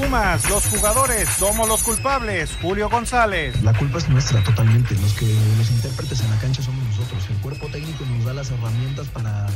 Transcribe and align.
Pumas, 0.00 0.48
los 0.48 0.64
jugadores 0.64 1.28
somos 1.28 1.68
los 1.68 1.82
culpables. 1.82 2.56
Julio 2.62 2.88
González. 2.88 3.62
La 3.62 3.74
culpa 3.74 3.98
es 3.98 4.08
nuestra 4.08 4.42
totalmente. 4.42 4.94
Los 4.94 5.12
que 5.12 5.26
los 5.58 5.70
intérpretes 5.70 6.22
en 6.22 6.30
la 6.30 6.38
cancha 6.38 6.62
somos 6.62 6.82
nosotros. 6.86 7.22
El 7.28 7.36
cuerpo 7.36 7.66
técnico 7.66 8.06
nos 8.06 8.24
da 8.24 8.32
las 8.32 8.50
herramientas 8.50 9.08
para 9.08 9.46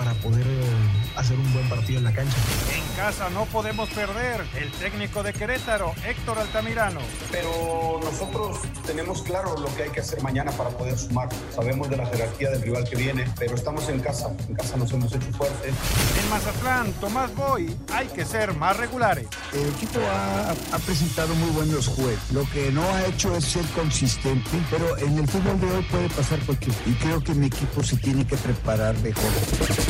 para 0.00 0.14
poder 0.14 0.46
eh, 0.46 0.62
hacer 1.16 1.38
un 1.38 1.52
buen 1.52 1.68
partido 1.68 1.98
en 1.98 2.04
la 2.04 2.12
cancha. 2.14 2.34
En 2.74 2.96
casa 2.96 3.28
no 3.28 3.44
podemos 3.44 3.86
perder. 3.90 4.40
El 4.56 4.70
técnico 4.72 5.22
de 5.22 5.34
Querétaro, 5.34 5.92
Héctor 6.06 6.38
Altamirano. 6.38 7.00
Pero 7.30 8.00
nosotros 8.02 8.60
tenemos 8.86 9.20
claro 9.22 9.58
lo 9.58 9.66
que 9.76 9.82
hay 9.82 9.90
que 9.90 10.00
hacer 10.00 10.22
mañana 10.22 10.52
para 10.52 10.70
poder 10.70 10.96
sumar. 10.96 11.28
Sabemos 11.54 11.90
de 11.90 11.98
la 11.98 12.06
jerarquía 12.06 12.48
del 12.48 12.62
rival 12.62 12.88
que 12.88 12.96
viene, 12.96 13.30
pero 13.38 13.54
estamos 13.54 13.90
en 13.90 14.00
casa. 14.00 14.30
En 14.48 14.54
casa 14.54 14.78
nos 14.78 14.90
hemos 14.90 15.12
hecho 15.14 15.26
fuertes. 15.32 15.74
En 16.18 16.30
Mazatlán, 16.30 16.92
Tomás 16.94 17.34
Boy, 17.34 17.76
hay 17.92 18.06
que 18.06 18.24
ser 18.24 18.54
más 18.54 18.78
regulares. 18.78 19.26
El 19.52 19.68
equipo 19.68 20.00
ha, 20.10 20.78
presentado 20.78 21.34
muy 21.34 21.50
buenos 21.50 21.88
juegos. 21.88 22.18
Lo 22.32 22.48
que 22.50 22.72
no 22.72 22.82
ha 22.88 23.04
hecho 23.04 23.36
es 23.36 23.44
ser 23.44 23.66
consistente, 23.74 24.50
pero 24.70 24.96
en 24.96 25.18
el 25.18 25.28
fútbol 25.28 25.60
de 25.60 25.70
hoy 25.70 25.82
puede 25.90 26.08
pasar 26.08 26.38
cualquier. 26.46 26.74
Y 26.86 26.92
creo 26.94 27.22
que 27.22 27.34
mi 27.34 27.48
equipo 27.48 27.82
se 27.82 27.98
tiene 27.98 28.26
que 28.26 28.38
preparar 28.38 28.96
mejor. 29.00 29.89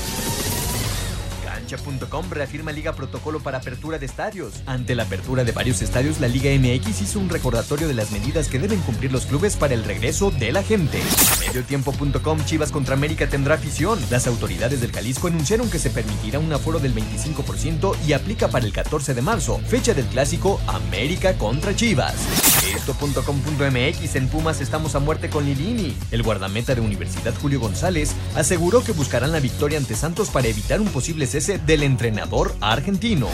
Cancha.com 1.71 2.29
reafirma 2.29 2.71
Liga 2.71 2.93
protocolo 2.93 3.39
para 3.39 3.59
apertura 3.59 3.97
de 3.97 4.05
estadios. 4.05 4.61
Ante 4.65 4.93
la 4.93 5.03
apertura 5.03 5.43
de 5.43 5.51
varios 5.53 5.81
estadios, 5.81 6.19
la 6.19 6.27
Liga 6.27 6.51
MX 6.51 7.01
hizo 7.01 7.19
un 7.19 7.29
recordatorio 7.29 7.87
de 7.87 7.93
las 7.93 8.11
medidas 8.11 8.49
que 8.49 8.59
deben 8.59 8.79
cumplir 8.81 9.11
los 9.11 9.25
clubes 9.25 9.55
para 9.55 9.73
el 9.73 9.83
regreso 9.83 10.31
de 10.31 10.51
la 10.51 10.63
gente. 10.63 10.99
Mediotiempo.com 11.39 12.45
Chivas 12.45 12.71
contra 12.71 12.95
América 12.95 13.27
tendrá 13.27 13.55
afición. 13.55 13.99
Las 14.09 14.27
autoridades 14.27 14.81
del 14.81 14.91
Jalisco 14.91 15.27
anunciaron 15.27 15.69
que 15.69 15.79
se 15.79 15.89
permitirá 15.89 16.39
un 16.39 16.51
aforo 16.51 16.79
del 16.79 16.93
25% 16.93 17.95
y 18.05 18.13
aplica 18.13 18.49
para 18.49 18.65
el 18.65 18.73
14 18.73 19.13
de 19.13 19.21
marzo, 19.21 19.59
fecha 19.59 19.93
del 19.93 20.05
clásico 20.05 20.59
América 20.67 21.37
contra 21.37 21.75
Chivas. 21.75 22.15
Esto.com.mx 22.75 24.15
en 24.15 24.27
Pumas 24.27 24.61
estamos 24.61 24.95
a 24.95 24.99
muerte 24.99 25.29
con 25.29 25.45
Lilini. 25.45 25.95
El 26.11 26.23
guardameta 26.23 26.75
de 26.75 26.81
Universidad 26.81 27.33
Julio 27.41 27.59
González 27.59 28.13
aseguró 28.35 28.83
que 28.83 28.91
buscarán 28.91 29.31
la 29.31 29.39
victoria 29.39 29.77
ante 29.77 29.95
Santos 29.95 30.29
para 30.29 30.47
evitar 30.47 30.81
un 30.81 30.87
posible 30.87 31.27
cese 31.27 31.60
del 31.65 31.83
entrenador 31.83 32.55
argentino. 32.61 33.27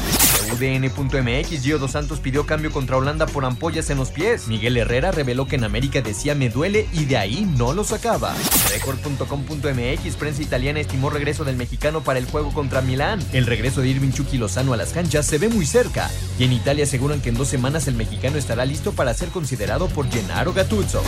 UDN.mx 0.54 1.62
Gio 1.62 1.78
Dos 1.78 1.92
Santos 1.92 2.20
pidió 2.20 2.46
cambio 2.46 2.72
contra 2.72 2.98
Holanda 2.98 3.26
por 3.26 3.46
ampollas 3.46 3.90
en 3.90 3.98
los 3.98 4.12
pies. 4.12 4.48
Miguel 4.48 4.78
Herrera 4.78 5.12
reveló 5.12 5.48
que 5.48 5.58
en 5.58 5.64
América 5.64 6.02
decía 6.02 6.36
me 6.36 6.50
duele 6.50 6.88
y 6.94 7.06
de 7.06 7.18
ahí 7.18 7.46
no 7.58 7.74
lo 7.74 7.84
sacaba. 7.84 8.34
Record.com.mx 8.72 10.16
Prensa 10.16 10.42
italiana 10.42 10.80
estimó 10.80 11.10
regreso 11.10 11.44
del 11.44 11.58
mexicano 11.58 12.02
para 12.02 12.20
el 12.20 12.26
juego 12.26 12.54
contra 12.54 12.82
Milán. 12.82 13.20
El 13.34 13.46
regreso 13.46 13.82
de 13.82 13.90
Irving 13.90 14.12
Chucky 14.12 14.38
Lozano 14.38 14.74
a 14.74 14.78
las 14.78 14.94
canchas 14.94 15.26
se 15.26 15.38
ve 15.38 15.50
muy 15.50 15.66
cerca. 15.66 16.10
Y 16.40 16.46
en 16.46 16.54
Italia 16.54 16.86
aseguran 16.86 17.22
que 17.22 17.30
en 17.30 17.36
dos 17.36 17.48
semanas 17.48 17.88
el 17.88 17.96
mexicano 17.96 18.38
estará 18.38 18.66
listo 18.66 18.94
para 18.94 19.14
ser 19.14 19.30
considerado 19.30 19.88
por 19.88 20.10
Gennaro 20.10 20.54
Gattuso. 20.54 21.02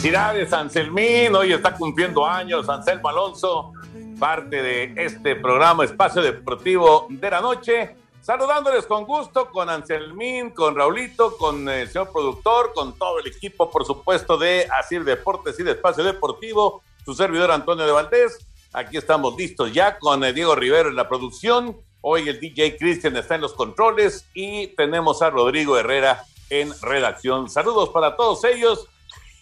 Felicidades, 0.00 0.50
Anselmín. 0.54 1.36
Hoy 1.36 1.52
está 1.52 1.74
cumpliendo 1.74 2.24
años 2.24 2.66
Anselmo 2.70 3.10
Alonso, 3.10 3.74
parte 4.18 4.62
de 4.62 4.94
este 4.96 5.36
programa 5.36 5.84
Espacio 5.84 6.22
Deportivo 6.22 7.06
de 7.10 7.30
la 7.30 7.42
Noche. 7.42 7.96
Saludándoles 8.22 8.86
con 8.86 9.04
gusto 9.04 9.50
con 9.50 9.68
Anselmín, 9.68 10.52
con 10.52 10.74
Raulito, 10.74 11.36
con 11.36 11.68
el 11.68 11.86
señor 11.86 12.10
productor, 12.12 12.72
con 12.72 12.96
todo 12.96 13.18
el 13.18 13.26
equipo, 13.26 13.70
por 13.70 13.84
supuesto, 13.84 14.38
de 14.38 14.66
Asir 14.80 15.04
Deportes 15.04 15.60
y 15.60 15.64
de 15.64 15.72
Espacio 15.72 16.02
Deportivo, 16.02 16.82
su 17.04 17.12
servidor 17.12 17.50
Antonio 17.50 17.84
de 17.84 17.92
Valdés. 17.92 18.38
Aquí 18.72 18.96
estamos 18.96 19.36
listos 19.36 19.70
ya 19.70 19.98
con 19.98 20.24
eh, 20.24 20.32
Diego 20.32 20.54
Rivero 20.54 20.88
en 20.88 20.96
la 20.96 21.10
producción. 21.10 21.76
Hoy 22.00 22.26
el 22.26 22.40
DJ 22.40 22.78
Cristian 22.78 23.18
está 23.18 23.34
en 23.34 23.42
los 23.42 23.52
controles 23.52 24.24
y 24.32 24.68
tenemos 24.68 25.20
a 25.20 25.28
Rodrigo 25.28 25.76
Herrera 25.76 26.24
en 26.48 26.72
redacción. 26.80 27.50
Saludos 27.50 27.90
para 27.90 28.16
todos 28.16 28.42
ellos. 28.44 28.88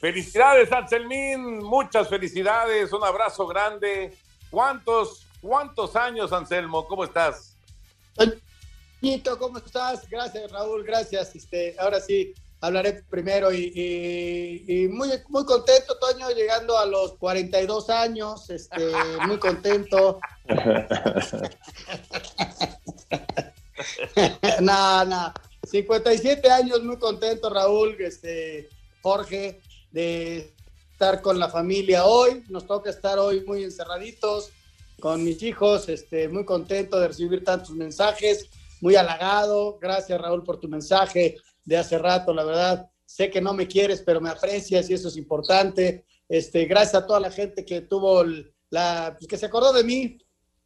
Felicidades, 0.00 0.70
Anselmín, 0.70 1.58
muchas 1.58 2.08
felicidades, 2.08 2.92
un 2.92 3.02
abrazo 3.02 3.48
grande. 3.48 4.16
¿Cuántos, 4.48 5.26
cuántos 5.40 5.96
años, 5.96 6.32
Anselmo? 6.32 6.86
¿Cómo 6.86 7.02
estás? 7.02 7.56
Toñito, 8.14 9.36
¿cómo 9.38 9.58
estás? 9.58 10.08
Gracias, 10.08 10.52
Raúl, 10.52 10.84
gracias. 10.84 11.34
Este, 11.34 11.74
ahora 11.80 12.00
sí, 12.00 12.32
hablaré 12.60 13.02
primero 13.10 13.52
y, 13.52 14.88
muy, 14.92 15.08
muy 15.28 15.44
contento, 15.44 15.98
Toño, 15.98 16.30
llegando 16.30 16.78
a 16.78 16.86
los 16.86 17.14
42 17.14 17.90
años, 17.90 18.48
este, 18.50 18.92
muy 19.26 19.38
contento. 19.38 20.20
no, 24.60 25.34
57 25.64 26.48
años, 26.50 26.84
muy 26.84 26.98
contento, 26.98 27.50
Raúl, 27.50 27.96
este, 28.00 28.68
Jorge, 29.02 29.60
de 29.90 30.54
estar 30.92 31.22
con 31.22 31.38
la 31.38 31.48
familia 31.48 32.04
hoy. 32.06 32.42
Nos 32.48 32.66
toca 32.66 32.90
estar 32.90 33.18
hoy 33.18 33.44
muy 33.44 33.62
encerraditos 33.62 34.50
con 35.00 35.22
mis 35.22 35.42
hijos, 35.42 35.88
este, 35.88 36.28
muy 36.28 36.44
contento 36.44 36.98
de 36.98 37.08
recibir 37.08 37.44
tantos 37.44 37.70
mensajes, 37.70 38.48
muy 38.80 38.96
halagado. 38.96 39.78
Gracias 39.80 40.20
Raúl 40.20 40.42
por 40.42 40.58
tu 40.58 40.68
mensaje 40.68 41.36
de 41.64 41.76
hace 41.76 41.98
rato, 41.98 42.34
la 42.34 42.44
verdad. 42.44 42.90
Sé 43.06 43.30
que 43.30 43.40
no 43.40 43.54
me 43.54 43.68
quieres, 43.68 44.02
pero 44.02 44.20
me 44.20 44.30
aprecias 44.30 44.90
y 44.90 44.94
eso 44.94 45.08
es 45.08 45.16
importante. 45.16 46.04
Este, 46.28 46.64
gracias 46.66 47.02
a 47.02 47.06
toda 47.06 47.20
la 47.20 47.30
gente 47.30 47.64
que 47.64 47.82
tuvo 47.82 48.24
la, 48.70 49.14
pues, 49.16 49.28
que 49.28 49.38
se 49.38 49.46
acordó 49.46 49.72
de 49.72 49.84
mí. 49.84 50.18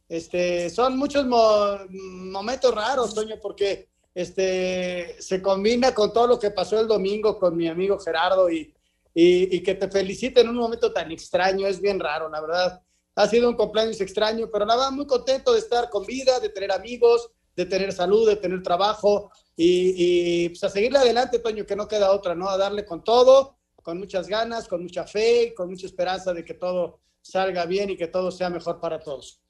Este, 0.09 0.69
son 0.69 0.97
muchos 0.97 1.25
momentos 1.25 2.73
raros, 2.73 3.13
Toño, 3.13 3.35
porque 3.41 3.87
este, 4.13 5.15
se 5.21 5.41
combina 5.41 5.93
con 5.93 6.11
todo 6.11 6.27
lo 6.27 6.39
que 6.39 6.51
pasó 6.51 6.79
el 6.79 6.87
domingo 6.87 7.39
con 7.39 7.55
mi 7.55 7.67
amigo 7.67 7.99
Gerardo 7.99 8.49
y, 8.49 8.73
y, 9.13 9.61
que 9.61 9.75
te 9.75 9.89
felicite 9.89 10.41
en 10.41 10.49
un 10.49 10.55
momento 10.55 10.91
tan 10.91 11.11
extraño, 11.11 11.67
es 11.67 11.79
bien 11.79 11.99
raro, 11.99 12.29
la 12.29 12.41
verdad. 12.41 12.81
Ha 13.15 13.27
sido 13.27 13.47
un 13.47 13.55
cumpleaños 13.55 14.01
extraño, 14.01 14.49
pero 14.51 14.65
la 14.65 14.75
verdad 14.75 14.91
muy 14.91 15.05
contento 15.05 15.53
de 15.53 15.59
estar 15.59 15.89
con 15.89 16.05
vida, 16.05 16.39
de 16.39 16.49
tener 16.49 16.71
amigos, 16.71 17.29
de 17.55 17.65
tener 17.65 17.93
salud, 17.93 18.27
de 18.27 18.37
tener 18.37 18.63
trabajo 18.63 19.31
y, 19.55 20.49
pues 20.49 20.63
a 20.63 20.69
seguirle 20.69 20.97
adelante, 20.97 21.37
Toño, 21.37 21.65
que 21.65 21.75
no 21.75 21.87
queda 21.87 22.11
otra, 22.11 22.33
¿no? 22.33 22.49
A 22.49 22.57
darle 22.57 22.85
con 22.85 23.03
todo, 23.03 23.57
con 23.83 23.99
muchas 23.99 24.27
ganas, 24.27 24.67
con 24.67 24.81
mucha 24.81 25.05
fe, 25.05 25.53
con 25.55 25.69
mucha 25.69 25.85
esperanza 25.85 26.33
de 26.33 26.43
que 26.43 26.55
todo 26.55 26.99
salga 27.21 27.65
bien 27.65 27.91
y 27.91 27.97
que 27.97 28.07
todo 28.07 28.31
sea 28.31 28.49
mejor 28.49 28.79
para 28.79 28.99
todos. 28.99 29.41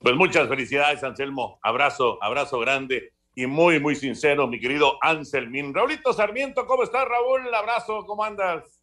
Pues 0.00 0.16
muchas 0.16 0.48
felicidades, 0.48 1.04
Anselmo. 1.04 1.60
Abrazo, 1.62 2.18
abrazo 2.20 2.58
grande 2.58 3.12
y 3.34 3.46
muy, 3.46 3.78
muy 3.78 3.94
sincero, 3.94 4.48
mi 4.48 4.58
querido 4.58 4.98
Anselmín. 5.00 5.72
Raulito 5.72 6.12
Sarmiento, 6.12 6.66
¿cómo 6.66 6.82
estás, 6.82 7.06
Raúl? 7.06 7.54
Abrazo, 7.54 8.04
¿cómo 8.04 8.24
andas? 8.24 8.77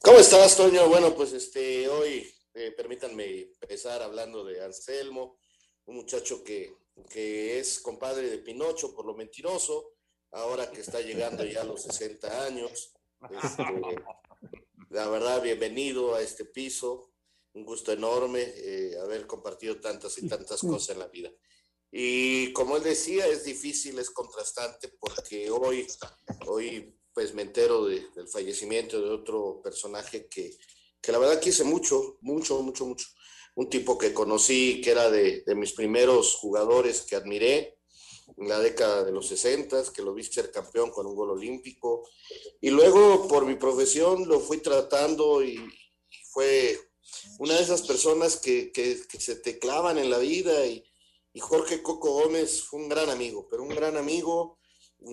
¿Cómo 0.00 0.18
estás, 0.18 0.56
Toño? 0.56 0.88
Bueno, 0.88 1.14
pues 1.14 1.32
este, 1.32 1.88
hoy 1.88 2.30
eh, 2.54 2.72
permítanme 2.72 3.50
empezar 3.60 4.02
hablando 4.02 4.44
de 4.44 4.62
Anselmo, 4.62 5.38
un 5.86 5.96
muchacho 5.96 6.44
que, 6.44 6.76
que, 7.08 7.58
es 7.58 7.80
compadre 7.80 8.28
de 8.28 8.38
Pinocho 8.38 8.94
por 8.94 9.06
lo 9.06 9.14
mentiroso, 9.14 9.92
ahora 10.30 10.70
que 10.70 10.82
está 10.82 11.00
llegando 11.00 11.44
ya 11.44 11.62
a 11.62 11.64
los 11.64 11.82
60 11.82 12.44
años. 12.44 12.92
Este, 13.30 13.64
la 14.90 15.08
verdad, 15.08 15.42
bienvenido 15.42 16.14
a 16.14 16.20
este 16.20 16.44
piso, 16.44 17.12
un 17.54 17.64
gusto 17.64 17.92
enorme 17.92 18.42
eh, 18.42 18.98
haber 19.00 19.26
compartido 19.26 19.80
tantas 19.80 20.18
y 20.18 20.28
tantas 20.28 20.60
cosas 20.60 20.90
en 20.90 20.98
la 20.98 21.08
vida. 21.08 21.32
Y 21.90 22.52
como 22.52 22.76
él 22.76 22.82
decía, 22.82 23.26
es 23.26 23.44
difícil, 23.44 23.98
es 23.98 24.10
contrastante, 24.10 24.88
porque 25.00 25.50
hoy, 25.50 25.86
hoy 26.46 26.94
pues 27.14 27.32
me 27.34 27.42
entero 27.42 27.84
del 27.86 28.28
fallecimiento 28.30 29.00
de 29.00 29.10
otro 29.10 29.60
personaje 29.62 30.26
que, 30.26 30.56
que 31.00 31.12
la 31.12 31.18
verdad 31.18 31.40
quise 31.40 31.64
mucho, 31.64 32.18
mucho, 32.20 32.60
mucho, 32.62 32.86
mucho. 32.86 33.06
Un 33.54 33.70
tipo 33.70 33.96
que 33.96 34.12
conocí, 34.12 34.80
que 34.82 34.90
era 34.90 35.10
de, 35.10 35.42
de 35.46 35.54
mis 35.54 35.72
primeros 35.72 36.34
jugadores 36.34 37.02
que 37.02 37.14
admiré, 37.14 37.78
en 38.36 38.48
la 38.48 38.58
década 38.58 39.04
de 39.04 39.12
los 39.12 39.28
60, 39.28 39.92
que 39.92 40.02
lo 40.02 40.14
vi 40.14 40.24
ser 40.24 40.50
campeón 40.50 40.90
con 40.90 41.06
un 41.06 41.14
gol 41.14 41.30
olímpico. 41.30 42.08
Y 42.60 42.70
luego 42.70 43.28
por 43.28 43.46
mi 43.46 43.54
profesión 43.54 44.26
lo 44.26 44.40
fui 44.40 44.58
tratando 44.58 45.44
y, 45.44 45.58
fue 46.30 46.76
una 47.38 47.54
de 47.54 47.62
esas 47.62 47.82
personas 47.82 48.36
que, 48.36 48.72
que, 48.72 48.96
se 49.20 49.36
te 49.36 49.58
clavan 49.58 49.98
en 49.98 50.10
la 50.10 50.18
vida. 50.18 50.66
Y, 50.66 50.84
y, 51.32 51.40
Jorge 51.40 51.80
Coco 51.80 52.12
Gómez 52.12 52.62
fue 52.62 52.80
un 52.80 52.88
gran 52.88 53.08
amigo, 53.08 53.46
pero 53.48 53.62
un 53.62 53.68
gran 53.68 53.96
amigo. 53.96 54.58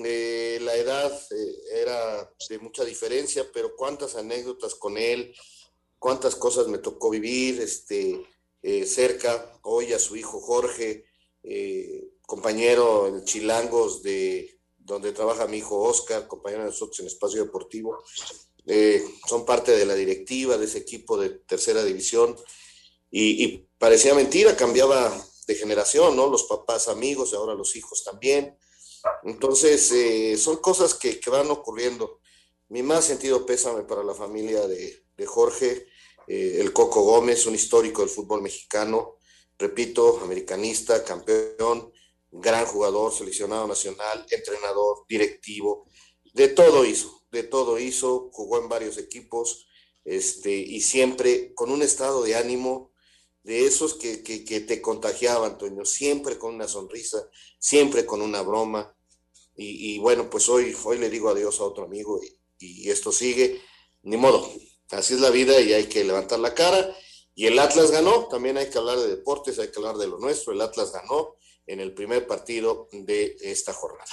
Eh, 0.05 0.59
la 0.61 0.75
edad 0.75 1.11
eh, 1.31 1.81
era 1.81 2.33
de 2.49 2.59
mucha 2.59 2.85
diferencia, 2.85 3.45
pero 3.53 3.75
cuántas 3.75 4.15
anécdotas 4.15 4.75
con 4.75 4.97
él, 4.97 5.35
cuántas 5.99 6.35
cosas 6.35 6.67
me 6.67 6.77
tocó 6.77 7.09
vivir 7.09 7.61
este, 7.61 8.25
eh, 8.61 8.85
cerca, 8.85 9.59
hoy 9.63 9.91
a 9.93 9.99
su 9.99 10.15
hijo 10.15 10.39
Jorge, 10.39 11.05
compañero 12.25 13.07
en 13.07 13.25
Chilangos 13.25 14.03
de 14.03 14.59
donde 14.77 15.11
trabaja 15.11 15.47
mi 15.47 15.57
hijo 15.57 15.79
Oscar, 15.81 16.27
compañero 16.27 16.63
de 16.63 16.69
nosotros 16.69 16.99
en 16.99 17.07
Espacio 17.07 17.43
Deportivo. 17.43 18.03
Son 19.27 19.43
parte 19.43 19.71
de 19.71 19.85
la 19.85 19.95
directiva 19.95 20.57
de 20.57 20.65
ese 20.65 20.77
equipo 20.77 21.17
de 21.17 21.29
tercera 21.29 21.83
división 21.83 22.37
y, 23.09 23.65
parecía 23.79 24.13
mentira, 24.13 24.55
cambiaba 24.55 25.11
de 25.47 25.55
generación, 25.55 26.15
¿no? 26.15 26.27
Los 26.27 26.43
papás 26.43 26.87
amigos 26.87 27.31
y 27.33 27.35
ahora 27.35 27.55
los 27.55 27.75
hijos 27.75 28.03
también. 28.03 28.55
Entonces, 29.23 29.91
eh, 29.91 30.37
son 30.37 30.57
cosas 30.57 30.93
que, 30.93 31.19
van 31.27 31.49
ocurriendo. 31.49 32.19
Mi 32.69 32.83
más 32.83 33.05
sentido 33.05 33.45
pésame 33.45 33.83
para 33.83 34.03
la 34.03 34.13
familia 34.13 34.67
de, 34.67 35.03
Jorge, 35.25 35.87
eh, 36.27 36.57
el 36.59 36.73
Coco 36.73 37.03
Gómez, 37.03 37.45
un 37.45 37.53
histórico 37.53 38.01
del 38.01 38.09
fútbol 38.09 38.41
mexicano, 38.41 39.17
repito, 39.59 40.19
americanista, 40.23 41.03
campeón, 41.03 41.91
gran 42.31 42.65
jugador, 42.65 43.13
seleccionado 43.13 43.67
nacional, 43.67 44.25
entrenador, 44.31 45.05
directivo, 45.07 45.85
de 46.33 46.47
todo 46.47 46.85
hizo, 46.85 47.23
de 47.31 47.43
todo 47.43 47.77
hizo, 47.77 48.29
jugó 48.31 48.59
en 48.59 48.69
varios 48.69 48.97
equipos, 48.97 49.67
este, 50.05 50.51
y 50.51 50.81
siempre 50.81 51.53
con 51.53 51.71
un 51.71 51.83
estado 51.83 52.23
de 52.23 52.35
ánimo 52.35 52.90
de 53.43 53.65
esos 53.65 53.95
que, 53.95 54.17
te 54.17 54.81
contagiaban, 54.81 55.53
Antonio, 55.53 55.85
siempre 55.85 56.37
con 56.37 56.55
una 56.55 56.67
sonrisa, 56.67 57.27
siempre 57.59 58.05
con 58.05 58.21
una 58.21 58.41
broma. 58.41 58.95
Y, 59.55 59.99
bueno, 59.99 60.29
pues 60.29 60.49
hoy, 60.49 60.75
hoy 60.83 60.97
le 60.97 61.09
digo 61.09 61.29
adiós 61.29 61.59
a 61.59 61.65
otro 61.65 61.83
amigo 61.83 62.19
y, 62.23 62.85
y 62.85 62.89
esto 62.89 63.11
sigue, 63.11 63.61
ni 64.03 64.17
modo, 64.17 64.49
así 64.89 65.13
es 65.13 65.19
la 65.19 65.29
vida 65.29 65.59
y 65.59 65.73
hay 65.73 65.85
que 65.85 66.03
levantar 66.03 66.39
la 66.39 66.53
cara. 66.53 66.95
Y 67.35 67.45
el 67.45 67.59
Atlas 67.59 67.91
ganó, 67.91 68.27
también 68.27 68.57
hay 68.57 68.69
que 68.69 68.77
hablar 68.77 68.97
de 68.97 69.07
deportes, 69.07 69.59
hay 69.59 69.69
que 69.69 69.79
hablar 69.79 69.97
de 69.97 70.07
lo 70.07 70.17
nuestro, 70.19 70.53
el 70.53 70.61
Atlas 70.61 70.91
ganó, 70.91 71.35
en 71.67 71.79
el 71.79 71.93
primer 71.93 72.27
partido 72.27 72.89
de 72.91 73.37
esta 73.41 73.73
jornada. 73.73 74.11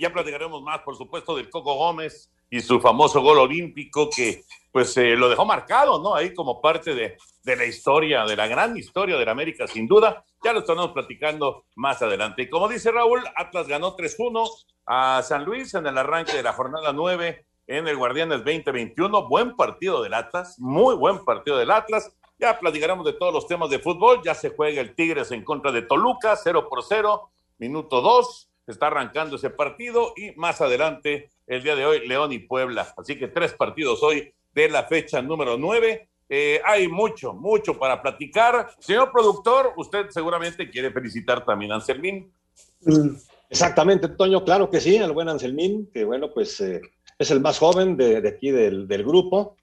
Ya 0.00 0.12
platicaremos 0.12 0.62
más, 0.62 0.80
por 0.82 0.96
supuesto, 0.96 1.36
del 1.36 1.50
Coco 1.50 1.74
Gómez 1.74 2.30
y 2.50 2.60
su 2.60 2.80
famoso 2.80 3.20
gol 3.20 3.38
olímpico 3.38 4.08
que 4.08 4.44
pues 4.72 4.96
eh, 4.96 5.14
lo 5.16 5.28
dejó 5.28 5.44
marcado, 5.44 6.02
¿no? 6.02 6.14
Ahí 6.14 6.32
como 6.32 6.60
parte 6.60 6.94
de, 6.94 7.18
de, 7.44 7.56
la 7.56 7.66
historia, 7.66 8.24
de 8.24 8.34
la 8.34 8.48
gran 8.48 8.76
historia 8.76 9.18
de 9.18 9.24
la 9.24 9.32
América, 9.32 9.66
sin 9.66 9.86
duda. 9.86 10.24
Ya 10.42 10.54
lo 10.54 10.60
estaremos 10.60 10.92
platicando 10.92 11.66
más 11.76 12.00
adelante. 12.00 12.42
Y 12.42 12.48
como 12.48 12.68
dice 12.68 12.90
Raúl, 12.90 13.22
Atlas 13.36 13.68
ganó 13.68 13.94
3-1 13.94 14.48
a 14.86 15.22
San 15.22 15.44
Luis 15.44 15.74
en 15.74 15.86
el 15.86 15.98
arranque 15.98 16.32
de 16.32 16.42
la 16.42 16.54
jornada 16.54 16.92
9 16.92 17.46
en 17.66 17.86
el 17.86 17.96
Guardianes 17.96 18.38
2021. 18.38 19.28
Buen 19.28 19.56
partido 19.56 20.02
del 20.02 20.14
Atlas, 20.14 20.58
muy 20.58 20.96
buen 20.96 21.22
partido 21.24 21.58
del 21.58 21.70
Atlas. 21.70 22.10
Ya 22.38 22.58
platicaremos 22.58 23.04
de 23.04 23.12
todos 23.12 23.32
los 23.32 23.46
temas 23.46 23.68
de 23.68 23.78
fútbol. 23.78 24.22
Ya 24.24 24.34
se 24.34 24.50
juega 24.50 24.80
el 24.80 24.94
Tigres 24.94 25.30
en 25.32 25.44
contra 25.44 25.70
de 25.70 25.82
Toluca, 25.82 26.34
0 26.34 26.66
por 26.68 26.82
0, 26.82 27.30
minuto 27.58 28.00
2. 28.00 28.48
Está 28.66 28.86
arrancando 28.86 29.36
ese 29.36 29.50
partido 29.50 30.14
y 30.16 30.32
más 30.36 30.60
adelante, 30.60 31.30
el 31.46 31.62
día 31.62 31.76
de 31.76 31.84
hoy, 31.84 32.06
León 32.08 32.32
y 32.32 32.38
Puebla. 32.38 32.94
Así 32.96 33.18
que 33.18 33.28
tres 33.28 33.52
partidos 33.52 34.02
hoy 34.02 34.32
de 34.54 34.68
la 34.68 34.84
fecha 34.84 35.22
número 35.22 35.56
9. 35.56 36.08
Eh, 36.28 36.60
hay 36.64 36.88
mucho, 36.88 37.34
mucho 37.34 37.78
para 37.78 38.00
platicar. 38.00 38.70
Señor 38.78 39.12
productor, 39.12 39.74
usted 39.76 40.08
seguramente 40.10 40.70
quiere 40.70 40.90
felicitar 40.90 41.44
también 41.44 41.72
a 41.72 41.74
Anselmín. 41.76 42.32
Mm, 42.80 43.10
exactamente, 43.50 44.08
Toño, 44.08 44.44
claro 44.44 44.70
que 44.70 44.80
sí, 44.80 44.96
el 44.96 45.12
buen 45.12 45.28
Anselmín, 45.28 45.90
que 45.92 46.04
bueno, 46.04 46.32
pues 46.32 46.58
eh, 46.60 46.80
es 47.18 47.30
el 47.30 47.40
más 47.40 47.58
joven 47.58 47.96
de, 47.96 48.20
de 48.20 48.28
aquí 48.28 48.50
del, 48.50 48.88
del, 48.88 49.04
grupo, 49.04 49.56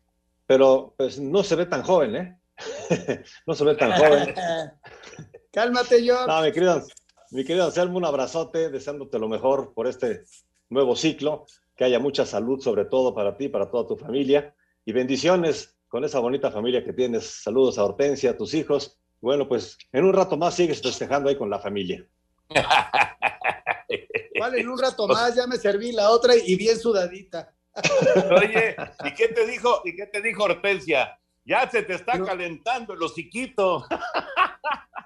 pero 0.45 0.93
pues 0.95 1.19
no 1.19 1.43
se 1.43 1.55
ve 1.55 1.65
tan 1.65 1.81
joven, 1.81 2.15
¿eh? 2.15 2.39
no 3.47 3.55
se 3.55 3.65
ve 3.65 3.75
tan 3.75 3.91
joven. 3.93 4.35
Cálmate, 5.51 6.05
yo. 6.05 6.27
No, 6.27 6.41
mi 6.43 6.51
querido, 6.51 6.83
mi 7.31 7.43
querido 7.43 7.65
Anselmo, 7.65 7.97
un 7.97 8.05
abrazote, 8.05 8.69
deseándote 8.69 9.17
lo 9.17 9.27
mejor 9.27 9.73
por 9.73 9.87
este 9.87 10.23
nuevo 10.69 10.95
ciclo, 10.95 11.45
que 11.75 11.85
haya 11.85 11.99
mucha 11.99 12.25
salud, 12.25 12.61
sobre 12.61 12.85
todo 12.85 13.13
para 13.15 13.35
ti, 13.37 13.49
para 13.49 13.71
toda 13.71 13.87
tu 13.87 13.97
familia, 13.97 14.53
y 14.89 14.91
bendiciones 14.91 15.77
con 15.87 16.03
esa 16.03 16.17
bonita 16.17 16.49
familia 16.49 16.83
que 16.83 16.93
tienes. 16.93 17.43
Saludos 17.43 17.77
a 17.77 17.85
Hortensia, 17.85 18.31
a 18.31 18.35
tus 18.37 18.55
hijos. 18.55 18.99
Bueno, 19.21 19.47
pues 19.47 19.77
en 19.91 20.03
un 20.03 20.13
rato 20.13 20.35
más 20.35 20.55
sigues 20.55 20.81
festejando 20.81 21.29
ahí 21.29 21.37
con 21.37 21.47
la 21.47 21.59
familia. 21.59 22.03
Vale, 24.39 24.61
en 24.61 24.67
un 24.67 24.79
rato 24.79 25.07
más 25.07 25.35
ya 25.35 25.45
me 25.45 25.57
serví 25.57 25.91
la 25.91 26.09
otra 26.09 26.33
y 26.35 26.55
bien 26.55 26.79
sudadita. 26.79 27.53
Oye, 28.35 28.75
¿y 29.05 29.13
qué 29.13 29.27
te 29.27 29.45
dijo, 29.45 29.83
y 29.85 29.95
qué 29.95 30.07
te 30.07 30.23
dijo 30.23 30.45
Hortensia? 30.45 31.19
Ya 31.45 31.69
se 31.69 31.83
te 31.83 31.93
está 31.93 32.19
calentando 32.23 32.93
el 32.93 33.03
hociquito. 33.03 33.85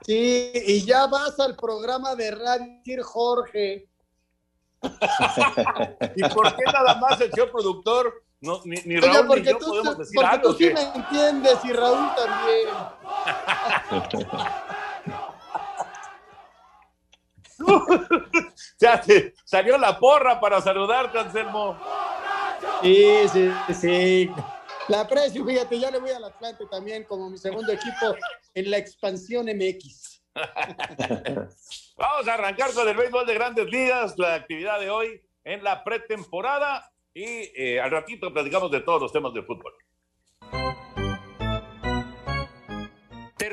Sí, 0.06 0.52
y 0.54 0.86
ya 0.86 1.08
vas 1.08 1.40
al 1.40 1.56
programa 1.56 2.14
de 2.14 2.32
radio 2.32 3.04
Jorge. 3.04 3.88
¿Y 4.82 6.24
por 6.28 6.54
qué 6.58 6.64
nada 6.74 6.96
más 6.96 7.22
el 7.22 7.32
señor 7.32 7.52
productor? 7.52 8.14
No, 8.44 8.60
ni, 8.66 8.76
ni 8.84 9.00
Raúl 9.00 9.40
ni 9.40 9.48
yo 9.48 9.58
tú, 9.58 9.68
podemos 9.68 9.98
decir 9.98 10.16
porque 10.16 10.30
algo. 10.36 10.50
Tú 10.50 10.58
sí 10.58 10.70
me 10.74 10.82
entiendes 10.82 11.64
y 11.64 11.72
Raúl 11.72 12.10
también. 12.14 12.68
ya 18.80 19.00
te 19.00 19.34
salió 19.46 19.78
la 19.78 19.98
porra 19.98 20.42
para 20.42 20.60
saludarte, 20.60 21.20
Anselmo. 21.20 21.80
Sí, 22.82 23.30
sí, 23.32 23.50
sí. 23.74 24.32
La 24.90 25.00
aprecio, 25.00 25.46
fíjate, 25.46 25.80
ya 25.80 25.90
le 25.90 26.00
voy 26.00 26.12
al 26.12 26.26
Atlante 26.26 26.66
también 26.66 27.06
como 27.06 27.30
mi 27.30 27.38
segundo 27.38 27.72
equipo 27.72 28.14
en 28.54 28.70
la 28.70 28.76
expansión 28.76 29.46
MX. 29.46 30.22
Vamos 31.96 32.28
a 32.28 32.34
arrancar 32.34 32.74
con 32.74 32.90
el 32.90 32.98
béisbol 32.98 33.26
de 33.26 33.36
grandes 33.36 33.68
ligas, 33.68 34.18
la 34.18 34.34
actividad 34.36 34.82
de 34.82 34.90
hoy 34.90 35.22
en 35.46 35.64
la 35.64 35.86
pretemporada 35.86 36.93
y 37.14 37.24
eh, 37.24 37.80
al 37.80 37.92
ratito 37.92 38.34
platicamos 38.34 38.72
de 38.72 38.82
todos 38.82 39.02
los 39.02 39.12
temas 39.12 39.34
de 39.34 39.44
fútbol. 39.44 39.74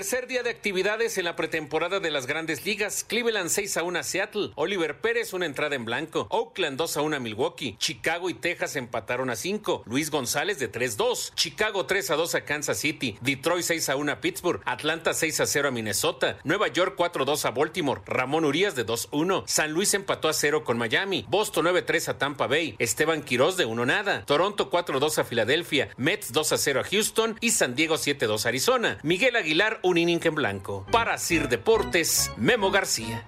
Tercer 0.01 0.27
día 0.27 0.43
de 0.43 0.49
actividades 0.49 1.19
en 1.19 1.27
la 1.27 1.37
pretemporada 1.37 2.01
de 2.01 2.11
las 2.11 2.27
grandes 2.27 2.65
ligas. 2.65 3.05
Cleveland 3.07 3.51
6 3.51 3.77
a 3.77 3.83
1 3.83 3.99
a 3.99 4.03
Seattle. 4.03 4.51
Oliver 4.55 4.99
Pérez 5.03 5.35
una 5.35 5.45
entrada 5.45 5.77
en 5.77 5.85
blanco. 5.85 6.27
Oakland 6.31 6.79
2 6.79 6.97
a 6.97 7.03
1 7.03 7.17
a 7.17 7.21
Milwaukee. 7.21 7.77
Chicago 7.79 8.31
y 8.31 8.35
Texas 8.35 8.77
empataron 8.77 9.29
a 9.29 9.37
5. 9.37 9.83
Luis 9.85 10.11
González 10.11 10.59
de 10.59 10.73
3-2. 10.73 11.35
Chicago 11.35 11.85
3 11.85 12.13
a 12.13 12.17
2 12.17 12.35
a 12.35 12.45
Kansas 12.47 12.79
City. 12.79 13.19
Detroit 13.21 13.63
6 13.63 13.91
a 13.91 13.97
1 13.97 14.11
a 14.11 14.21
Pittsburgh. 14.23 14.63
Atlanta 14.65 15.13
6 15.13 15.41
a 15.41 15.47
0 15.47 15.69
a 15.69 15.71
Minnesota. 15.71 16.39
Nueva 16.45 16.69
York 16.69 16.95
4 16.97 17.25
a 17.25 17.27
2 17.27 17.45
a 17.45 17.51
Baltimore. 17.51 18.01
Ramón 18.07 18.47
Urias 18.47 18.75
de 18.75 18.87
2-1. 18.87 19.43
San 19.47 19.73
Luis 19.73 19.93
empató 19.93 20.31
a 20.31 20.33
0 20.33 20.65
con 20.65 20.79
Miami. 20.79 21.27
Boston 21.29 21.65
9 21.65 21.83
3 21.83 22.09
a 22.09 22.17
Tampa 22.17 22.47
Bay. 22.47 22.75
Esteban 22.79 23.21
Quiroz 23.21 23.59
de 23.59 23.67
1 23.67 23.85
nada. 23.85 24.25
Toronto 24.25 24.71
4 24.71 24.99
2 24.99 25.19
a 25.19 25.25
Filadelfia. 25.25 25.91
Mets 25.99 26.33
2 26.33 26.53
a 26.53 26.57
0 26.57 26.81
a 26.81 26.85
Houston. 26.85 27.37
Y 27.43 27.51
San 27.51 27.75
Diego 27.75 27.99
7 27.99 28.25
2 28.25 28.47
a 28.47 28.49
Arizona. 28.49 28.99
Miguel 29.03 29.37
Aguilar 29.37 29.79
un 29.91 29.99
inning 29.99 30.21
en 30.23 30.35
blanco. 30.37 30.87
Para 30.93 31.19
Sir 31.19 31.49
Deportes, 31.49 32.33
Memo 32.37 32.71
García. 32.71 33.25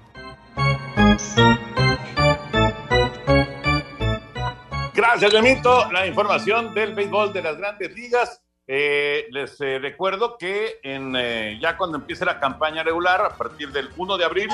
Gracias, 4.95 5.33
Memito. 5.33 5.91
La 5.91 6.07
información 6.07 6.73
del 6.73 6.95
béisbol 6.95 7.33
de 7.33 7.43
las 7.43 7.57
grandes 7.59 7.93
ligas. 7.95 8.41
Eh, 8.69 9.27
les 9.31 9.61
eh, 9.61 9.81
recuerdo 9.81 10.39
que 10.39 10.79
en, 10.85 11.17
eh, 11.17 11.59
ya 11.61 11.77
cuando 11.77 11.99
empiece 11.99 12.25
la 12.25 12.39
campaña 12.39 12.85
regular, 12.85 13.21
a 13.21 13.37
partir 13.37 13.73
del 13.73 13.91
1 13.97 14.17
de 14.17 14.25
abril, 14.25 14.51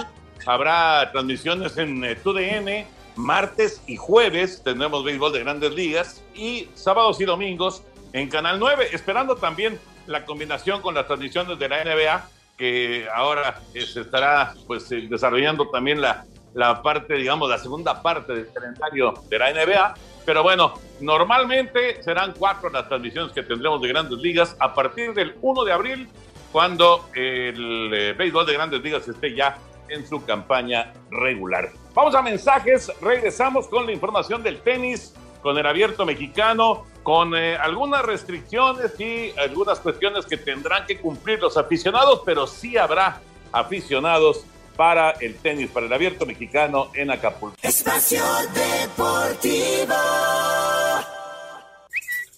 habrá 0.47 1.13
transmisiones 1.13 1.77
en 1.77 2.17
TUDN. 2.23 2.87
Martes 3.17 3.83
y 3.87 3.97
jueves 3.97 4.63
tendremos 4.65 5.05
béisbol 5.05 5.33
de 5.33 5.41
grandes 5.41 5.75
ligas 5.75 6.25
y 6.35 6.69
sábados 6.75 7.21
y 7.21 7.25
domingos 7.25 7.83
en 8.13 8.29
Canal 8.29 8.59
9, 8.59 8.89
esperando 8.93 9.37
también 9.37 9.79
la 10.07 10.25
combinación 10.25 10.81
con 10.81 10.95
las 10.95 11.07
transmisiones 11.07 11.59
de 11.59 11.69
la 11.69 11.85
NBA 11.85 12.29
que 12.59 13.07
ahora 13.15 13.61
se 13.73 14.01
estará 14.01 14.53
pues 14.67 14.89
desarrollando 14.89 15.69
también 15.69 16.01
la, 16.01 16.25
la 16.55 16.83
parte, 16.83 17.15
digamos, 17.15 17.49
la 17.49 17.59
segunda 17.59 18.03
parte 18.03 18.35
del 18.35 18.53
calendario 18.53 19.15
de 19.29 19.39
la 19.39 19.53
NBA. 19.53 19.95
Pero 20.27 20.43
bueno, 20.43 20.75
normalmente 21.01 22.03
serán 22.03 22.35
cuatro 22.37 22.69
las 22.69 22.89
transmisiones 22.89 23.33
que 23.33 23.45
tendremos 23.45 23.81
de 23.81 23.89
grandes 23.89 24.19
ligas 24.19 24.57
a 24.59 24.75
partir 24.75 25.15
del 25.15 25.37
1 25.41 25.65
de 25.65 25.73
abril, 25.73 26.09
cuando 26.51 27.09
el 27.15 27.91
eh, 27.95 28.15
béisbol 28.19 28.45
de 28.45 28.53
grandes 28.55 28.83
ligas 28.83 29.07
esté 29.07 29.35
ya 29.35 29.57
en 29.89 30.07
su 30.07 30.25
campaña 30.25 30.93
regular. 31.11 31.71
Vamos 31.95 32.15
a 32.15 32.23
mensajes, 32.23 32.93
regresamos 33.01 33.69
con 33.69 33.87
la 33.87 33.93
información 33.93 34.43
del 34.43 34.61
tenis, 34.61 35.15
con 35.43 35.57
el 35.57 35.67
abierto 35.67 36.05
mexicano, 36.05 36.85
con 37.09 37.35
eh, 37.35 37.57
algunas 37.57 38.03
restricciones 38.03 38.93
y 39.01 39.33
algunas 39.39 39.81
cuestiones 39.81 40.27
que 40.27 40.37
tendrán 40.37 40.85
que 40.85 40.99
cumplir 40.99 41.41
los 41.41 41.57
aficionados, 41.57 42.21
pero 42.23 42.47
sí 42.47 42.77
habrá 42.77 43.23
aficionados 43.51 44.45
para 44.77 45.13
el 45.13 45.37
tenis, 45.37 45.71
para 45.71 45.87
el 45.87 45.93
abierto 45.95 46.27
mexicano 46.27 46.91
en 46.93 47.11
Acapulco. 47.11 47.57
Espacio 47.63 48.23
Deportivo. 48.53 49.95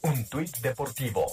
Un 0.02 0.24
tuit 0.28 0.56
deportivo. 0.58 1.26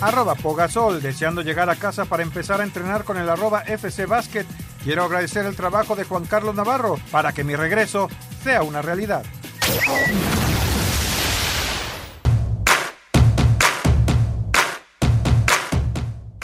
Arroba 0.00 0.36
Pogasol, 0.36 1.02
deseando 1.02 1.42
llegar 1.42 1.68
a 1.70 1.74
casa 1.74 2.04
para 2.04 2.22
empezar 2.22 2.60
a 2.60 2.62
entrenar 2.62 3.02
con 3.02 3.18
el 3.18 3.28
arroba 3.28 3.62
FC 3.62 4.06
Basket. 4.06 4.46
Quiero 4.84 5.02
agradecer 5.02 5.44
el 5.44 5.56
trabajo 5.56 5.96
de 5.96 6.04
Juan 6.04 6.26
Carlos 6.26 6.54
Navarro 6.54 7.00
para 7.10 7.32
que 7.32 7.42
mi 7.42 7.56
regreso 7.56 8.08
sea 8.44 8.62
una 8.62 8.80
realidad. 8.80 9.24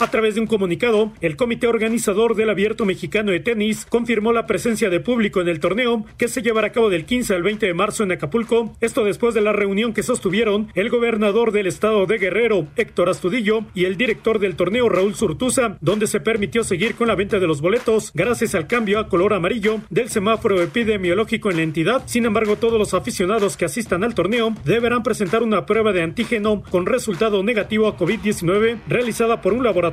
A 0.03 0.11
través 0.11 0.35
de 0.35 0.41
un 0.41 0.47
comunicado, 0.47 1.13
el 1.21 1.37
comité 1.37 1.65
organizador 1.65 2.35
del 2.35 2.49
Abierto 2.49 2.83
Mexicano 2.83 3.31
de 3.31 3.39
Tenis 3.39 3.85
confirmó 3.85 4.33
la 4.33 4.45
presencia 4.45 4.89
de 4.89 4.99
público 4.99 5.39
en 5.39 5.47
el 5.47 5.61
torneo 5.61 6.05
que 6.17 6.27
se 6.27 6.41
llevará 6.41 6.67
a 6.67 6.71
cabo 6.73 6.89
del 6.89 7.05
15 7.05 7.33
al 7.33 7.41
20 7.41 7.67
de 7.67 7.73
marzo 7.73 8.03
en 8.03 8.11
Acapulco. 8.11 8.75
Esto 8.81 9.05
después 9.05 9.33
de 9.33 9.39
la 9.39 9.53
reunión 9.53 9.93
que 9.93 10.03
sostuvieron 10.03 10.67
el 10.75 10.89
gobernador 10.89 11.53
del 11.53 11.67
estado 11.67 12.05
de 12.05 12.17
Guerrero, 12.17 12.67
Héctor 12.75 13.07
Astudillo, 13.07 13.61
y 13.73 13.85
el 13.85 13.95
director 13.95 14.39
del 14.39 14.57
torneo, 14.57 14.89
Raúl 14.89 15.15
Surtuza, 15.15 15.77
donde 15.79 16.07
se 16.07 16.19
permitió 16.19 16.65
seguir 16.65 16.95
con 16.95 17.07
la 17.07 17.15
venta 17.15 17.39
de 17.39 17.47
los 17.47 17.61
boletos 17.61 18.11
gracias 18.13 18.55
al 18.55 18.67
cambio 18.67 18.99
a 18.99 19.07
color 19.07 19.33
amarillo 19.33 19.79
del 19.89 20.09
semáforo 20.09 20.61
epidemiológico 20.61 21.49
en 21.49 21.55
la 21.55 21.63
entidad. 21.63 22.03
Sin 22.07 22.25
embargo, 22.25 22.57
todos 22.57 22.77
los 22.77 22.93
aficionados 22.93 23.55
que 23.55 23.63
asistan 23.63 24.03
al 24.03 24.15
torneo 24.15 24.53
deberán 24.65 25.01
presentar 25.01 25.43
una 25.43 25.65
prueba 25.65 25.93
de 25.93 26.03
antígeno 26.03 26.61
con 26.69 26.87
resultado 26.87 27.41
negativo 27.41 27.87
a 27.87 27.95
COVID-19 27.97 28.79
realizada 28.89 29.39
por 29.39 29.53
un 29.53 29.63
laboratorio 29.63 29.92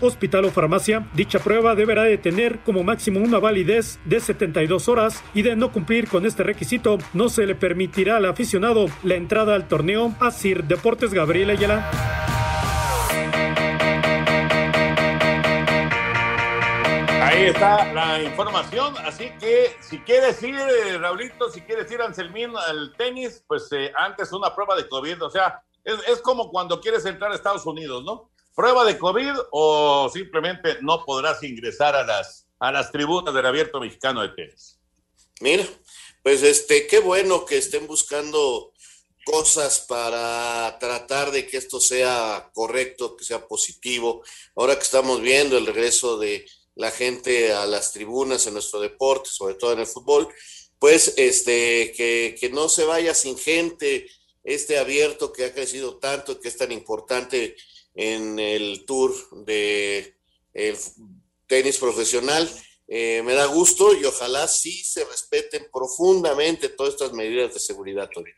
hospital 0.00 0.44
o 0.44 0.50
farmacia. 0.50 1.08
Dicha 1.14 1.38
prueba 1.38 1.74
deberá 1.74 2.04
de 2.04 2.18
tener 2.18 2.60
como 2.60 2.84
máximo 2.84 3.20
una 3.20 3.38
validez 3.38 3.98
de 4.04 4.20
72 4.20 4.88
horas 4.88 5.22
y 5.34 5.42
de 5.42 5.56
no 5.56 5.72
cumplir 5.72 6.08
con 6.08 6.26
este 6.26 6.42
requisito 6.42 6.98
no 7.12 7.28
se 7.28 7.46
le 7.46 7.54
permitirá 7.54 8.16
al 8.16 8.26
aficionado 8.26 8.86
la 9.02 9.14
entrada 9.14 9.54
al 9.54 9.68
torneo. 9.68 10.14
Asir 10.20 10.64
Deportes 10.64 11.12
Gabriel 11.12 11.50
Ayala. 11.50 11.90
Ahí 17.22 17.44
está 17.44 17.92
la 17.92 18.22
información, 18.22 18.94
así 19.04 19.30
que 19.38 19.76
si 19.80 19.98
quieres 20.00 20.42
ir, 20.42 20.56
eh, 20.56 20.98
Raulito, 20.98 21.50
si 21.50 21.60
quieres 21.60 21.90
ir, 21.92 22.00
Anselmín, 22.00 22.52
al 22.56 22.94
tenis, 22.96 23.44
pues 23.46 23.70
eh, 23.72 23.92
antes 23.96 24.32
una 24.32 24.54
prueba 24.54 24.74
de 24.74 24.88
COVID, 24.88 25.22
o 25.22 25.30
sea, 25.30 25.62
es, 25.84 26.20
como 26.20 26.50
cuando 26.50 26.80
quieres 26.80 27.04
entrar 27.06 27.30
a 27.32 27.34
Estados 27.34 27.64
Unidos, 27.66 28.04
¿no? 28.04 28.30
Prueba 28.58 28.84
de 28.84 28.98
COVID 28.98 29.34
o 29.52 30.10
simplemente 30.12 30.78
no 30.80 31.04
podrás 31.04 31.40
ingresar 31.44 31.94
a 31.94 32.04
las, 32.04 32.44
a 32.58 32.72
las 32.72 32.90
tribunas 32.90 33.32
del 33.32 33.46
abierto 33.46 33.78
mexicano 33.78 34.20
de 34.20 34.30
tenis? 34.30 34.80
Mira, 35.40 35.64
pues 36.24 36.42
este, 36.42 36.88
qué 36.88 36.98
bueno 36.98 37.44
que 37.44 37.58
estén 37.58 37.86
buscando 37.86 38.72
cosas 39.24 39.84
para 39.86 40.76
tratar 40.80 41.30
de 41.30 41.46
que 41.46 41.56
esto 41.56 41.78
sea 41.78 42.50
correcto, 42.52 43.16
que 43.16 43.24
sea 43.24 43.46
positivo. 43.46 44.24
Ahora 44.56 44.74
que 44.74 44.82
estamos 44.82 45.20
viendo 45.20 45.56
el 45.56 45.64
regreso 45.64 46.18
de 46.18 46.44
la 46.74 46.90
gente 46.90 47.52
a 47.52 47.64
las 47.64 47.92
tribunas 47.92 48.44
en 48.48 48.54
nuestro 48.54 48.80
deporte, 48.80 49.30
sobre 49.30 49.54
todo 49.54 49.72
en 49.72 49.78
el 49.78 49.86
fútbol, 49.86 50.26
pues 50.80 51.14
este, 51.16 51.92
que, 51.96 52.36
que 52.40 52.50
no 52.50 52.68
se 52.68 52.84
vaya 52.84 53.14
sin 53.14 53.38
gente 53.38 54.10
este 54.54 54.78
abierto 54.78 55.32
que 55.32 55.44
ha 55.44 55.52
crecido 55.52 55.98
tanto, 55.98 56.40
que 56.40 56.48
es 56.48 56.56
tan 56.56 56.72
importante 56.72 57.56
en 57.94 58.38
el 58.38 58.84
tour 58.86 59.12
de 59.44 60.16
el 60.54 60.76
tenis 61.46 61.78
profesional. 61.78 62.48
Eh, 62.86 63.22
me 63.22 63.34
da 63.34 63.44
gusto 63.46 63.94
y 63.94 64.04
ojalá 64.04 64.48
sí 64.48 64.82
se 64.84 65.04
respeten 65.04 65.66
profundamente 65.70 66.70
todas 66.70 66.94
estas 66.94 67.12
medidas 67.12 67.52
de 67.52 67.60
seguridad, 67.60 68.08
Toño. 68.12 68.32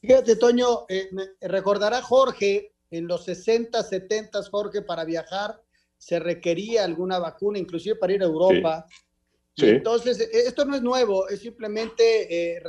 Fíjate, 0.00 0.36
Toño, 0.36 0.86
eh, 0.88 1.10
recordará 1.42 2.00
Jorge, 2.00 2.72
en 2.90 3.06
los 3.06 3.24
60, 3.24 3.82
70, 3.82 4.42
Jorge, 4.50 4.82
para 4.82 5.04
viajar 5.04 5.60
se 5.98 6.18
requería 6.18 6.84
alguna 6.84 7.18
vacuna, 7.18 7.58
inclusive 7.58 7.96
para 7.96 8.12
ir 8.12 8.22
a 8.22 8.26
Europa. 8.26 8.86
Sí. 9.56 9.68
Entonces, 9.68 10.18
e, 10.18 10.48
esto 10.48 10.64
no 10.64 10.74
es 10.74 10.82
nuevo, 10.82 11.28
es 11.28 11.40
simplemente, 11.40 12.54
eh, 12.56 12.62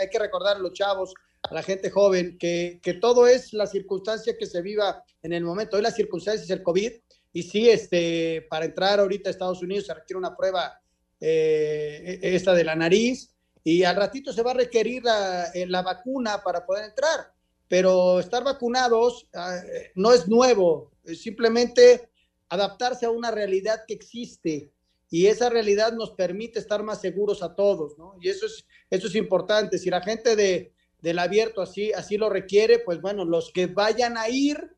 hay 0.00 0.10
que 0.10 0.18
recordar 0.18 0.56
a 0.56 0.60
los 0.60 0.72
chavos 0.72 1.14
la 1.50 1.62
gente 1.62 1.90
joven, 1.90 2.38
que, 2.38 2.80
que, 2.82 2.94
todo 2.94 3.26
es 3.26 3.52
la 3.52 3.66
circunstancia 3.66 4.36
que 4.38 4.46
se 4.46 4.62
viva 4.62 5.02
en 5.22 5.32
el 5.32 5.44
momento. 5.44 5.76
Hoy 5.76 5.82
la 5.82 5.90
circunstancia 5.90 6.44
es 6.44 6.50
el 6.50 6.62
COVID 6.62 6.92
y 7.32 7.42
sí, 7.42 7.68
este, 7.68 8.46
para 8.48 8.64
entrar 8.64 8.98
ahorita 8.98 9.28
a 9.28 9.32
Estados 9.32 9.62
Unidos 9.62 9.86
se 9.86 9.94
requiere 9.94 10.18
una 10.18 10.36
prueba 10.36 10.80
eh, 11.20 12.18
e, 12.22 12.34
esta 12.34 12.54
de 12.54 12.64
la 12.64 12.74
nariz 12.74 13.34
y 13.62 13.82
al 13.84 13.96
ratito 13.96 14.32
se 14.32 14.42
va 14.42 14.52
a 14.52 14.54
requerir 14.54 15.04
la, 15.04 15.46
eh, 15.52 15.66
la 15.66 15.82
vacuna 15.82 16.42
para 16.42 16.64
poder 16.64 16.84
entrar. 16.84 17.32
Pero 17.68 18.20
estar 18.20 18.44
vacunados 18.44 19.28
uh, 19.34 19.90
no 19.96 20.12
es 20.12 20.28
nuevo, 20.28 20.92
es 21.04 21.20
simplemente 21.20 22.08
adaptarse 22.48 23.06
a 23.06 23.10
una 23.10 23.32
realidad 23.32 23.82
que 23.88 23.94
existe 23.94 24.70
y 25.10 25.26
esa 25.26 25.50
realidad 25.50 25.92
nos 25.92 26.12
permite 26.12 26.58
estar 26.58 26.82
más 26.82 27.00
seguros 27.00 27.42
a 27.42 27.54
todos, 27.54 27.98
¿no? 27.98 28.14
Y 28.20 28.28
eso 28.28 28.46
es, 28.46 28.66
eso 28.88 29.08
es 29.08 29.14
importante. 29.14 29.78
Si 29.78 29.90
la 29.90 30.00
gente 30.00 30.36
de, 30.36 30.72
del 31.06 31.20
abierto 31.20 31.62
así, 31.62 31.92
así 31.92 32.18
lo 32.18 32.28
requiere, 32.28 32.80
pues 32.80 33.00
bueno, 33.00 33.24
los 33.24 33.52
que 33.52 33.68
vayan 33.68 34.18
a 34.18 34.28
ir 34.28 34.74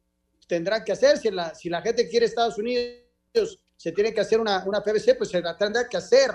tendrán 0.47 0.85
que 0.85 0.93
hacer. 0.93 1.17
Si 1.17 1.31
la, 1.31 1.55
si 1.55 1.71
la 1.71 1.81
gente 1.81 2.07
quiere 2.07 2.27
Estados 2.27 2.59
Unidos, 2.59 3.59
se 3.79 3.93
tiene 3.93 4.13
que 4.13 4.21
hacer 4.21 4.39
una, 4.39 4.63
una 4.67 4.83
PVC, 4.83 5.15
pues 5.17 5.31
se 5.31 5.41
la 5.41 5.57
tendrá 5.57 5.89
que 5.89 5.97
hacer. 5.97 6.33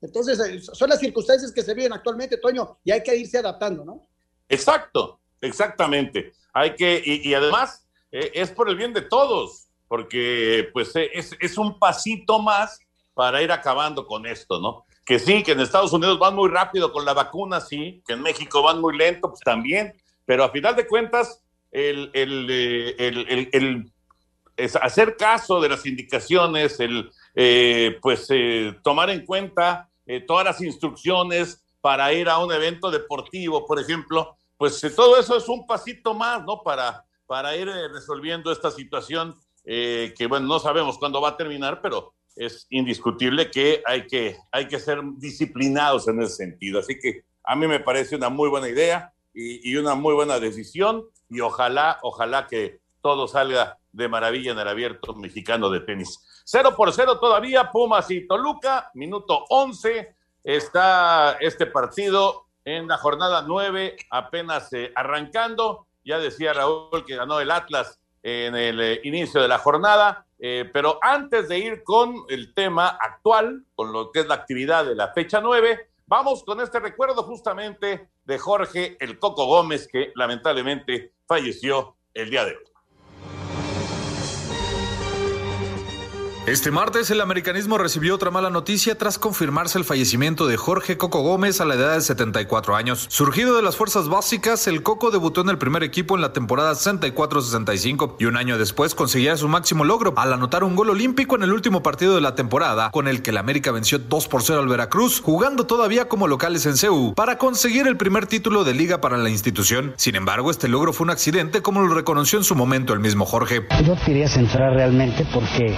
Entonces, 0.00 0.40
eh, 0.40 0.60
son 0.60 0.90
las 0.90 0.98
circunstancias 0.98 1.52
que 1.52 1.62
se 1.62 1.74
viven 1.74 1.92
actualmente, 1.92 2.38
Toño, 2.38 2.80
y 2.82 2.90
hay 2.90 3.04
que 3.04 3.14
irse 3.14 3.38
adaptando, 3.38 3.84
¿no? 3.84 4.04
Exacto, 4.48 5.20
exactamente. 5.40 6.32
Hay 6.52 6.74
que, 6.74 7.00
y, 7.04 7.32
además, 7.34 7.86
eh, 8.10 8.32
es 8.34 8.50
por 8.50 8.68
el 8.68 8.74
bien 8.74 8.92
de 8.92 9.02
todos, 9.02 9.68
porque 9.86 10.70
pues 10.72 10.94
eh, 10.96 11.08
es, 11.14 11.36
es 11.38 11.56
un 11.56 11.78
pasito 11.78 12.40
más 12.40 12.80
para 13.14 13.40
ir 13.40 13.52
acabando 13.52 14.08
con 14.08 14.26
esto, 14.26 14.60
¿no? 14.60 14.84
Que 15.04 15.18
sí, 15.18 15.42
que 15.42 15.52
en 15.52 15.60
Estados 15.60 15.92
Unidos 15.92 16.18
van 16.18 16.34
muy 16.34 16.48
rápido 16.48 16.92
con 16.92 17.04
la 17.04 17.12
vacuna, 17.12 17.60
sí, 17.60 18.02
que 18.06 18.14
en 18.14 18.22
México 18.22 18.62
van 18.62 18.80
muy 18.80 18.96
lento, 18.96 19.28
pues 19.28 19.40
también, 19.40 19.94
pero 20.24 20.44
a 20.44 20.50
final 20.50 20.74
de 20.76 20.86
cuentas, 20.86 21.42
el, 21.70 22.10
el, 22.14 22.46
eh, 22.50 22.94
el, 22.98 23.48
el 23.52 23.92
hacer 24.80 25.16
caso 25.16 25.60
de 25.60 25.68
las 25.68 25.84
indicaciones, 25.86 26.78
el 26.80 27.10
eh, 27.34 27.98
pues 28.00 28.26
eh, 28.30 28.76
tomar 28.82 29.10
en 29.10 29.24
cuenta 29.24 29.88
eh, 30.06 30.20
todas 30.20 30.44
las 30.44 30.60
instrucciones 30.60 31.64
para 31.80 32.12
ir 32.12 32.28
a 32.28 32.38
un 32.38 32.52
evento 32.52 32.90
deportivo, 32.90 33.66
por 33.66 33.80
ejemplo, 33.80 34.36
pues 34.56 34.82
eh, 34.84 34.90
todo 34.90 35.18
eso 35.18 35.36
es 35.36 35.48
un 35.48 35.66
pasito 35.66 36.14
más, 36.14 36.44
¿no? 36.44 36.62
Para, 36.62 37.04
para 37.26 37.56
ir 37.56 37.68
resolviendo 37.92 38.52
esta 38.52 38.70
situación 38.70 39.34
que, 39.64 40.26
bueno, 40.28 40.46
no 40.46 40.58
sabemos 40.58 40.98
cuándo 40.98 41.22
va 41.22 41.30
a 41.30 41.36
terminar, 41.38 41.80
pero 41.80 42.12
es 42.36 42.66
indiscutible 42.70 43.50
que 43.50 43.82
hay, 43.86 44.06
que 44.06 44.36
hay 44.50 44.66
que 44.66 44.78
ser 44.78 45.00
disciplinados 45.16 46.08
en 46.08 46.22
ese 46.22 46.36
sentido. 46.36 46.80
Así 46.80 46.98
que 46.98 47.24
a 47.44 47.54
mí 47.54 47.66
me 47.66 47.80
parece 47.80 48.16
una 48.16 48.28
muy 48.28 48.48
buena 48.48 48.68
idea 48.68 49.12
y, 49.32 49.76
una 49.76 49.94
muy 49.94 50.14
buena 50.14 50.38
decisión 50.38 51.04
y 51.28 51.40
ojalá, 51.40 51.98
ojalá 52.02 52.46
que 52.46 52.80
todo 53.02 53.28
salga 53.28 53.78
de 53.92 54.08
maravilla 54.08 54.52
en 54.52 54.58
el 54.58 54.68
abierto 54.68 55.14
mexicano 55.14 55.70
de 55.70 55.80
tenis. 55.80 56.20
Cero 56.44 56.74
por 56.76 56.92
cero 56.92 57.18
todavía, 57.18 57.70
Pumas 57.70 58.10
y 58.10 58.26
Toluca, 58.26 58.90
minuto 58.94 59.44
11, 59.48 60.14
está 60.42 61.36
este 61.40 61.66
partido 61.66 62.46
en 62.64 62.88
la 62.88 62.96
jornada 62.96 63.44
9, 63.46 63.96
apenas 64.10 64.72
eh, 64.72 64.92
arrancando. 64.94 65.86
Ya 66.04 66.18
decía 66.18 66.52
Raúl 66.52 67.04
que 67.06 67.16
ganó 67.16 67.40
el 67.40 67.50
Atlas 67.50 68.00
en 68.24 68.56
el 68.56 68.80
eh, 68.80 69.00
inicio 69.04 69.40
de 69.42 69.48
la 69.48 69.58
jornada. 69.58 70.26
Eh, 70.38 70.68
pero 70.72 70.98
antes 71.02 71.48
de 71.48 71.58
ir 71.58 71.84
con 71.84 72.24
el 72.28 72.54
tema 72.54 72.88
actual, 73.00 73.64
con 73.74 73.92
lo 73.92 74.10
que 74.10 74.20
es 74.20 74.26
la 74.26 74.34
actividad 74.34 74.84
de 74.84 74.94
la 74.94 75.12
fecha 75.12 75.40
9, 75.40 75.90
vamos 76.06 76.42
con 76.42 76.60
este 76.60 76.80
recuerdo 76.80 77.22
justamente 77.22 78.08
de 78.24 78.38
Jorge 78.38 78.96
El 78.98 79.18
Coco 79.18 79.46
Gómez, 79.46 79.86
que 79.86 80.10
lamentablemente 80.16 81.12
falleció 81.26 81.96
el 82.14 82.30
día 82.30 82.44
de 82.46 82.56
hoy. 82.56 82.73
Este 86.46 86.70
martes 86.70 87.10
el 87.10 87.22
americanismo 87.22 87.78
recibió 87.78 88.14
otra 88.14 88.30
mala 88.30 88.50
noticia 88.50 88.98
tras 88.98 89.18
confirmarse 89.18 89.78
el 89.78 89.84
fallecimiento 89.84 90.46
de 90.46 90.58
Jorge 90.58 90.98
Coco 90.98 91.22
Gómez 91.22 91.62
a 91.62 91.64
la 91.64 91.74
edad 91.74 91.94
de 91.94 92.02
74 92.02 92.76
años. 92.76 93.06
Surgido 93.08 93.56
de 93.56 93.62
las 93.62 93.76
fuerzas 93.76 94.10
básicas, 94.10 94.66
el 94.66 94.82
Coco 94.82 95.10
debutó 95.10 95.40
en 95.40 95.48
el 95.48 95.56
primer 95.56 95.82
equipo 95.82 96.16
en 96.16 96.20
la 96.20 96.34
temporada 96.34 96.72
64-65 96.72 98.16
y 98.18 98.26
un 98.26 98.36
año 98.36 98.58
después 98.58 98.94
conseguía 98.94 99.38
su 99.38 99.48
máximo 99.48 99.84
logro 99.84 100.12
al 100.18 100.34
anotar 100.34 100.64
un 100.64 100.76
gol 100.76 100.90
olímpico 100.90 101.34
en 101.34 101.44
el 101.44 101.52
último 101.52 101.82
partido 101.82 102.14
de 102.14 102.20
la 102.20 102.34
temporada 102.34 102.90
con 102.90 103.08
el 103.08 103.22
que 103.22 103.30
el 103.30 103.38
América 103.38 103.72
venció 103.72 103.98
2 103.98 104.28
por 104.28 104.42
0 104.42 104.60
al 104.60 104.68
Veracruz, 104.68 105.22
jugando 105.22 105.64
todavía 105.64 106.08
como 106.08 106.28
locales 106.28 106.66
en 106.66 106.76
CEU 106.76 107.14
para 107.14 107.38
conseguir 107.38 107.86
el 107.86 107.96
primer 107.96 108.26
título 108.26 108.64
de 108.64 108.74
liga 108.74 109.00
para 109.00 109.16
la 109.16 109.30
institución. 109.30 109.94
Sin 109.96 110.14
embargo, 110.14 110.50
este 110.50 110.68
logro 110.68 110.92
fue 110.92 111.06
un 111.06 111.10
accidente 111.10 111.62
como 111.62 111.80
lo 111.80 111.94
reconoció 111.94 112.38
en 112.38 112.44
su 112.44 112.54
momento 112.54 112.92
el 112.92 113.00
mismo 113.00 113.24
Jorge. 113.24 113.66
Yo 113.82 113.96
quería 114.04 114.28
centrar 114.28 114.74
realmente 114.74 115.26
porque 115.32 115.74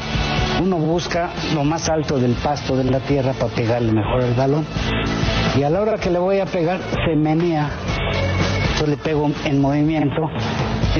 uno 0.62 0.76
busca 0.76 1.30
lo 1.54 1.64
más 1.64 1.88
alto 1.88 2.18
del 2.18 2.34
pasto 2.34 2.76
de 2.76 2.84
la 2.84 3.00
tierra 3.00 3.32
para 3.32 3.52
pegarle 3.52 3.92
mejor 3.92 4.22
el 4.22 4.34
balón. 4.34 4.66
Y 5.56 5.62
a 5.62 5.70
la 5.70 5.80
hora 5.80 5.98
que 5.98 6.10
le 6.10 6.18
voy 6.18 6.40
a 6.40 6.46
pegar, 6.46 6.80
se 7.04 7.16
menea. 7.16 7.70
Yo 8.80 8.86
le 8.86 8.96
pego 8.96 9.30
en 9.44 9.60
movimiento 9.60 10.22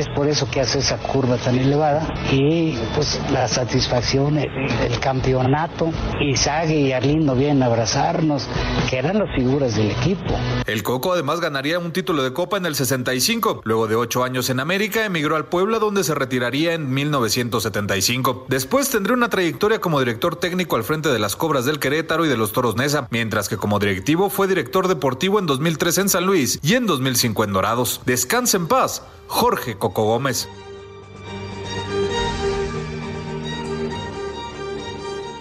es 0.00 0.08
por 0.10 0.28
eso 0.28 0.50
que 0.50 0.60
hace 0.60 0.78
esa 0.78 0.98
curva 0.98 1.36
tan 1.38 1.58
elevada 1.58 2.06
y 2.30 2.76
pues 2.94 3.20
la 3.30 3.48
satisfacción 3.48 4.34
del 4.34 5.00
campeonato, 5.00 5.90
Isaac 6.20 6.70
y 6.70 6.92
Arlindo 6.92 7.34
vienen 7.34 7.62
a 7.62 7.66
abrazarnos, 7.66 8.48
que 8.88 8.98
eran 8.98 9.18
las 9.18 9.34
figuras 9.34 9.76
del 9.76 9.90
equipo. 9.90 10.34
El 10.66 10.82
Coco 10.82 11.12
además 11.12 11.40
ganaría 11.40 11.78
un 11.78 11.92
título 11.92 12.22
de 12.22 12.32
Copa 12.32 12.56
en 12.56 12.66
el 12.66 12.74
65. 12.74 13.62
Luego 13.64 13.86
de 13.86 13.96
ocho 13.96 14.24
años 14.24 14.50
en 14.50 14.60
América, 14.60 15.04
emigró 15.04 15.36
al 15.36 15.46
Puebla 15.46 15.78
donde 15.78 16.04
se 16.04 16.14
retiraría 16.14 16.74
en 16.74 16.92
1975. 16.92 18.46
Después 18.48 18.90
tendría 18.90 19.16
una 19.16 19.30
trayectoria 19.30 19.80
como 19.80 20.00
director 20.00 20.36
técnico 20.36 20.76
al 20.76 20.84
frente 20.84 21.08
de 21.08 21.18
las 21.18 21.36
Cobras 21.36 21.64
del 21.64 21.78
Querétaro 21.78 22.26
y 22.26 22.28
de 22.28 22.36
los 22.36 22.52
Toros 22.52 22.76
Nesa, 22.76 23.08
mientras 23.10 23.48
que 23.48 23.56
como 23.56 23.78
directivo 23.78 24.28
fue 24.28 24.46
director 24.46 24.88
deportivo 24.88 25.38
en 25.38 25.46
2003 25.46 25.98
en 25.98 26.08
San 26.08 26.26
Luis 26.26 26.58
y 26.62 26.74
en 26.74 26.86
2005 26.86 27.44
en 27.44 27.52
Dorados. 27.52 28.00
Descanse 28.04 28.56
en 28.56 28.68
paz, 28.68 29.02
Jorge 29.28 29.76
Coco 29.76 30.04
Gómez. 30.04 30.48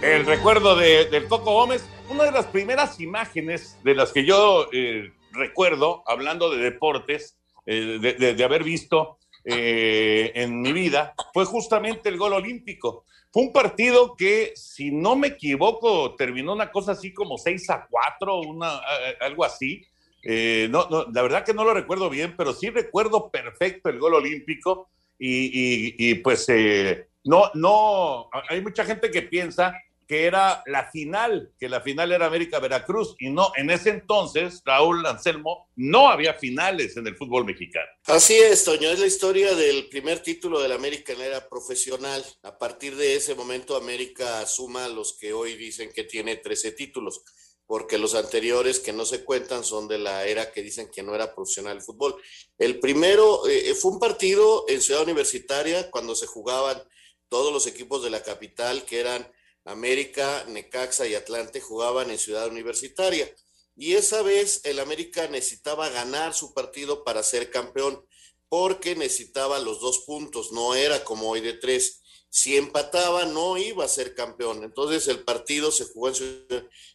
El 0.01 0.25
recuerdo 0.25 0.75
de, 0.75 1.05
del 1.05 1.27
Coco 1.27 1.53
Gómez, 1.53 1.87
una 2.09 2.25
de 2.25 2.31
las 2.31 2.45
primeras 2.45 2.99
imágenes 2.99 3.79
de 3.83 3.95
las 3.95 4.11
que 4.11 4.25
yo 4.25 4.67
eh, 4.71 5.11
recuerdo, 5.31 6.03
hablando 6.05 6.49
de 6.49 6.63
deportes, 6.63 7.37
eh, 7.65 7.99
de, 7.99 8.43
haber 8.43 8.63
visto 8.63 9.17
eh, 9.43 10.31
en 10.35 10.61
mi 10.61 10.73
vida, 10.73 11.15
fue 11.33 11.45
justamente 11.45 12.09
el 12.09 12.17
gol 12.17 12.33
olímpico. 12.33 13.05
Fue 13.31 13.43
un 13.43 13.51
partido 13.51 14.15
que, 14.15 14.53
si 14.55 14.91
no 14.91 15.15
me 15.15 15.29
equivoco, 15.29 16.15
terminó 16.15 16.53
una 16.53 16.71
cosa 16.71 16.91
así 16.91 17.13
como 17.13 17.37
6 17.37 17.69
a 17.71 17.87
4, 17.89 18.41
una, 18.41 18.79
algo 19.19 19.43
así. 19.43 19.85
Eh, 20.27 20.67
no, 20.71 20.87
no, 20.89 21.05
la 21.13 21.21
verdad 21.21 21.45
que 21.45 21.53
no 21.53 21.63
lo 21.63 21.73
recuerdo 21.73 22.09
bien, 22.09 22.35
pero 22.35 22.51
sí 22.53 22.71
recuerdo 22.71 23.29
perfecto 23.29 23.89
el 23.89 23.99
gol 23.99 24.15
olímpico 24.15 24.89
y, 25.19 26.15
pues 26.15 26.45
eh, 26.49 27.09
no, 27.23 27.51
no, 27.53 28.29
hay 28.49 28.59
mucha 28.61 28.83
gente 28.83 29.11
que 29.11 29.21
piensa 29.21 29.73
que 30.07 30.25
era 30.25 30.63
la 30.67 30.89
final, 30.91 31.51
que 31.59 31.69
la 31.69 31.81
final 31.81 32.11
era 32.11 32.27
América 32.27 32.59
Veracruz 32.59 33.15
y 33.19 33.29
no, 33.29 33.51
en 33.55 33.69
ese 33.69 33.89
entonces, 33.89 34.61
Raúl 34.65 35.05
Anselmo, 35.05 35.69
no 35.75 36.09
había 36.09 36.33
finales 36.33 36.97
en 36.97 37.07
el 37.07 37.15
fútbol 37.15 37.45
mexicano. 37.45 37.87
Así 38.05 38.35
es, 38.35 38.63
Toño, 38.63 38.89
es 38.89 38.99
la 38.99 39.07
historia 39.07 39.55
del 39.55 39.87
primer 39.89 40.19
título 40.19 40.59
del 40.59 40.73
América 40.73 41.13
en 41.13 41.21
era 41.21 41.47
profesional. 41.47 42.23
A 42.43 42.57
partir 42.57 42.95
de 42.95 43.15
ese 43.15 43.33
momento, 43.33 43.75
América 43.75 44.45
suma 44.45 44.87
los 44.87 45.17
que 45.17 45.33
hoy 45.33 45.55
dicen 45.55 45.91
que 45.93 46.03
tiene 46.03 46.35
13 46.35 46.73
títulos 46.73 47.23
porque 47.67 47.97
los 47.97 48.13
anteriores 48.13 48.79
que 48.79 48.93
no 48.93 49.05
se 49.05 49.23
cuentan 49.23 49.63
son 49.63 49.87
de 49.87 49.97
la 49.97 50.25
era 50.25 50.51
que 50.51 50.61
dicen 50.61 50.89
que 50.91 51.03
no 51.03 51.15
era 51.15 51.33
profesional 51.33 51.77
el 51.77 51.83
fútbol. 51.83 52.15
El 52.57 52.79
primero 52.79 53.47
eh, 53.47 53.73
fue 53.75 53.91
un 53.91 53.99
partido 53.99 54.65
en 54.67 54.81
Ciudad 54.81 55.03
Universitaria 55.03 55.89
cuando 55.89 56.15
se 56.15 56.27
jugaban 56.27 56.81
todos 57.27 57.51
los 57.51 57.65
equipos 57.67 58.03
de 58.03 58.11
la 58.11 58.21
capital, 58.21 58.85
que 58.85 58.99
eran 58.99 59.31
América, 59.65 60.45
Necaxa 60.47 61.07
y 61.07 61.15
Atlante, 61.15 61.59
jugaban 61.59 62.11
en 62.11 62.19
Ciudad 62.19 62.47
Universitaria. 62.47 63.33
Y 63.75 63.95
esa 63.95 64.21
vez 64.21 64.61
el 64.63 64.79
América 64.79 65.27
necesitaba 65.27 65.89
ganar 65.89 66.33
su 66.33 66.53
partido 66.53 67.03
para 67.03 67.23
ser 67.23 67.49
campeón, 67.49 68.05
porque 68.47 68.95
necesitaba 68.95 69.59
los 69.59 69.81
dos 69.81 69.99
puntos, 70.05 70.51
no 70.51 70.75
era 70.75 71.03
como 71.03 71.29
hoy 71.29 71.41
de 71.41 71.53
tres 71.53 72.03
si 72.35 72.57
empataba 72.57 73.23
no 73.23 73.57
iba 73.57 73.85
a 73.85 73.87
ser 73.87 74.13
campeón. 74.13 74.61
Entonces 74.65 75.07
el 75.07 75.19
partido 75.19 75.71
se 75.71 75.85
jugó 75.85 76.09
en 76.09 76.15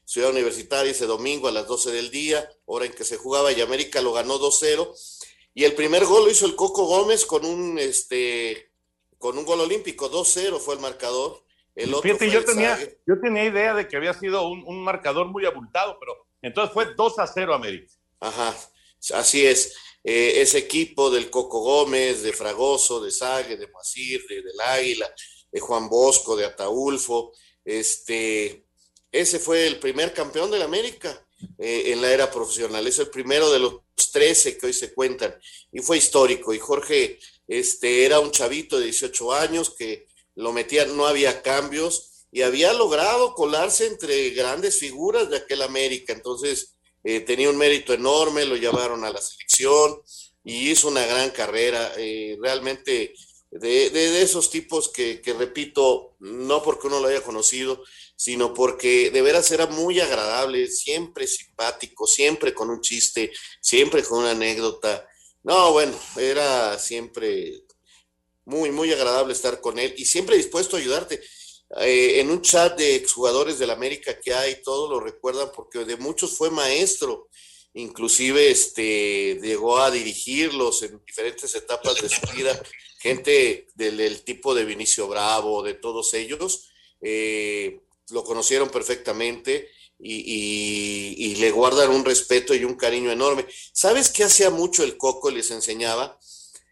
Ciudad 0.05 0.33
Universitaria 0.33 0.93
ese 0.93 1.07
domingo 1.07 1.49
a 1.49 1.51
las 1.51 1.67
12 1.67 1.93
del 1.93 2.11
día, 2.11 2.47
hora 2.67 2.85
en 2.85 2.93
que 2.93 3.05
se 3.05 3.17
jugaba 3.17 3.51
y 3.51 3.63
América 3.63 4.03
lo 4.03 4.13
ganó 4.13 4.39
2-0. 4.39 4.93
Y 5.55 5.65
el 5.65 5.73
primer 5.73 6.05
gol 6.05 6.25
lo 6.25 6.31
hizo 6.31 6.45
el 6.45 6.57
Coco 6.57 6.85
Gómez 6.85 7.25
con 7.25 7.47
un, 7.47 7.79
este, 7.79 8.71
con 9.17 9.39
un 9.39 9.47
gol 9.47 9.61
olímpico, 9.61 10.11
2-0 10.11 10.59
fue 10.59 10.75
el 10.75 10.81
marcador. 10.83 11.43
El 11.75 11.95
otro 11.95 12.03
Fíjate, 12.03 12.31
yo, 12.31 12.45
tenía, 12.45 12.79
yo 13.07 13.19
tenía 13.19 13.45
idea 13.47 13.73
de 13.73 13.89
que 13.89 13.97
había 13.97 14.13
sido 14.13 14.47
un, 14.47 14.63
un 14.67 14.85
marcador 14.85 15.29
muy 15.29 15.47
abultado, 15.47 15.97
pero 15.99 16.27
entonces 16.43 16.75
fue 16.75 16.95
2-0 16.95 17.55
América. 17.55 17.91
Ajá, 18.21 18.55
así 19.15 19.47
es. 19.47 19.75
Eh, 20.03 20.41
ese 20.41 20.59
equipo 20.59 21.11
del 21.11 21.29
Coco 21.29 21.61
Gómez, 21.61 22.23
de 22.23 22.33
Fragoso, 22.33 23.01
de 23.01 23.11
Sague, 23.11 23.57
de 23.57 23.69
Masir, 23.69 24.27
de, 24.29 24.37
del 24.37 24.61
Águila, 24.61 25.13
Juan 25.59 25.89
Bosco, 25.89 26.37
de 26.37 26.45
Ataulfo, 26.45 27.33
este, 27.65 28.65
ese 29.11 29.39
fue 29.41 29.67
el 29.67 29.81
primer 29.81 30.13
campeón 30.13 30.51
de 30.51 30.59
la 30.59 30.67
América 30.67 31.27
eh, 31.59 31.85
en 31.87 32.01
la 32.01 32.13
era 32.13 32.31
profesional, 32.31 32.87
es 32.87 32.99
el 32.99 33.11
primero 33.11 33.51
de 33.51 33.59
los 33.59 33.81
13 34.13 34.59
que 34.59 34.67
hoy 34.67 34.73
se 34.73 34.93
cuentan. 34.93 35.35
Y 35.73 35.81
fue 35.81 35.99
histórico. 35.99 36.53
Y 36.53 36.59
Jorge 36.59 37.19
este, 37.49 38.05
era 38.05 38.21
un 38.21 38.31
chavito 38.31 38.79
de 38.79 38.87
18 38.87 39.33
años 39.33 39.71
que 39.71 40.07
lo 40.37 40.53
metía, 40.53 40.87
no 40.87 41.07
había 41.07 41.43
cambios 41.43 42.27
y 42.33 42.43
había 42.43 42.73
logrado 42.73 43.35
colarse 43.35 43.87
entre 43.87 44.31
grandes 44.31 44.79
figuras 44.79 45.29
de 45.31 45.39
aquel 45.39 45.63
América, 45.63 46.13
entonces 46.13 46.77
eh, 47.03 47.21
tenía 47.21 47.51
un 47.51 47.57
mérito 47.57 47.93
enorme, 47.93 48.45
lo 48.45 48.57
llevaron 48.57 49.05
a 49.05 49.11
la 49.11 49.21
selección 49.21 50.01
y 50.45 50.71
hizo 50.71 50.89
una 50.89 51.05
gran 51.05 51.31
carrera. 51.31 51.93
Eh, 51.97 52.39
realmente 52.41 53.15
de, 53.51 53.91
de, 53.91 54.23
esos 54.23 54.51
tipos 54.51 54.89
que, 54.89 55.21
que, 55.21 55.33
repito, 55.33 56.15
no 56.21 56.63
porque 56.63 56.87
uno 56.87 57.01
lo 57.01 57.09
haya 57.09 57.23
conocido, 57.23 57.83
sino 58.15 58.55
porque 58.55 59.11
de 59.11 59.23
veras 59.23 59.51
era 59.51 59.67
muy 59.67 59.99
agradable, 59.99 60.69
siempre 60.69 61.27
simpático, 61.27 62.07
siempre 62.07 62.55
con 62.55 62.71
un 62.71 62.81
chiste, 62.81 63.33
siempre 63.61 64.03
con 64.05 64.21
una 64.21 64.33
anécdota. 64.33 65.09
No, 65.43 65.73
bueno, 65.73 65.99
era 66.17 66.79
siempre 66.79 67.65
muy, 68.45 68.71
muy 68.71 68.93
agradable 68.93 69.33
estar 69.33 69.61
con 69.61 69.79
él 69.79 69.95
y 69.97 70.05
siempre 70.05 70.37
dispuesto 70.37 70.77
a 70.77 70.81
ayudarte. 70.81 71.21
Eh, 71.79 72.21
en 72.21 72.31
un 72.31 72.43
chat 72.43 72.77
de 72.77 72.97
exjugadores 72.97 73.59
del 73.59 73.71
América 73.71 74.19
que 74.19 74.35
hay, 74.35 74.61
todos 74.63 74.91
lo 74.91 75.01
recuerdan 75.01 75.51
porque 75.55 75.85
de 75.85 75.97
muchos 75.97 76.37
fue 76.37 76.51
maestro, 76.51 77.29
inclusive 77.75 78.51
este, 78.51 79.39
llegó 79.41 79.79
a 79.79 79.91
dirigirlos 79.91 80.83
en 80.83 81.01
diferentes 81.07 81.55
etapas 81.55 82.03
de 82.03 82.09
su 82.09 82.21
vida, 82.35 82.61
gente 83.01 83.67
del, 83.75 84.23
tipo 84.23 84.55
de 84.55 84.67
Vinicio 84.67 85.09
Bravo, 85.09 85.63
de 85.63 85.73
todos 85.73 86.13
ellos, 86.13 86.71
eh, 87.01 87.81
lo 88.11 88.23
conocieron 88.25 88.69
perfectamente 88.69 89.71
y, 89.99 91.35
le 91.37 91.51
guardan 91.51 91.91
un 91.91 92.05
respeto 92.05 92.55
y 92.55 92.65
un 92.65 92.75
cariño 92.75 93.11
enorme. 93.11 93.47
¿Sabes 93.73 94.11
qué 94.11 94.25
hacía 94.25 94.51
mucho 94.51 94.85
el 94.85 94.99
Coco? 94.99 95.31
Les 95.31 95.51
enseñaba, 95.51 96.19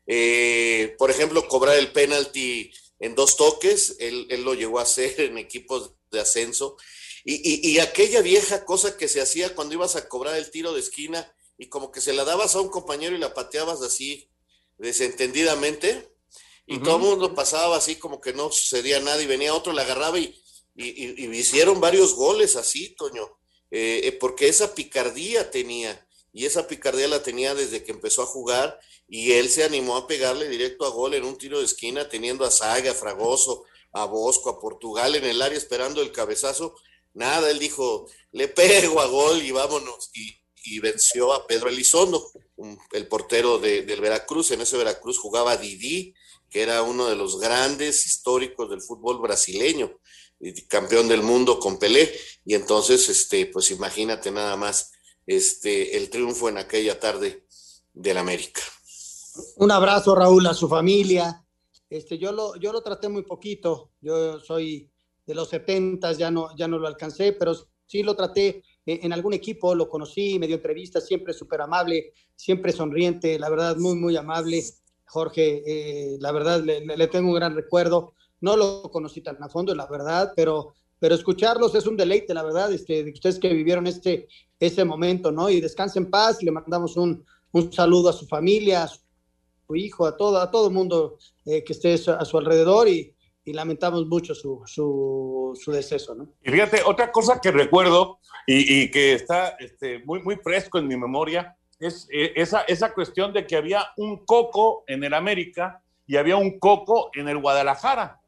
eh, 0.06 0.94
por 0.98 1.10
ejemplo, 1.10 1.48
cobrar 1.48 1.78
el 1.78 1.92
penalti 1.92 2.70
en 3.00 3.14
dos 3.14 3.36
toques, 3.36 3.96
él, 3.98 4.26
lo 4.44 4.52
llegó 4.52 4.80
a 4.80 4.82
hacer 4.82 5.18
en 5.20 5.38
equipos 5.38 5.94
de 6.10 6.20
ascenso, 6.20 6.76
y, 7.24 7.78
aquella 7.78 8.22
vieja 8.22 8.64
cosa 8.64 8.96
que 8.96 9.08
se 9.08 9.20
hacía 9.20 9.54
cuando 9.54 9.74
ibas 9.74 9.96
a 9.96 10.08
cobrar 10.08 10.36
el 10.36 10.50
tiro 10.50 10.72
de 10.72 10.80
esquina 10.80 11.30
y 11.58 11.68
como 11.68 11.90
que 11.90 12.00
se 12.00 12.14
la 12.14 12.24
dabas 12.24 12.54
a 12.54 12.60
un 12.60 12.70
compañero 12.70 13.14
y 13.14 13.18
la 13.18 13.34
pateabas 13.34 13.82
así 13.82 14.30
desentendidamente, 14.78 16.08
y 16.68 16.78
todo 16.80 16.96
el 16.96 17.02
mundo 17.02 17.34
pasaba 17.34 17.76
así 17.76 17.96
como 17.96 18.20
que 18.20 18.34
no 18.34 18.52
sucedía 18.52 19.00
nada 19.00 19.22
y 19.22 19.26
venía 19.26 19.54
otro, 19.54 19.72
la 19.72 19.82
agarraba 19.82 20.18
y, 20.18 20.38
y, 20.76 21.26
hicieron 21.36 21.80
varios 21.80 22.14
goles 22.14 22.56
así, 22.56 22.94
Toño, 22.94 23.38
eh, 23.70 24.02
eh, 24.04 24.12
porque 24.12 24.48
esa 24.48 24.74
picardía 24.74 25.50
tenía, 25.50 26.06
y 26.32 26.44
esa 26.44 26.68
picardía 26.68 27.08
la 27.08 27.22
tenía 27.22 27.54
desde 27.54 27.82
que 27.82 27.92
empezó 27.92 28.22
a 28.22 28.26
jugar 28.26 28.78
y 29.08 29.32
él 29.32 29.48
se 29.48 29.64
animó 29.64 29.96
a 29.96 30.06
pegarle 30.06 30.48
directo 30.48 30.84
a 30.84 30.90
gol 30.90 31.14
en 31.14 31.24
un 31.24 31.38
tiro 31.38 31.58
de 31.58 31.64
esquina, 31.64 32.08
teniendo 32.08 32.44
a 32.44 32.50
Saga, 32.50 32.90
a 32.90 32.94
Fragoso, 32.94 33.64
a 33.92 34.04
Bosco, 34.04 34.50
a 34.50 34.60
Portugal 34.60 35.14
en 35.14 35.24
el 35.24 35.40
área 35.40 35.56
esperando 35.56 36.02
el 36.02 36.12
cabezazo. 36.12 36.76
Nada, 37.14 37.50
él 37.50 37.58
dijo, 37.58 38.06
le 38.32 38.48
pego 38.48 39.00
a 39.00 39.06
gol 39.06 39.42
y 39.42 39.50
vámonos. 39.50 40.10
Y, 40.14 40.36
venció 40.80 41.32
a 41.32 41.46
Pedro 41.46 41.70
Elizondo, 41.70 42.30
el 42.92 43.08
portero 43.08 43.58
de, 43.58 43.86
del 43.86 44.02
Veracruz. 44.02 44.50
En 44.50 44.60
ese 44.60 44.76
Veracruz 44.76 45.18
jugaba 45.18 45.56
Didi, 45.56 46.14
que 46.50 46.62
era 46.62 46.82
uno 46.82 47.06
de 47.06 47.16
los 47.16 47.40
grandes 47.40 48.06
históricos 48.06 48.70
del 48.70 48.80
fútbol 48.80 49.20
brasileño. 49.20 49.98
campeón 50.68 51.08
del 51.08 51.22
mundo 51.22 51.58
con 51.58 51.78
Pelé, 51.78 52.12
y 52.44 52.54
entonces, 52.54 53.08
este, 53.08 53.46
pues 53.46 53.70
imagínate 53.70 54.30
nada 54.30 54.56
más 54.56 54.92
este, 55.26 55.96
el 55.96 56.10
triunfo 56.10 56.48
en 56.48 56.58
aquella 56.58 56.98
tarde 57.00 57.44
del 57.92 58.18
América. 58.18 58.62
Un 59.56 59.70
abrazo, 59.70 60.14
Raúl, 60.14 60.46
a 60.46 60.54
su 60.54 60.68
familia. 60.68 61.44
Este, 61.90 62.18
yo, 62.18 62.32
lo, 62.32 62.56
yo 62.56 62.72
lo 62.72 62.82
traté 62.82 63.08
muy 63.08 63.22
poquito, 63.22 63.92
yo 64.00 64.40
soy 64.40 64.90
de 65.26 65.34
los 65.34 65.48
70, 65.48 66.12
ya 66.12 66.30
no, 66.30 66.54
ya 66.56 66.68
no 66.68 66.78
lo 66.78 66.86
alcancé, 66.86 67.32
pero 67.32 67.54
sí 67.86 68.02
lo 68.02 68.14
traté 68.14 68.62
en 68.86 69.12
algún 69.12 69.34
equipo, 69.34 69.74
lo 69.74 69.88
conocí, 69.88 70.38
me 70.38 70.46
dio 70.46 70.56
entrevistas, 70.56 71.06
siempre 71.06 71.34
súper 71.34 71.60
amable, 71.60 72.12
siempre 72.34 72.72
sonriente, 72.72 73.38
la 73.38 73.50
verdad, 73.50 73.76
muy, 73.76 73.96
muy 73.96 74.16
amable. 74.16 74.64
Jorge, 75.08 75.62
eh, 75.66 76.18
la 76.20 76.32
verdad, 76.32 76.62
le, 76.62 77.06
tengo 77.08 77.28
un 77.28 77.34
gran 77.34 77.54
recuerdo. 77.54 78.14
No 78.40 78.56
lo 78.56 78.82
conocí 78.90 79.20
tan 79.20 79.42
a 79.42 79.48
fondo, 79.48 79.74
la 79.74 79.86
verdad, 79.86 80.32
pero, 80.36 80.74
pero 80.98 81.14
escucharlos 81.14 81.74
es 81.74 81.86
un 81.86 81.96
deleite, 81.96 82.34
la 82.34 82.42
verdad, 82.42 82.72
este, 82.72 83.02
de 83.02 83.10
ustedes 83.10 83.38
que 83.38 83.52
vivieron 83.52 83.86
este, 83.86 84.28
ese 84.60 84.84
momento, 84.84 85.32
¿no? 85.32 85.50
Y 85.50 85.60
descansen 85.60 86.04
en 86.04 86.10
paz, 86.10 86.42
le 86.42 86.52
mandamos 86.52 86.96
un, 86.96 87.24
un 87.52 87.72
saludo 87.72 88.10
a 88.10 88.12
su 88.12 88.26
familia, 88.26 88.84
a 88.84 88.88
su 88.88 89.76
hijo, 89.76 90.06
a 90.06 90.16
todo, 90.16 90.40
a 90.40 90.50
todo 90.50 90.70
mundo 90.70 91.18
eh, 91.46 91.64
que 91.64 91.72
esté 91.72 91.94
a 91.94 92.24
su 92.24 92.38
alrededor 92.38 92.88
y, 92.88 93.14
y 93.44 93.52
lamentamos 93.54 94.06
mucho 94.06 94.34
su, 94.34 94.62
su, 94.66 95.58
su, 95.58 95.72
deceso, 95.72 96.14
¿no? 96.14 96.28
Y 96.44 96.50
fíjate, 96.50 96.82
otra 96.84 97.10
cosa 97.10 97.40
que 97.40 97.50
recuerdo 97.50 98.18
y, 98.46 98.82
y 98.82 98.90
que 98.90 99.14
está 99.14 99.56
este, 99.58 100.00
muy, 100.04 100.22
muy 100.22 100.36
fresco 100.36 100.78
en 100.78 100.86
mi 100.86 100.96
memoria 100.96 101.57
es 101.78 102.08
eh, 102.10 102.32
esa, 102.36 102.62
esa 102.62 102.92
cuestión 102.92 103.32
de 103.32 103.46
que 103.46 103.56
había 103.56 103.86
un 103.96 104.24
coco 104.24 104.84
en 104.86 105.04
el 105.04 105.14
América 105.14 105.82
y 106.06 106.16
había 106.16 106.36
un 106.36 106.58
coco 106.58 107.10
en 107.14 107.28
el 107.28 107.38
Guadalajara. 107.38 108.20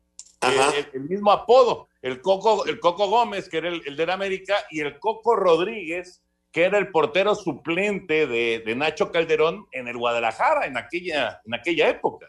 El, 0.42 0.88
el, 0.94 1.00
mismo 1.02 1.30
apodo, 1.32 1.88
el 2.00 2.22
Coco, 2.22 2.64
el 2.64 2.80
Coco 2.80 3.08
Gómez, 3.08 3.48
que 3.50 3.58
era 3.58 3.68
el, 3.68 3.82
el 3.84 3.94
del 3.94 4.08
América, 4.08 4.56
y 4.70 4.80
el 4.80 4.98
Coco 4.98 5.36
Rodríguez, 5.36 6.22
que 6.50 6.62
era 6.62 6.78
el 6.78 6.90
portero 6.90 7.34
suplente 7.34 8.26
de, 8.26 8.62
de, 8.64 8.74
Nacho 8.74 9.12
Calderón 9.12 9.66
en 9.72 9.86
el 9.86 9.98
Guadalajara 9.98 10.66
en 10.66 10.76
aquella, 10.76 11.40
en 11.44 11.54
aquella 11.54 11.90
época. 11.90 12.26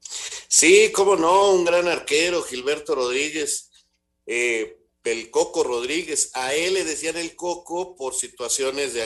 Sí, 0.00 0.92
cómo 0.92 1.16
no, 1.16 1.50
un 1.50 1.64
gran 1.64 1.88
arquero, 1.88 2.42
Gilberto 2.42 2.94
Rodríguez, 2.94 3.70
eh, 4.26 4.78
el 5.04 5.30
Coco 5.30 5.64
Rodríguez, 5.64 6.30
a 6.34 6.54
él 6.54 6.74
le 6.74 6.84
decían 6.84 7.16
el 7.16 7.34
Coco 7.34 7.96
por 7.96 8.14
situaciones 8.14 8.94
de 8.94 9.02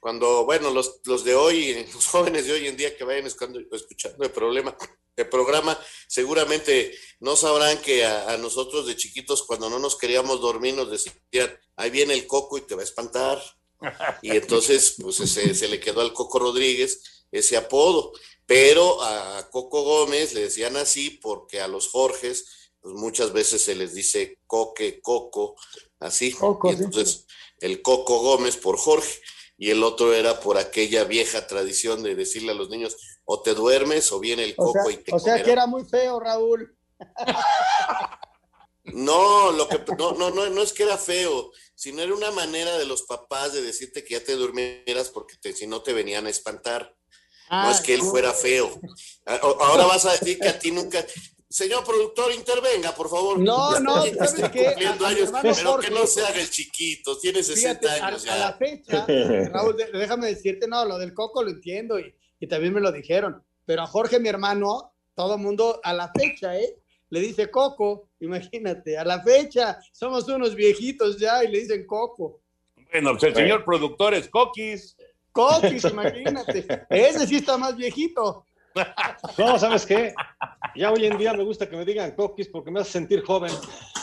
cuando, 0.00 0.44
bueno, 0.44 0.70
los, 0.70 1.00
los 1.04 1.22
de 1.24 1.34
hoy, 1.34 1.86
los 1.94 2.06
jóvenes 2.06 2.46
de 2.46 2.52
hoy 2.52 2.66
en 2.66 2.76
día 2.76 2.96
que 2.96 3.04
vayan 3.04 3.26
escuchando, 3.26 4.24
el 4.24 4.30
problema, 4.30 4.76
el 5.16 5.28
programa, 5.28 5.78
seguramente 6.08 6.96
no 7.20 7.36
sabrán 7.36 7.78
que 7.78 8.04
a, 8.04 8.30
a, 8.30 8.38
nosotros 8.38 8.86
de 8.86 8.96
chiquitos 8.96 9.42
cuando 9.42 9.68
no 9.68 9.78
nos 9.78 9.96
queríamos 9.96 10.40
dormir 10.40 10.74
nos 10.74 10.90
decían, 10.90 11.14
ahí 11.76 11.90
viene 11.90 12.14
el 12.14 12.26
Coco 12.26 12.58
y 12.58 12.62
te 12.62 12.74
va 12.74 12.80
a 12.80 12.84
espantar. 12.84 13.40
Y 14.22 14.30
entonces, 14.32 14.96
pues 15.00 15.20
ese, 15.20 15.54
se 15.54 15.68
le 15.68 15.80
quedó 15.80 16.02
al 16.02 16.12
Coco 16.12 16.38
Rodríguez 16.38 17.24
ese 17.30 17.56
apodo. 17.56 18.12
Pero 18.46 19.02
a 19.02 19.48
Coco 19.50 19.82
Gómez 19.82 20.34
le 20.34 20.42
decían 20.42 20.76
así 20.76 21.10
porque 21.10 21.60
a 21.60 21.68
los 21.68 21.88
Jorges, 21.88 22.72
pues 22.80 22.94
muchas 22.94 23.32
veces 23.32 23.62
se 23.62 23.74
les 23.74 23.94
dice 23.94 24.38
Coque, 24.46 25.00
Coco, 25.00 25.54
así. 26.00 26.32
Coco, 26.32 26.70
y 26.70 26.74
entonces, 26.74 27.26
sí. 27.26 27.34
el 27.60 27.80
Coco 27.80 28.18
Gómez 28.18 28.56
por 28.56 28.76
Jorge. 28.76 29.20
Y 29.60 29.70
el 29.70 29.82
otro 29.82 30.14
era 30.14 30.40
por 30.40 30.56
aquella 30.56 31.04
vieja 31.04 31.46
tradición 31.46 32.02
de 32.02 32.14
decirle 32.14 32.52
a 32.52 32.54
los 32.54 32.70
niños, 32.70 32.96
o 33.26 33.42
te 33.42 33.52
duermes 33.52 34.10
o 34.10 34.18
viene 34.18 34.42
el 34.42 34.56
Coco 34.56 34.70
o 34.70 34.82
sea, 34.84 34.92
y 34.92 34.96
te 34.96 35.14
O 35.14 35.18
sea 35.18 35.42
que 35.42 35.52
era 35.52 35.66
muy 35.66 35.84
feo, 35.84 36.18
Raúl. 36.18 36.74
No, 38.84 39.52
lo 39.52 39.68
que 39.68 39.78
no, 39.98 40.12
no, 40.12 40.30
no, 40.30 40.48
no 40.48 40.62
es 40.62 40.72
que 40.72 40.84
era 40.84 40.96
feo, 40.96 41.52
sino 41.74 42.00
era 42.00 42.14
una 42.14 42.30
manera 42.30 42.78
de 42.78 42.86
los 42.86 43.02
papás 43.02 43.52
de 43.52 43.60
decirte 43.60 44.02
que 44.02 44.14
ya 44.14 44.24
te 44.24 44.34
durmieras 44.34 45.10
porque 45.10 45.36
te, 45.36 45.52
si 45.52 45.66
no 45.66 45.82
te 45.82 45.92
venían 45.92 46.26
a 46.26 46.30
espantar. 46.30 46.96
Ah, 47.50 47.66
no 47.66 47.70
es 47.70 47.82
que 47.82 47.92
él 47.92 48.00
fuera 48.00 48.32
feo. 48.32 48.80
Ahora 49.26 49.84
vas 49.84 50.06
a 50.06 50.12
decir 50.12 50.38
que 50.38 50.48
a 50.48 50.58
ti 50.58 50.70
nunca. 50.70 51.04
Señor 51.50 51.84
productor, 51.84 52.32
intervenga, 52.32 52.92
por 52.92 53.10
favor. 53.10 53.36
No, 53.40 53.80
no, 53.80 54.04
¿sabes 54.04 54.50
qué? 54.50 54.68
Años, 54.68 55.32
pero 55.42 55.52
Jorge, 55.52 55.88
que 55.88 55.94
no 55.94 56.06
se 56.06 56.24
haga 56.24 56.40
el 56.40 56.48
chiquito, 56.48 57.18
tiene 57.18 57.42
60 57.42 57.80
fíjate, 57.80 58.00
años 58.00 58.22
a, 58.22 58.26
ya. 58.26 58.34
A 58.34 58.38
la 58.38 58.52
fecha, 58.52 59.04
Raúl, 59.52 59.76
déjame 59.92 60.28
decirte, 60.28 60.68
no, 60.68 60.84
lo 60.84 60.96
del 60.96 61.12
coco 61.12 61.42
lo 61.42 61.50
entiendo 61.50 61.98
y, 61.98 62.14
y 62.38 62.46
también 62.46 62.72
me 62.72 62.80
lo 62.80 62.92
dijeron. 62.92 63.42
Pero 63.66 63.82
a 63.82 63.88
Jorge, 63.88 64.20
mi 64.20 64.28
hermano, 64.28 64.94
todo 65.16 65.34
el 65.34 65.40
mundo 65.40 65.80
a 65.82 65.92
la 65.92 66.12
fecha, 66.16 66.56
¿eh? 66.56 66.76
Le 67.08 67.18
dice 67.18 67.50
Coco, 67.50 68.10
imagínate, 68.20 68.96
a 68.96 69.04
la 69.04 69.20
fecha 69.20 69.80
somos 69.90 70.28
unos 70.28 70.54
viejitos 70.54 71.18
ya 71.18 71.42
y 71.42 71.48
le 71.48 71.58
dicen 71.58 71.84
Coco. 71.84 72.42
Bueno, 72.92 73.10
pues 73.10 73.24
el 73.24 73.34
señor 73.34 73.64
productor 73.64 74.14
es 74.14 74.28
Coquis. 74.28 74.96
Coquis, 75.32 75.84
imagínate. 75.84 76.86
Ese 76.88 77.26
sí 77.26 77.36
está 77.36 77.58
más 77.58 77.76
viejito. 77.76 78.46
No, 79.36 79.58
¿sabes 79.58 79.84
qué? 79.84 80.14
Ya 80.74 80.92
hoy 80.92 81.06
en 81.06 81.16
día 81.18 81.32
me 81.32 81.42
gusta 81.42 81.68
que 81.68 81.76
me 81.76 81.84
digan 81.84 82.12
Coquis 82.12 82.46
porque 82.48 82.70
me 82.70 82.80
hace 82.80 82.92
sentir 82.92 83.24
joven. 83.24 83.50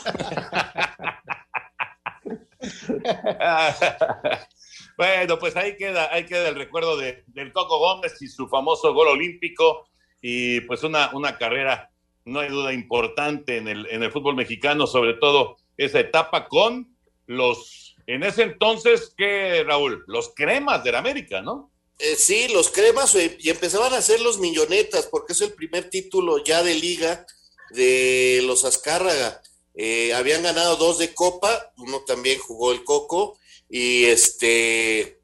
bueno, 4.97 5.39
pues 5.39 5.55
ahí 5.55 5.77
queda, 5.77 6.13
ahí 6.13 6.25
queda 6.25 6.49
el 6.49 6.55
recuerdo 6.55 6.97
de, 6.97 7.23
del 7.27 7.53
Coco 7.53 7.79
Gómez 7.79 8.21
y 8.21 8.27
su 8.27 8.47
famoso 8.47 8.93
gol 8.93 9.07
olímpico 9.09 9.87
y 10.21 10.61
pues 10.61 10.83
una, 10.83 11.11
una 11.13 11.37
carrera, 11.37 11.91
no 12.25 12.39
hay 12.41 12.49
duda, 12.49 12.73
importante 12.73 13.57
en 13.57 13.67
el, 13.67 13.85
en 13.87 14.03
el 14.03 14.11
fútbol 14.11 14.35
mexicano, 14.35 14.87
sobre 14.87 15.13
todo 15.13 15.57
esa 15.77 15.99
etapa 15.99 16.47
con 16.47 16.95
los, 17.27 17.95
en 18.07 18.23
ese 18.23 18.43
entonces, 18.43 19.13
¿qué, 19.17 19.63
Raúl? 19.65 20.03
Los 20.07 20.33
cremas 20.35 20.83
del 20.83 20.95
América, 20.95 21.41
¿no? 21.41 21.71
Eh, 21.99 22.15
sí, 22.15 22.47
los 22.49 22.69
cremas 22.69 23.15
y 23.15 23.49
empezaban 23.49 23.93
a 23.93 23.97
hacer 23.97 24.21
los 24.21 24.39
millonetas 24.39 25.07
porque 25.07 25.33
es 25.33 25.41
el 25.41 25.53
primer 25.53 25.89
título 25.89 26.43
ya 26.43 26.61
de 26.61 26.75
liga 26.75 27.25
de 27.71 28.41
los 28.43 28.65
Azcárraga. 28.65 29.41
Eh, 29.73 30.13
habían 30.13 30.43
ganado 30.43 30.75
dos 30.75 30.97
de 30.97 31.13
Copa, 31.13 31.73
uno 31.77 32.01
también 32.01 32.39
jugó 32.39 32.71
el 32.71 32.83
Coco 32.83 33.37
y 33.69 34.05
este 34.05 35.21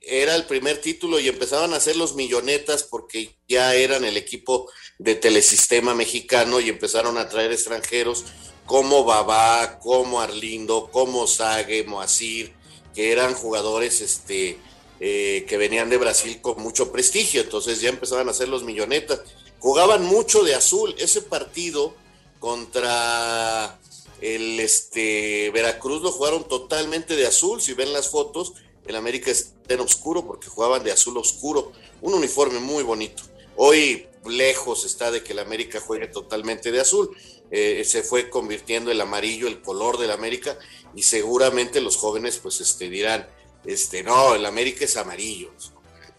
era 0.00 0.34
el 0.34 0.46
primer 0.46 0.80
título 0.80 1.20
y 1.20 1.28
empezaban 1.28 1.72
a 1.72 1.76
hacer 1.76 1.96
los 1.96 2.14
millonetas 2.14 2.82
porque 2.82 3.36
ya 3.48 3.74
eran 3.74 4.04
el 4.04 4.16
equipo 4.16 4.70
de 4.98 5.14
telesistema 5.14 5.94
mexicano 5.94 6.60
y 6.60 6.68
empezaron 6.68 7.18
a 7.18 7.28
traer 7.28 7.52
extranjeros 7.52 8.24
como 8.66 9.04
Babá, 9.04 9.78
como 9.78 10.20
Arlindo, 10.20 10.90
como 10.90 11.26
Sague, 11.26 11.84
Moacir, 11.84 12.52
que 12.94 13.12
eran 13.12 13.34
jugadores 13.34 14.00
este, 14.00 14.58
eh, 15.04 15.46
que 15.48 15.56
venían 15.56 15.90
de 15.90 15.96
Brasil 15.96 16.40
con 16.40 16.62
mucho 16.62 16.92
prestigio, 16.92 17.40
entonces 17.40 17.80
ya 17.80 17.88
empezaban 17.88 18.28
a 18.28 18.30
hacer 18.30 18.46
los 18.46 18.62
millonetas. 18.62 19.20
Jugaban 19.58 20.04
mucho 20.04 20.44
de 20.44 20.54
azul, 20.54 20.94
ese 20.96 21.22
partido 21.22 21.92
contra 22.38 23.80
el 24.20 24.60
este, 24.60 25.50
Veracruz 25.50 26.02
lo 26.02 26.12
jugaron 26.12 26.46
totalmente 26.46 27.16
de 27.16 27.26
azul, 27.26 27.60
si 27.60 27.74
ven 27.74 27.92
las 27.92 28.10
fotos, 28.10 28.52
el 28.86 28.94
América 28.94 29.32
está 29.32 29.74
en 29.74 29.80
oscuro 29.80 30.24
porque 30.24 30.46
jugaban 30.46 30.84
de 30.84 30.92
azul 30.92 31.18
oscuro, 31.18 31.72
un 32.00 32.14
uniforme 32.14 32.60
muy 32.60 32.84
bonito. 32.84 33.24
Hoy 33.56 34.06
lejos 34.24 34.84
está 34.84 35.10
de 35.10 35.24
que 35.24 35.32
el 35.32 35.40
América 35.40 35.80
juegue 35.80 36.06
totalmente 36.06 36.70
de 36.70 36.78
azul, 36.78 37.10
eh, 37.50 37.82
se 37.84 38.04
fue 38.04 38.30
convirtiendo 38.30 38.92
el 38.92 39.00
amarillo 39.00 39.48
el 39.48 39.62
color 39.62 39.98
del 39.98 40.12
América 40.12 40.56
y 40.94 41.02
seguramente 41.02 41.80
los 41.80 41.96
jóvenes 41.96 42.38
pues 42.38 42.60
este, 42.60 42.88
dirán, 42.88 43.26
este, 43.64 44.02
no, 44.02 44.34
el 44.34 44.44
América 44.46 44.84
es 44.84 44.96
amarillo, 44.96 45.52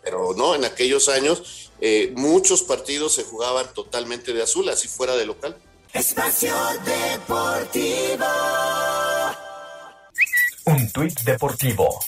pero 0.03 0.33
no, 0.35 0.55
en 0.55 0.65
aquellos 0.65 1.09
años 1.09 1.71
eh, 1.81 2.13
muchos 2.15 2.63
partidos 2.63 3.13
se 3.13 3.23
jugaban 3.23 3.73
totalmente 3.73 4.33
de 4.33 4.43
azul, 4.43 4.69
así 4.69 4.87
fuera 4.87 5.15
de 5.15 5.25
local. 5.25 5.57
Espacio 5.91 6.55
Deportivo. 6.85 8.25
Un 10.65 10.91
tuit 10.91 11.19
deportivo. 11.21 11.99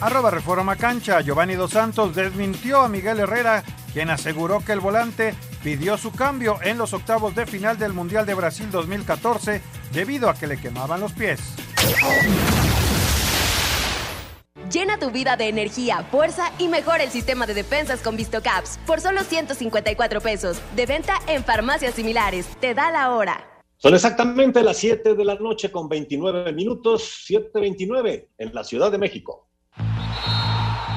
Arroba 0.00 0.30
Reforma 0.30 0.76
Cancha, 0.76 1.20
Giovanni 1.20 1.54
Dos 1.54 1.72
Santos 1.72 2.14
desmintió 2.14 2.80
a 2.80 2.88
Miguel 2.88 3.20
Herrera, 3.20 3.62
quien 3.92 4.10
aseguró 4.10 4.64
que 4.64 4.72
el 4.72 4.80
volante 4.80 5.34
pidió 5.62 5.96
su 5.98 6.12
cambio 6.12 6.58
en 6.62 6.78
los 6.78 6.92
octavos 6.92 7.34
de 7.34 7.46
final 7.46 7.78
del 7.78 7.92
Mundial 7.92 8.26
de 8.26 8.34
Brasil 8.34 8.70
2014 8.70 9.60
debido 9.92 10.28
a 10.28 10.34
que 10.34 10.46
le 10.46 10.58
quemaban 10.58 11.00
los 11.00 11.12
pies. 11.12 11.40
Llena 14.72 14.98
tu 14.98 15.10
vida 15.10 15.36
de 15.36 15.48
energía, 15.48 16.02
fuerza 16.10 16.52
y 16.58 16.68
mejora 16.68 17.04
el 17.04 17.10
sistema 17.10 17.46
de 17.46 17.54
defensas 17.54 18.00
con 18.00 18.16
VistoCaps 18.16 18.78
por 18.86 19.00
solo 19.00 19.22
154 19.22 20.20
pesos. 20.20 20.60
De 20.74 20.86
venta 20.86 21.14
en 21.28 21.44
farmacias 21.44 21.94
similares. 21.94 22.46
Te 22.60 22.74
da 22.74 22.90
la 22.90 23.10
hora. 23.12 23.48
Son 23.76 23.94
exactamente 23.94 24.62
las 24.62 24.78
7 24.78 25.14
de 25.14 25.24
la 25.24 25.36
noche 25.36 25.70
con 25.70 25.88
29 25.88 26.52
minutos, 26.52 27.26
7.29 27.28 28.28
en 28.38 28.54
la 28.54 28.64
Ciudad 28.64 28.90
de 28.90 28.98
México. 28.98 29.48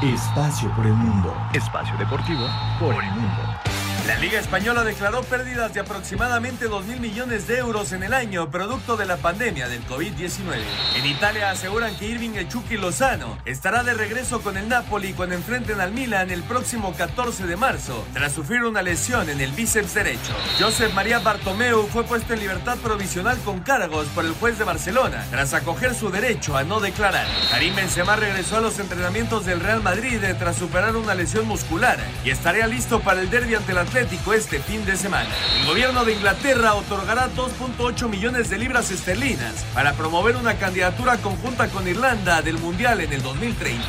Espacio 0.02 0.74
por 0.76 0.86
el 0.86 0.94
mundo. 0.94 1.36
Espacio 1.54 1.96
deportivo 1.98 2.48
por 2.80 2.96
el 2.96 3.12
mundo. 3.12 3.69
La 4.10 4.18
Liga 4.18 4.40
Española 4.40 4.84
declaró 4.84 5.22
pérdidas 5.22 5.72
de 5.72 5.82
aproximadamente 5.82 6.66
2 6.66 6.84
mil 6.88 7.00
millones 7.00 7.46
de 7.46 7.60
euros 7.60 7.92
en 7.92 8.02
el 8.02 8.16
año, 8.16 8.50
producto 8.50 8.98
de 8.98 9.06
la 9.06 9.18
pandemia 9.18 9.70
del 9.70 9.86
COVID-19. 9.86 10.64
En 10.96 11.06
Italia 11.06 11.52
aseguran 11.52 11.96
que 11.96 12.08
Irving 12.08 12.32
El 12.34 12.50
Chucky 12.50 12.78
Lozano 12.78 13.38
estará 13.46 13.84
de 13.84 13.94
regreso 13.94 14.42
con 14.42 14.58
el 14.58 14.68
Napoli 14.68 15.14
cuando 15.14 15.36
enfrenten 15.36 15.80
al 15.80 15.92
Milan 15.92 16.32
el 16.32 16.42
próximo 16.42 16.96
14 16.98 17.46
de 17.46 17.56
marzo, 17.56 18.04
tras 18.12 18.34
sufrir 18.34 18.64
una 18.64 18.82
lesión 18.82 19.30
en 19.30 19.42
el 19.42 19.52
bíceps 19.52 19.94
derecho. 19.94 20.34
Josep 20.60 20.92
María 20.94 21.20
Bartomeu 21.20 21.86
fue 21.86 22.04
puesto 22.04 22.34
en 22.34 22.40
libertad 22.40 22.80
provisional 22.80 23.38
con 23.46 23.60
cargos 23.60 24.08
por 24.08 24.26
el 24.26 24.34
juez 24.34 24.58
de 24.58 24.64
Barcelona, 24.64 25.24
tras 25.30 25.54
acoger 25.54 25.94
su 25.94 26.10
derecho 26.10 26.58
a 26.58 26.64
no 26.64 26.80
declarar. 26.80 27.28
Karim 27.52 27.76
Benzema 27.76 28.16
regresó 28.16 28.58
a 28.58 28.62
los 28.62 28.80
entrenamientos 28.80 29.46
del 29.46 29.60
Real 29.60 29.84
Madrid 29.84 30.20
tras 30.40 30.56
superar 30.56 30.96
una 30.96 31.14
lesión 31.14 31.48
muscular 31.48 32.00
y 32.26 32.32
estaría 32.32 32.66
listo 32.66 33.02
para 33.02 33.22
el 33.22 33.30
derby 33.30 33.54
ante 33.54 33.72
el 33.72 33.78
Atlético 33.78 33.99
este 34.00 34.60
fin 34.60 34.86
de 34.86 34.96
semana. 34.96 35.30
El 35.60 35.68
gobierno 35.68 36.06
de 36.06 36.14
Inglaterra 36.14 36.74
otorgará 36.76 37.30
2.8 37.36 38.08
millones 38.08 38.50
de 38.50 38.58
libras 38.58 38.92
esterlinas 38.92 39.66
para 39.74 39.94
promover 39.94 40.38
una 40.38 40.58
candidatura 40.58 41.18
conjunta 41.18 41.68
con 41.68 41.86
Irlanda 41.86 42.42
del 42.42 42.58
Mundial 42.60 43.02
en 43.02 43.12
el 43.12 43.22
2030. 43.22 43.84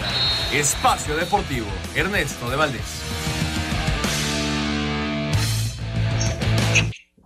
Espacio 0.52 1.16
Deportivo, 1.16 1.68
Ernesto 1.94 2.50
de 2.50 2.56
Valdés. 2.56 3.02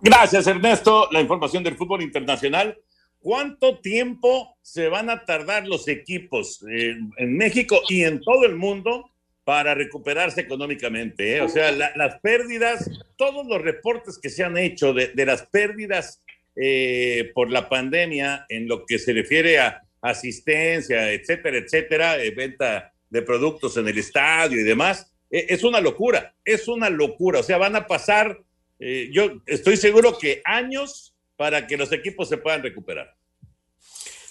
Gracias, 0.01 0.45
Ernesto. 0.45 1.07
La 1.11 1.21
información 1.21 1.63
del 1.63 1.77
fútbol 1.77 2.03
internacional. 2.03 2.77
¿Cuánto 3.17 3.79
tiempo 3.79 4.59
se 4.61 4.89
van 4.89 5.09
a 5.09 5.25
tardar 5.25 5.67
los 5.67 5.87
equipos 5.87 6.63
eh, 6.69 6.95
en 7.17 7.37
México 7.37 7.81
y 7.89 8.03
en 8.03 8.21
todo 8.21 8.45
el 8.45 8.55
mundo 8.55 9.09
para 9.45 9.73
recuperarse 9.75 10.41
económicamente? 10.41 11.37
eh? 11.37 11.41
O 11.41 11.47
sea, 11.47 11.71
la- 11.71 11.93
las 11.95 12.19
pérdidas, 12.19 12.89
todos 13.15 13.45
los 13.47 13.61
reportes 13.61 14.17
que 14.21 14.29
se 14.29 14.43
han 14.43 14.57
hecho 14.57 14.91
de, 14.93 15.13
las 15.25 15.43
pérdidas 15.43 16.21
eh, 16.57 17.31
por 17.33 17.49
la 17.51 17.69
pandemia 17.69 18.45
en 18.49 18.67
lo 18.67 18.85
que 18.85 18.99
se 18.99 19.13
refiere 19.13 19.59
a 19.59 19.81
asistencia, 20.01 21.11
etcétera, 21.11 21.57
etcétera, 21.57 22.17
eh, 22.21 22.31
venta 22.31 22.91
de 23.09 23.21
productos 23.21 23.77
en 23.77 23.87
el 23.87 23.97
estadio 23.97 24.59
y 24.59 24.63
demás, 24.63 25.11
es 25.29 25.63
una 25.63 25.79
locura, 25.79 26.33
es 26.43 26.67
una 26.67 26.89
locura. 26.89 27.39
O 27.39 27.43
sea, 27.43 27.57
van 27.57 27.75
a 27.75 27.87
pasar, 27.87 28.39
yo 28.79 29.41
estoy 29.45 29.77
seguro 29.77 30.17
que 30.17 30.41
años 30.45 31.13
para 31.35 31.65
que 31.67 31.77
los 31.77 31.91
equipos 31.91 32.29
se 32.29 32.37
puedan 32.37 32.63
recuperar. 32.63 33.15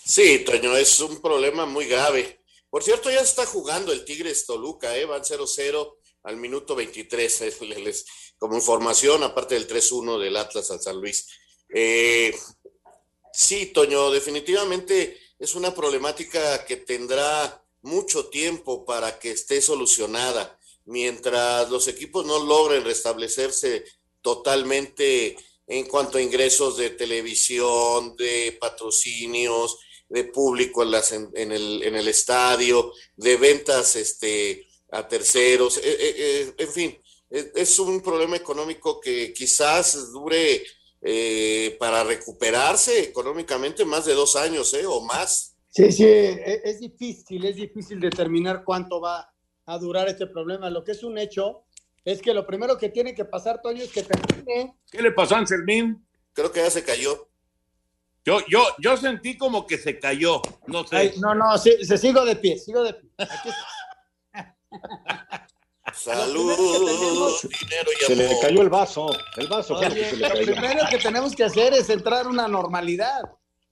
Sí, 0.04 0.42
Toño, 0.44 0.76
es 0.76 1.00
un 1.00 1.20
problema 1.20 1.66
muy 1.66 1.86
grave. 1.86 2.38
Por 2.74 2.82
cierto, 2.82 3.08
ya 3.08 3.20
está 3.20 3.46
jugando 3.46 3.92
el 3.92 4.04
Tigres 4.04 4.46
Toluca, 4.46 4.96
¿eh? 4.98 5.04
van 5.04 5.22
0-0 5.22 5.94
al 6.24 6.36
minuto 6.38 6.74
23, 6.74 7.40
es- 7.42 7.60
les- 7.60 8.04
como 8.36 8.56
información, 8.56 9.22
aparte 9.22 9.54
del 9.54 9.68
3-1 9.68 10.18
del 10.18 10.36
Atlas 10.36 10.72
al 10.72 10.80
San 10.80 10.96
Luis. 11.00 11.24
Eh, 11.72 12.36
sí, 13.32 13.66
Toño, 13.66 14.10
definitivamente 14.10 15.16
es 15.38 15.54
una 15.54 15.72
problemática 15.72 16.64
que 16.64 16.78
tendrá 16.78 17.64
mucho 17.82 18.26
tiempo 18.26 18.84
para 18.84 19.20
que 19.20 19.30
esté 19.30 19.62
solucionada. 19.62 20.58
Mientras 20.84 21.70
los 21.70 21.86
equipos 21.86 22.26
no 22.26 22.42
logren 22.44 22.82
restablecerse 22.82 23.84
totalmente 24.20 25.36
en 25.68 25.86
cuanto 25.86 26.18
a 26.18 26.22
ingresos 26.22 26.76
de 26.76 26.90
televisión, 26.90 28.16
de 28.16 28.58
patrocinios, 28.60 29.78
de 30.08 30.24
público 30.24 30.82
en, 30.82 30.90
las, 30.90 31.12
en, 31.12 31.30
en 31.34 31.52
el, 31.52 31.82
en 31.82 31.96
el 31.96 32.08
estadio, 32.08 32.92
de 33.16 33.36
ventas 33.36 33.96
este, 33.96 34.66
a 34.90 35.08
terceros, 35.08 35.78
eh, 35.78 35.82
eh, 35.84 36.14
eh, 36.16 36.54
en 36.58 36.68
fin, 36.68 36.98
es, 37.30 37.50
es 37.54 37.78
un 37.78 38.00
problema 38.00 38.36
económico 38.36 39.00
que 39.00 39.32
quizás 39.32 40.12
dure 40.12 40.62
eh, 41.02 41.76
para 41.78 42.04
recuperarse 42.04 43.00
económicamente 43.02 43.84
más 43.84 44.04
de 44.04 44.14
dos 44.14 44.36
años 44.36 44.72
eh, 44.74 44.86
o 44.86 45.00
más. 45.00 45.56
Sí, 45.70 45.90
sí, 45.90 46.04
e- 46.04 46.62
es 46.64 46.80
difícil, 46.80 47.44
es 47.44 47.56
difícil 47.56 47.98
determinar 47.98 48.62
cuánto 48.64 49.00
va 49.00 49.30
a 49.66 49.78
durar 49.78 50.08
este 50.08 50.26
problema. 50.26 50.70
Lo 50.70 50.84
que 50.84 50.92
es 50.92 51.02
un 51.02 51.18
hecho 51.18 51.64
es 52.04 52.22
que 52.22 52.32
lo 52.34 52.46
primero 52.46 52.78
que 52.78 52.90
tiene 52.90 53.14
que 53.14 53.24
pasar, 53.24 53.60
Toño, 53.60 53.82
es 53.82 53.90
que 53.90 54.02
termine. 54.02 54.76
¿Qué 54.90 55.02
le 55.02 55.10
pasó 55.10 55.34
a 55.34 55.38
Anselmín? 55.38 56.06
Creo 56.32 56.52
que 56.52 56.60
ya 56.60 56.70
se 56.70 56.84
cayó. 56.84 57.28
Yo, 58.24 58.38
yo, 58.48 58.64
yo 58.78 58.96
sentí 58.96 59.36
como 59.36 59.66
que 59.66 59.76
se 59.76 59.98
cayó, 59.98 60.40
no 60.66 60.86
sé. 60.86 60.96
Ay, 60.96 61.12
no, 61.18 61.34
no, 61.34 61.58
sí, 61.58 61.72
se 61.84 61.98
sigo 61.98 62.24
de 62.24 62.36
pie, 62.36 62.58
sigo 62.58 62.82
de 62.82 62.94
pie. 62.94 63.10
Aquí 63.18 63.50
Salud, 65.92 66.50
dinero 67.60 67.90
y 68.00 68.04
Se 68.04 68.16
le 68.16 68.40
cayó 68.40 68.62
el 68.62 68.68
vaso, 68.70 69.06
el 69.36 69.46
vaso 69.46 69.74
lo 69.74 69.80
que 69.80 69.86
Oye, 69.86 70.10
se 70.10 70.16
le 70.16 70.28
lo 70.28 70.34
cayó. 70.34 70.46
primero 70.52 70.84
que 70.90 70.98
tenemos 70.98 71.36
que 71.36 71.44
hacer 71.44 71.72
es 71.74 71.88
entrar 71.90 72.24
a 72.26 72.28
una 72.28 72.48
normalidad 72.48 73.20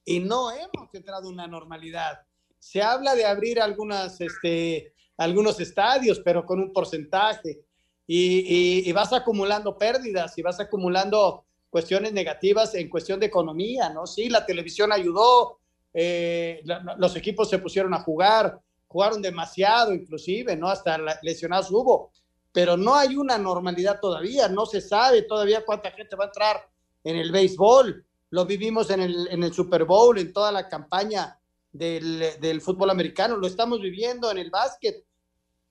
y 0.05 0.21
no 0.21 0.51
hemos 0.53 0.93
entrado 0.95 1.29
a 1.29 1.31
una 1.33 1.47
normalidad. 1.47 2.21
Se 2.59 2.81
habla 2.83 3.15
de 3.15 3.25
abrir 3.25 3.61
algunas, 3.61 4.21
este, 4.21 4.95
algunos 5.17 5.59
estadios, 5.59 6.21
pero 6.25 6.45
con 6.45 6.61
un 6.61 6.73
porcentaje 6.73 7.61
y, 8.07 8.81
y- 8.85 8.89
y 8.89 8.93
vas 8.93 9.13
acumulando 9.13 9.77
pérdidas 9.77 10.37
y 10.39 10.43
vas 10.43 10.61
acumulando 10.61 11.47
cuestiones 11.73 12.13
negativas 12.13 12.75
en 12.75 12.91
cuestión 12.91 13.19
de 13.19 13.27
economía, 13.27 13.89
¿no? 13.89 14.07
Sí, 14.07 14.29
la 14.29 14.45
televisión 14.45 14.93
ayudó, 14.93 15.59
eh, 15.95 16.61
la- 16.65 16.97
los 16.99 17.17
equipos 17.17 17.49
se 17.49 17.59
pusieron 17.61 17.95
a 17.95 18.03
jugar, 18.03 18.61
jugaron 18.89 19.23
demasiado 19.23 19.95
inclusive, 19.95 20.55
¿no? 20.55 20.69
Hasta 20.69 20.99
lesionados 21.23 21.71
hubo, 21.71 22.13
pero 22.53 22.77
no 22.77 22.95
hay 22.95 23.17
una 23.17 23.39
normalidad 23.39 24.01
todavía, 24.01 24.49
no 24.49 24.67
se 24.67 24.83
sabe 24.83 25.23
todavía 25.23 25.65
cuánta 25.65 25.91
gente 25.93 26.15
va 26.15 26.25
a 26.25 26.27
entrar 26.27 26.69
en 27.05 27.17
el 27.17 27.33
béisbol, 27.33 28.05
lo 28.29 28.45
vivimos 28.45 28.91
en 28.91 29.01
el, 29.01 29.29
en 29.31 29.43
el 29.43 29.55
Super 29.55 29.87
Bowl, 29.87 30.19
en 30.19 30.31
toda 30.31 30.53
la 30.53 30.69
campaña 30.69 31.39
del, 31.73 32.39
del 32.39 32.61
fútbol 32.61 32.91
americano, 32.91 33.39
lo 33.39 33.47
estamos 33.47 33.81
viviendo 33.81 34.31
en 34.31 34.37
el 34.37 34.51
básquet, 34.51 35.07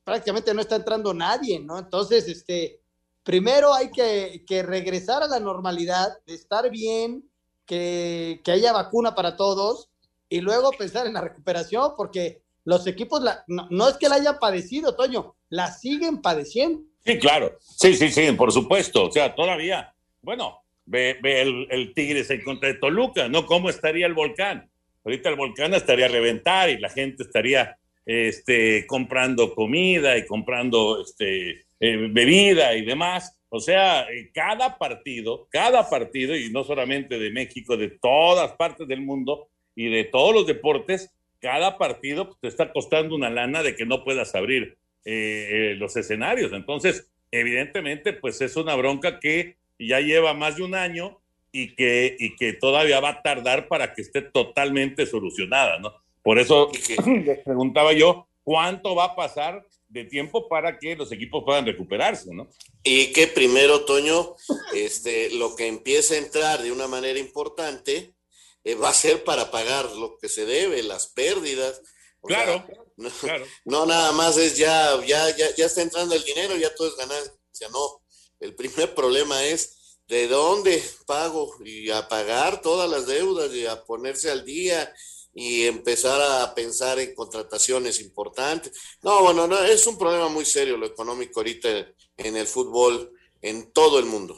prácticamente 0.04 0.52
no 0.56 0.62
está 0.62 0.78
entrando 0.78 1.14
nadie, 1.14 1.60
¿no? 1.60 1.78
Entonces, 1.78 2.28
este, 2.28 2.81
primero 3.24 3.74
hay 3.74 3.92
que, 3.92 4.44
que 4.48 4.64
regresar 4.64 5.24
a 5.24 5.28
la 5.28 5.40
normalidad, 5.40 6.10
de 6.26 6.34
estar 6.34 6.70
bien, 6.70 7.24
que, 7.66 8.42
que 8.44 8.52
haya 8.52 8.74
vacuna 8.74 9.16
para 9.16 9.36
todos 9.36 9.90
y 10.30 10.42
luego 10.42 10.72
pensar 10.72 11.08
en 11.08 11.14
la 11.14 11.22
recuperación, 11.22 11.94
porque 11.98 12.42
los 12.64 12.86
equipos, 12.88 13.22
no, 13.48 13.90
es 13.90 13.98
que 13.98 14.10
la 14.10 14.16
hayan 14.16 14.40
padecido, 14.40 14.96
Toño, 14.96 15.36
la 15.50 15.72
siguen 15.72 16.22
padeciendo. 16.22 16.84
Sí, 17.06 17.18
claro. 17.18 17.58
Sí, 17.60 17.96
sí, 17.96 18.10
sí, 18.12 18.32
por 18.34 18.52
supuesto. 18.52 19.08
O 19.08 19.12
sea, 19.12 19.34
todavía, 19.34 19.94
bueno, 20.22 20.60
ve, 20.86 21.18
ve 21.22 21.42
el, 21.42 21.68
el 21.72 21.94
Tigres 21.94 22.30
en 22.30 22.44
contra 22.44 22.70
de 22.70 22.76
Toluca, 22.76 23.28
¿no? 23.28 23.46
¿Cómo 23.46 23.70
estaría 23.70 24.06
el 24.06 24.14
volcán? 24.14 24.70
Ahorita 25.04 25.30
el 25.30 25.36
volcán 25.36 25.74
estaría 25.74 26.06
a 26.06 26.10
reventar 26.10 26.70
y 26.70 26.78
la 26.78 26.90
gente 26.90 27.24
estaría 27.24 27.78
este, 28.06 28.86
comprando 28.86 29.56
comida 29.56 30.18
y 30.18 30.26
comprando 30.26 31.02
este, 31.02 31.66
eh, 31.82 32.08
bebida 32.10 32.74
y 32.76 32.86
demás. 32.86 33.38
O 33.50 33.60
sea, 33.60 34.10
eh, 34.10 34.32
cada 34.34 34.78
partido, 34.78 35.48
cada 35.52 35.90
partido, 35.90 36.38
y 36.38 36.50
no 36.52 36.64
solamente 36.64 37.20
de 37.20 37.32
México, 37.32 37.76
de 37.76 37.90
todas 37.90 38.54
partes 38.54 38.88
del 38.88 39.02
mundo 39.02 39.50
y 39.76 39.90
de 39.90 40.06
todos 40.06 40.34
los 40.34 40.48
deportes, 40.48 41.14
cada 41.42 41.78
partido 41.78 42.28
pues, 42.28 42.40
te 42.40 42.48
está 42.48 42.72
costando 42.72 43.14
una 43.14 43.30
lana 43.30 43.62
de 43.62 43.76
que 43.76 43.86
no 43.86 44.06
puedas 44.06 44.36
abrir 44.36 44.78
eh, 45.04 45.72
eh, 45.74 45.76
los 45.76 45.98
escenarios. 45.98 46.54
Entonces, 46.54 47.12
evidentemente, 47.32 48.14
pues 48.14 48.40
es 48.40 48.56
una 48.56 48.76
bronca 48.76 49.20
que 49.20 49.58
ya 49.78 50.00
lleva 50.00 50.34
más 50.34 50.56
de 50.56 50.64
un 50.64 50.76
año 50.76 51.20
y 51.52 51.76
que, 51.76 52.16
y 52.20 52.36
que 52.38 52.54
todavía 52.54 53.00
va 53.00 53.10
a 53.10 53.22
tardar 53.22 53.68
para 53.68 53.94
que 53.94 54.04
esté 54.04 54.22
totalmente 54.22 55.06
solucionada, 55.06 55.80
¿no? 55.80 55.94
Por 56.22 56.40
eso 56.40 56.72
les 57.26 57.40
preguntaba 57.40 57.92
yo, 57.92 58.28
¿cuánto 58.44 58.96
va 58.96 59.06
a 59.06 59.16
pasar 59.16 59.66
de 59.92 60.06
tiempo 60.06 60.48
para 60.48 60.80
que 60.80 60.96
los 60.96 61.12
equipos 61.12 61.44
puedan 61.46 61.66
recuperarse, 61.66 62.34
¿no? 62.34 62.50
Y 62.84 63.12
que 63.12 63.28
primero, 63.28 63.84
Toño, 63.84 64.36
este, 64.74 65.30
lo 65.32 65.56
que 65.56 65.68
empieza 65.68 66.14
a 66.14 66.18
entrar 66.18 66.62
de 66.64 66.72
una 66.72 66.88
manera 66.88 67.20
importante 67.20 68.16
eh, 68.64 68.76
va 68.76 68.90
a 68.90 68.94
ser 68.94 69.24
para 69.24 69.52
pagar 69.52 69.92
lo 69.92 70.18
que 70.18 70.30
se 70.30 70.46
debe, 70.46 70.82
las 70.84 71.08
pérdidas. 71.08 71.82
O 72.22 72.28
Claro, 72.28 72.64
sea, 72.66 72.76
no, 72.96 73.10
claro. 73.10 73.46
no 73.66 73.86
nada 73.86 74.12
más 74.14 74.38
es 74.38 74.56
ya, 74.56 74.98
ya, 75.06 75.36
ya, 75.36 75.54
ya 75.56 75.66
está 75.66 75.82
entrando 75.82 76.16
el 76.16 76.24
dinero, 76.24 76.56
ya 76.56 76.74
todo 76.74 76.88
es 76.88 76.96
ganancia. 76.96 77.68
No, 77.72 78.02
el 78.40 78.56
primer 78.56 78.96
problema 78.96 79.44
es 79.44 80.00
de 80.08 80.28
dónde 80.28 80.82
pago 81.06 81.54
y 81.66 81.90
a 81.90 82.08
pagar 82.08 82.62
todas 82.62 82.90
las 82.90 83.08
deudas 83.08 83.54
y 83.54 83.66
a 83.66 83.84
ponerse 83.84 84.32
al 84.32 84.46
día 84.46 84.94
y 85.34 85.64
empezar 85.64 86.20
a 86.22 86.54
pensar 86.54 87.00
en 87.00 87.16
contrataciones 87.16 88.00
importantes. 88.02 88.74
No, 89.02 89.24
bueno, 89.24 89.48
no, 89.48 89.58
es 89.64 89.86
un 89.88 89.98
problema 89.98 90.28
muy 90.28 90.46
serio 90.46 90.78
lo 90.78 90.86
económico 90.86 91.40
ahorita 91.40 91.70
en 92.18 92.36
el 92.38 92.48
fútbol 92.48 93.12
en 93.42 93.72
todo 93.72 94.00
el 94.00 94.06
mundo. 94.06 94.38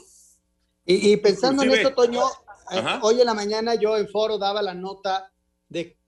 Y, 0.86 1.12
y 1.12 1.16
pensando 1.16 1.62
en 1.62 1.70
Inclusive- 1.70 1.88
esto, 1.88 2.02
Toño, 2.02 2.26
eh, 2.70 2.78
Ajá. 2.78 3.00
hoy 3.02 3.20
en 3.20 3.26
la 3.26 3.34
mañana 3.34 3.74
yo 3.74 3.96
en 3.96 4.08
foro 4.08 4.38
daba 4.38 4.62
la 4.62 4.74
nota 4.74 5.32
de 5.68 5.98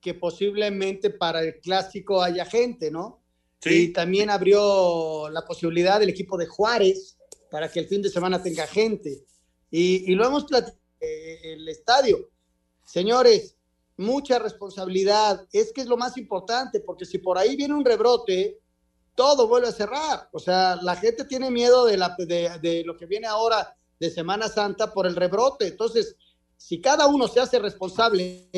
que 0.00 0.14
posiblemente 0.14 1.10
para 1.10 1.42
el 1.42 1.60
clásico 1.60 2.22
haya 2.22 2.44
gente, 2.44 2.90
¿no? 2.90 3.22
Y 3.62 3.88
también 3.88 4.30
abrió 4.30 5.28
la 5.28 5.44
posibilidad 5.44 6.00
del 6.00 6.08
equipo 6.08 6.38
de 6.38 6.46
Juárez 6.46 7.18
para 7.50 7.70
que 7.70 7.80
el 7.80 7.88
fin 7.88 8.00
de 8.00 8.08
semana 8.08 8.42
tenga 8.42 8.66
gente. 8.66 9.26
Y, 9.70 10.14
lo 10.14 10.24
hemos 10.26 10.44
platicado 10.46 10.80
en 11.00 11.60
el 11.60 11.68
estadio. 11.68 12.30
Señores, 12.86 13.56
mucha 14.00 14.38
responsabilidad. 14.38 15.46
Es 15.52 15.72
que 15.72 15.82
es 15.82 15.86
lo 15.86 15.96
más 15.96 16.16
importante, 16.16 16.80
porque 16.80 17.04
si 17.04 17.18
por 17.18 17.38
ahí 17.38 17.54
viene 17.54 17.74
un 17.74 17.84
rebrote, 17.84 18.58
todo 19.14 19.46
vuelve 19.46 19.68
a 19.68 19.72
cerrar. 19.72 20.28
O 20.32 20.38
sea, 20.38 20.76
la 20.82 20.96
gente 20.96 21.24
tiene 21.24 21.50
miedo 21.50 21.84
de, 21.84 21.96
la, 21.96 22.16
de, 22.18 22.58
de 22.60 22.82
lo 22.84 22.96
que 22.96 23.06
viene 23.06 23.26
ahora 23.26 23.76
de 23.98 24.10
Semana 24.10 24.48
Santa 24.48 24.92
por 24.92 25.06
el 25.06 25.14
rebrote. 25.14 25.66
Entonces, 25.68 26.16
si 26.56 26.80
cada 26.80 27.06
uno 27.06 27.28
se 27.28 27.40
hace 27.40 27.58
responsable 27.58 28.48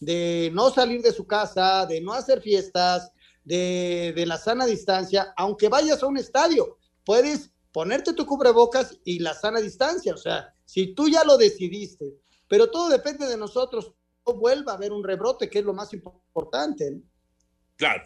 de 0.00 0.50
no 0.52 0.70
salir 0.70 1.02
de 1.02 1.12
su 1.12 1.26
casa, 1.26 1.84
de 1.86 2.00
no 2.00 2.12
hacer 2.12 2.40
fiestas, 2.40 3.12
de, 3.44 4.12
de, 4.14 4.26
la 4.26 4.38
sana 4.38 4.66
distancia, 4.66 5.32
aunque 5.36 5.68
vayas 5.68 6.02
a 6.02 6.06
un 6.06 6.18
estadio, 6.18 6.78
puedes 7.04 7.50
ponerte 7.72 8.12
tu 8.12 8.26
cubrebocas 8.26 8.96
y 9.04 9.18
la 9.18 9.34
sana 9.34 9.60
distancia. 9.60 10.14
O 10.14 10.18
sea, 10.18 10.54
si 10.64 10.94
tú 10.94 11.08
ya 11.08 11.24
lo 11.24 11.36
decidiste, 11.36 12.14
pero 12.48 12.70
todo 12.70 12.88
depende 12.88 13.26
de 13.26 13.36
nosotros, 13.36 13.92
no 13.92 13.99
vuelva 14.24 14.72
a 14.72 14.74
haber 14.76 14.92
un 14.92 15.04
rebrote, 15.04 15.48
que 15.48 15.60
es 15.60 15.64
lo 15.64 15.72
más 15.72 15.92
importante. 15.92 17.00
Claro, 17.76 18.02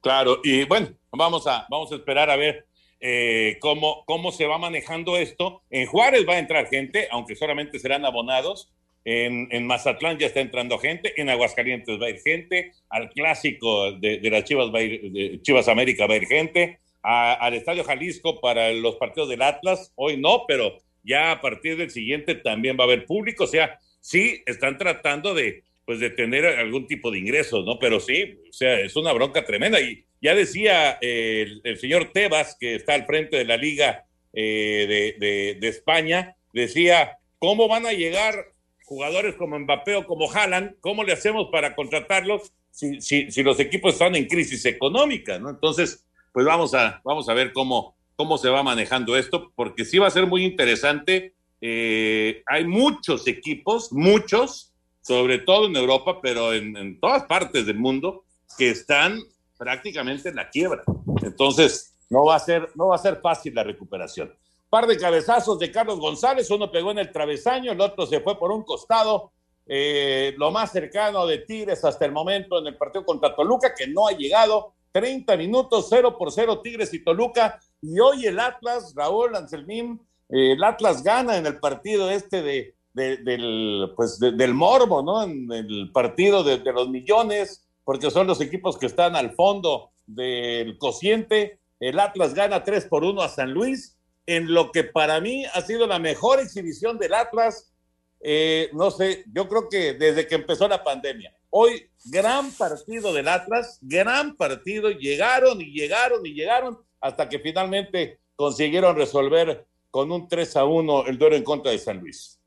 claro. 0.00 0.40
Y 0.42 0.64
bueno, 0.64 0.88
vamos 1.12 1.46
a, 1.46 1.66
vamos 1.70 1.92
a 1.92 1.96
esperar 1.96 2.30
a 2.30 2.36
ver 2.36 2.66
eh, 3.00 3.58
cómo, 3.60 4.04
cómo 4.06 4.32
se 4.32 4.46
va 4.46 4.58
manejando 4.58 5.16
esto. 5.16 5.62
En 5.70 5.86
Juárez 5.86 6.24
va 6.28 6.34
a 6.34 6.38
entrar 6.38 6.66
gente, 6.66 7.08
aunque 7.10 7.36
solamente 7.36 7.78
serán 7.78 8.04
abonados. 8.04 8.72
En, 9.04 9.66
Mazatlán 9.66 10.18
ya 10.18 10.26
está 10.26 10.40
entrando 10.40 10.78
gente, 10.78 11.18
en 11.18 11.30
Aguascalientes 11.30 11.98
va 11.98 12.06
a 12.06 12.10
ir 12.10 12.20
gente, 12.20 12.72
al 12.90 13.08
clásico 13.08 13.92
de, 13.92 14.20
las 14.30 14.44
Chivas 14.44 14.68
va 14.74 14.80
a 14.80 14.82
ir, 14.82 15.40
Chivas 15.40 15.68
América 15.68 16.06
va 16.06 16.12
a 16.12 16.16
ir 16.18 16.26
gente, 16.26 16.78
al 17.02 17.54
Estadio 17.54 17.84
Jalisco 17.84 18.38
para 18.38 18.70
los 18.72 18.96
partidos 18.96 19.30
del 19.30 19.40
Atlas, 19.40 19.92
hoy 19.94 20.18
no, 20.18 20.44
pero 20.46 20.76
ya 21.02 21.32
a 21.32 21.40
partir 21.40 21.78
del 21.78 21.90
siguiente 21.90 22.34
también 22.34 22.76
va 22.78 22.82
a 22.82 22.86
haber 22.86 23.06
público, 23.06 23.44
o 23.44 23.46
sea, 23.46 23.78
sí 24.08 24.42
están 24.46 24.78
tratando 24.78 25.34
de, 25.34 25.64
pues, 25.84 26.00
de 26.00 26.08
tener 26.08 26.46
algún 26.46 26.86
tipo 26.86 27.10
de 27.10 27.18
ingresos, 27.18 27.66
¿no? 27.66 27.78
Pero 27.78 28.00
sí, 28.00 28.38
o 28.48 28.52
sea, 28.54 28.80
es 28.80 28.96
una 28.96 29.12
bronca 29.12 29.44
tremenda. 29.44 29.78
Y 29.82 30.02
ya 30.22 30.34
decía 30.34 30.92
el, 31.02 31.76
señor 31.78 32.10
Tebas, 32.12 32.56
que 32.58 32.76
está 32.76 32.94
al 32.94 33.04
frente 33.04 33.36
de 33.36 33.44
la 33.44 33.58
Liga 33.58 34.06
eh, 34.32 35.14
de, 35.60 35.68
España, 35.68 36.36
decía, 36.54 37.18
¿cómo 37.38 37.68
van 37.68 37.84
a 37.84 37.92
llegar 37.92 38.52
jugadores 38.84 39.34
como 39.34 39.58
Mbappé 39.58 39.96
o 39.96 40.06
como 40.06 40.32
Haaland? 40.32 40.76
¿Cómo 40.80 41.04
le 41.04 41.12
hacemos 41.12 41.48
para 41.52 41.74
contratarlos 41.74 42.50
si, 42.70 43.02
si, 43.02 43.30
si 43.30 43.42
los 43.42 43.60
equipos 43.60 43.92
están 43.92 44.16
en 44.16 44.24
crisis 44.24 44.64
económica, 44.64 45.38
¿no? 45.38 45.50
Entonces, 45.50 46.06
pues 46.32 46.46
vamos 46.46 46.72
a, 46.72 47.02
vamos 47.04 47.28
a 47.28 47.34
ver 47.34 47.52
cómo, 47.52 47.94
cómo 48.16 48.38
se 48.38 48.48
va 48.48 48.62
manejando 48.62 49.18
esto, 49.18 49.52
porque 49.54 49.84
sí 49.84 49.98
va 49.98 50.06
a 50.06 50.10
ser 50.10 50.26
muy 50.26 50.46
interesante. 50.46 51.34
Eh, 51.60 52.42
hay 52.46 52.64
muchos 52.64 53.26
equipos, 53.26 53.92
muchos, 53.92 54.72
sobre 55.02 55.38
todo 55.38 55.66
en 55.66 55.76
Europa, 55.76 56.20
pero 56.22 56.52
en, 56.52 56.98
todas 57.00 57.24
partes 57.24 57.66
del 57.66 57.78
mundo, 57.78 58.24
que 58.56 58.70
están 58.70 59.20
prácticamente 59.56 60.28
en 60.28 60.36
la 60.36 60.50
quiebra. 60.50 60.82
Entonces, 61.22 61.94
no 62.10 62.24
va 62.24 62.36
a 62.36 62.40
ser, 62.40 62.70
no 62.74 62.88
va 62.88 62.96
a 62.96 62.98
ser 62.98 63.20
fácil 63.20 63.54
la 63.54 63.64
recuperación. 63.64 64.34
Par 64.70 64.86
de 64.86 64.98
cabezazos 64.98 65.58
de 65.58 65.70
Carlos 65.72 65.98
González, 65.98 66.50
uno 66.50 66.70
pegó 66.70 66.90
en 66.90 66.98
el 66.98 67.10
travesaño, 67.10 67.72
el 67.72 67.80
otro 67.80 68.06
se 68.06 68.20
fue 68.20 68.38
por 68.38 68.52
un 68.52 68.62
costado. 68.62 69.32
Eh, 69.66 70.34
lo 70.38 70.50
más 70.50 70.72
cercano 70.72 71.26
de 71.26 71.38
Tigres 71.38 71.84
hasta 71.84 72.06
el 72.06 72.12
momento 72.12 72.58
en 72.58 72.66
el 72.68 72.76
partido 72.76 73.04
contra 73.04 73.34
Toluca, 73.34 73.74
que 73.74 73.86
no 73.86 74.06
ha 74.06 74.12
llegado, 74.12 74.74
30 74.92 75.36
minutos, 75.36 75.86
0 75.90 76.16
por 76.18 76.32
0 76.32 76.60
Tigres 76.60 76.92
y 76.94 77.04
Toluca. 77.04 77.60
Y 77.80 77.98
hoy 78.00 78.26
el 78.26 78.40
Atlas, 78.40 78.94
Raúl 78.94 79.36
Anselmín, 79.36 80.00
eh, 80.28 80.52
el 80.52 80.64
Atlas 80.64 81.02
gana 81.02 81.36
en 81.36 81.46
el 81.46 81.58
partido 81.58 82.10
este 82.10 82.42
de, 82.42 82.74
del, 82.92 83.92
pues 83.96 84.18
del 84.18 84.54
morbo, 84.54 85.02
¿no? 85.02 85.22
En 85.22 85.50
el 85.52 85.90
partido 85.92 86.42
de, 86.42 86.58
los 86.72 86.88
millones, 86.88 87.66
porque 87.84 88.10
son 88.10 88.26
los 88.26 88.40
equipos 88.40 88.76
que 88.76 88.86
están 88.86 89.16
al 89.16 89.34
fondo 89.34 89.90
del 90.06 90.78
cociente. 90.78 91.60
El 91.80 92.00
Atlas 92.00 92.34
gana 92.34 92.64
3 92.64 92.86
por 92.86 93.04
1 93.04 93.22
a 93.22 93.28
San 93.28 93.52
Luis, 93.52 93.96
en 94.26 94.52
lo 94.52 94.72
que 94.72 94.84
para 94.84 95.20
mí 95.20 95.44
ha 95.46 95.60
sido 95.62 95.86
la 95.86 95.98
mejor 95.98 96.40
exhibición 96.40 96.98
del 96.98 97.14
Atlas. 97.14 97.72
Eh, 98.20 98.68
no 98.72 98.90
sé, 98.90 99.24
yo 99.32 99.48
creo 99.48 99.68
que 99.68 99.94
desde 99.94 100.26
que 100.26 100.34
empezó 100.34 100.66
la 100.68 100.82
pandemia. 100.82 101.32
Hoy, 101.50 101.88
gran 102.04 102.50
partido 102.50 103.14
del 103.14 103.28
Atlas, 103.28 103.78
gran 103.80 104.36
partido, 104.36 104.90
llegaron 104.90 105.60
y 105.60 105.72
llegaron 105.72 106.26
y 106.26 106.34
llegaron 106.34 106.78
hasta 107.00 107.28
que 107.28 107.38
finalmente 107.38 108.18
consiguieron 108.34 108.96
resolver 108.96 109.66
con 109.90 110.12
un 110.12 110.28
3 110.28 110.56
a 110.56 110.64
1 110.64 111.06
el 111.06 111.18
duelo 111.18 111.36
en 111.36 111.44
contra 111.44 111.72
de 111.72 111.78
San 111.78 112.00
Luis. 112.00 112.38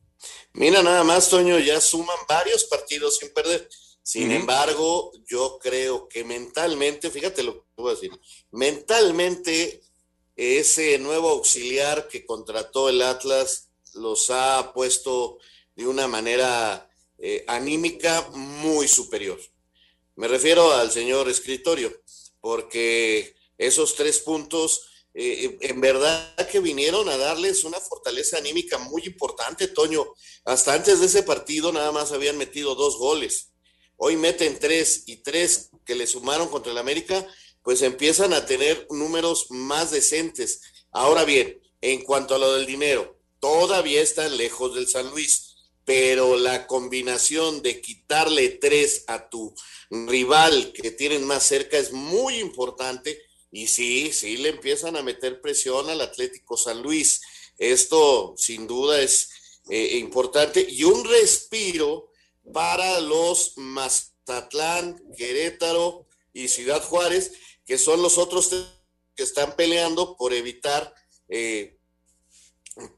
Mira, 0.53 0.83
nada 0.83 1.03
más, 1.03 1.29
Toño, 1.29 1.57
ya 1.59 1.81
suman 1.81 2.17
varios 2.27 2.65
partidos 2.65 3.17
sin 3.17 3.33
perder. 3.33 3.67
Sin 4.03 4.31
embargo, 4.31 5.11
yo 5.27 5.59
creo 5.61 6.07
que 6.09 6.23
mentalmente, 6.23 7.11
fíjate 7.11 7.43
lo 7.43 7.53
que 7.53 7.81
voy 7.81 7.91
a 7.91 7.95
decir, 7.95 8.11
mentalmente 8.51 9.81
ese 10.35 10.97
nuevo 10.97 11.29
auxiliar 11.29 12.07
que 12.07 12.25
contrató 12.25 12.89
el 12.89 13.01
Atlas 13.01 13.69
los 13.93 14.29
ha 14.29 14.73
puesto 14.73 15.37
de 15.75 15.85
una 15.87 16.07
manera 16.07 16.89
eh, 17.19 17.43
anímica 17.47 18.27
muy 18.33 18.87
superior. 18.87 19.39
Me 20.15 20.27
refiero 20.27 20.71
al 20.73 20.91
señor 20.91 21.29
escritorio, 21.29 21.91
porque 22.39 23.35
esos 23.57 23.95
tres 23.95 24.19
puntos 24.19 24.90
eh, 25.13 25.57
en 25.61 25.81
verdad 25.81 26.35
que 26.49 26.59
vinieron 26.59 27.09
a 27.09 27.17
darles 27.17 27.63
una 27.63 27.79
fortaleza 27.79 28.37
anímica 28.37 28.77
muy 28.77 29.03
importante, 29.05 29.67
Toño. 29.67 30.05
Hasta 30.45 30.73
antes 30.73 30.99
de 30.99 31.07
ese 31.07 31.23
partido 31.23 31.71
nada 31.71 31.91
más 31.91 32.11
habían 32.11 32.37
metido 32.37 32.75
dos 32.75 32.97
goles. 32.97 33.51
Hoy 33.97 34.15
meten 34.15 34.57
tres 34.59 35.03
y 35.05 35.17
tres 35.17 35.69
que 35.85 35.95
le 35.95 36.07
sumaron 36.07 36.47
contra 36.49 36.71
el 36.71 36.77
América, 36.77 37.25
pues 37.61 37.81
empiezan 37.81 38.33
a 38.33 38.45
tener 38.45 38.87
números 38.89 39.47
más 39.49 39.91
decentes. 39.91 40.61
Ahora 40.91 41.25
bien, 41.25 41.61
en 41.81 42.03
cuanto 42.03 42.35
a 42.35 42.39
lo 42.39 42.53
del 42.53 42.65
dinero, 42.65 43.19
todavía 43.39 44.01
están 44.01 44.37
lejos 44.37 44.73
del 44.75 44.87
San 44.87 45.09
Luis 45.09 45.51
pero 45.85 46.37
la 46.37 46.67
combinación 46.67 47.61
de 47.61 47.81
quitarle 47.81 48.49
tres 48.49 49.03
a 49.07 49.29
tu 49.29 49.53
rival 49.89 50.71
que 50.73 50.91
tienen 50.91 51.25
más 51.25 51.43
cerca 51.43 51.77
es 51.77 51.91
muy 51.91 52.39
importante 52.39 53.19
y 53.51 53.67
sí, 53.67 54.11
sí 54.13 54.37
le 54.37 54.49
empiezan 54.49 54.95
a 54.95 55.03
meter 55.03 55.41
presión 55.41 55.89
al 55.89 56.01
Atlético 56.01 56.57
San 56.57 56.81
Luis. 56.81 57.21
Esto 57.57 58.33
sin 58.37 58.67
duda 58.67 59.01
es 59.01 59.29
eh, 59.69 59.97
importante 59.97 60.65
y 60.67 60.83
un 60.83 61.03
respiro 61.05 62.09
para 62.53 62.99
los 63.01 63.53
Mazatlán, 63.57 65.01
Querétaro 65.15 66.07
y 66.33 66.47
Ciudad 66.47 66.81
Juárez, 66.83 67.33
que 67.65 67.77
son 67.77 68.01
los 68.01 68.17
otros 68.17 68.49
que 69.15 69.23
están 69.23 69.55
peleando 69.55 70.15
por 70.15 70.33
evitar 70.33 70.93
eh, 71.27 71.77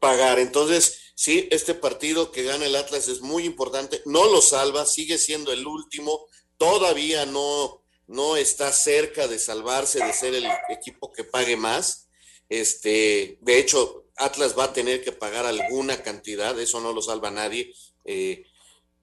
pagar. 0.00 0.38
Entonces, 0.38 1.00
Sí, 1.16 1.48
este 1.52 1.74
partido 1.74 2.32
que 2.32 2.42
gana 2.42 2.66
el 2.66 2.74
Atlas 2.74 3.06
es 3.06 3.20
muy 3.20 3.44
importante, 3.44 4.02
no 4.04 4.28
lo 4.30 4.42
salva, 4.42 4.84
sigue 4.84 5.16
siendo 5.16 5.52
el 5.52 5.64
último, 5.64 6.26
todavía 6.58 7.24
no, 7.24 7.83
no 8.06 8.36
está 8.36 8.72
cerca 8.72 9.28
de 9.28 9.38
salvarse, 9.38 10.04
de 10.04 10.12
ser 10.12 10.34
el 10.34 10.46
equipo 10.68 11.12
que 11.12 11.24
pague 11.24 11.56
más. 11.56 12.08
Este, 12.48 13.38
de 13.40 13.58
hecho, 13.58 14.06
Atlas 14.16 14.56
va 14.58 14.64
a 14.64 14.72
tener 14.72 15.02
que 15.02 15.12
pagar 15.12 15.46
alguna 15.46 16.02
cantidad, 16.02 16.58
eso 16.60 16.80
no 16.80 16.92
lo 16.92 17.02
salva 17.02 17.30
nadie. 17.30 17.72
Eh, 18.04 18.44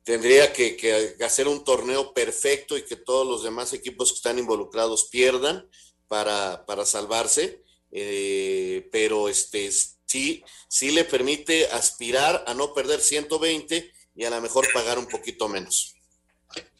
tendría 0.03 0.53
que, 0.53 1.15
hacer 1.23 1.47
un 1.47 1.63
torneo 1.63 2.13
perfecto 2.13 2.77
y 2.77 2.85
que 2.85 2.95
todos 2.95 3.27
los 3.27 3.43
demás 3.43 3.73
equipos 3.73 4.11
que 4.11 4.17
están 4.17 4.39
involucrados 4.39 5.09
pierdan 5.09 5.67
para, 6.07 6.65
para 6.65 6.85
salvarse. 6.85 7.63
Eh, 7.91 8.87
pero 8.91 9.27
este 9.27 9.69
sí, 10.05 10.43
sí 10.69 10.91
le 10.91 11.03
permite 11.03 11.67
aspirar 11.67 12.43
a 12.47 12.53
no 12.53 12.73
perder 12.73 13.01
120 13.01 13.91
y 14.15 14.25
a 14.25 14.29
lo 14.29 14.41
mejor 14.41 14.67
pagar 14.73 14.97
un 14.97 15.07
poquito 15.07 15.47
menos. 15.49 15.95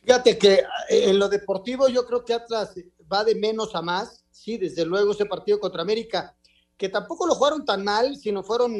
Fíjate 0.01 0.37
que 0.37 0.53
eh, 0.89 1.09
en 1.09 1.19
lo 1.19 1.29
deportivo 1.29 1.87
yo 1.87 2.05
creo 2.05 2.25
que 2.25 2.33
Atlas 2.33 2.73
va 3.11 3.23
de 3.23 3.35
menos 3.35 3.75
a 3.75 3.81
más, 3.81 4.23
sí, 4.31 4.57
desde 4.57 4.85
luego 4.85 5.11
ese 5.11 5.25
partido 5.25 5.59
contra 5.59 5.81
América, 5.81 6.35
que 6.77 6.89
tampoco 6.89 7.27
lo 7.27 7.35
jugaron 7.35 7.63
tan 7.65 7.83
mal, 7.83 8.17
sino 8.17 8.43
fueron 8.43 8.73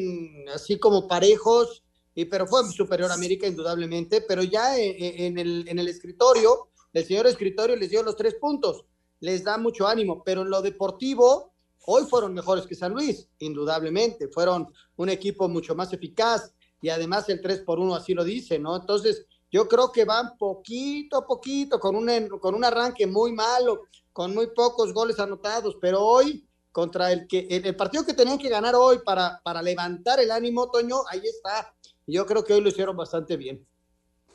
así 0.54 0.80
como 0.80 1.08
parejos, 1.08 1.84
y, 2.16 2.26
pero 2.26 2.48
fue 2.48 2.68
superior 2.72 3.12
a 3.12 3.14
América 3.14 3.48
indudablemente, 3.48 4.22
pero 4.22 4.44
ya 4.44 4.78
eh, 4.78 4.90
eh, 4.90 5.28
en, 5.28 5.38
el, 5.38 5.68
en 5.68 5.80
el 5.80 5.88
escritorio, 5.88 6.70
el 6.94 7.06
señor 7.06 7.28
escritorio 7.28 7.76
les 7.76 7.90
dio 7.90 8.04
los 8.04 8.16
tres 8.18 8.36
puntos, 8.36 8.86
les 9.20 9.44
da 9.44 9.58
mucho 9.58 9.88
ánimo, 9.88 10.24
pero 10.24 10.42
en 10.42 10.50
lo 10.50 10.62
deportivo, 10.62 11.52
Hoy 11.86 12.04
fueron 12.06 12.34
mejores 12.34 12.68
que 12.68 12.76
San 12.76 12.94
Luis, 12.94 13.28
indudablemente. 13.40 14.28
Fueron 14.28 14.68
un 14.98 15.10
equipo 15.10 15.50
mucho 15.50 15.76
más 15.76 15.92
eficaz 15.94 16.54
y 16.82 16.90
además 16.90 17.28
el 17.30 17.42
3 17.42 17.62
por 17.62 17.80
1 17.80 17.96
así 17.96 18.14
lo 18.14 18.24
dice, 18.24 18.60
¿no? 18.60 18.76
Entonces, 18.76 19.26
yo 19.52 19.68
creo 19.68 19.92
que 19.92 20.06
van 20.06 20.38
poquito 20.38 21.18
a 21.18 21.28
poquito, 21.28 21.80
con 21.80 21.96
un, 21.96 22.30
con 22.40 22.56
un 22.56 22.64
arranque 22.64 23.06
muy 23.06 23.34
malo, 23.34 23.84
con 24.14 24.34
muy 24.34 24.48
pocos 24.56 24.94
goles 24.94 25.20
anotados, 25.20 25.78
pero 25.82 26.02
hoy 26.02 26.46
contra 26.72 27.12
el 27.12 27.28
que 27.28 27.48
el, 27.50 27.76
partido 27.76 28.06
que 28.06 28.14
tenían 28.14 28.38
que 28.38 28.50
ganar 28.50 28.76
hoy 28.76 29.00
para, 29.04 29.42
para 29.44 29.62
levantar 29.62 30.20
el 30.20 30.32
ánimo, 30.32 30.72
Toño, 30.72 30.98
ahí 31.10 31.22
está. 31.24 31.74
Yo 32.08 32.26
creo 32.26 32.44
que 32.44 32.54
hoy 32.54 32.62
lo 32.62 32.70
hicieron 32.70 32.96
bastante 32.96 33.36
bien. 33.36 33.66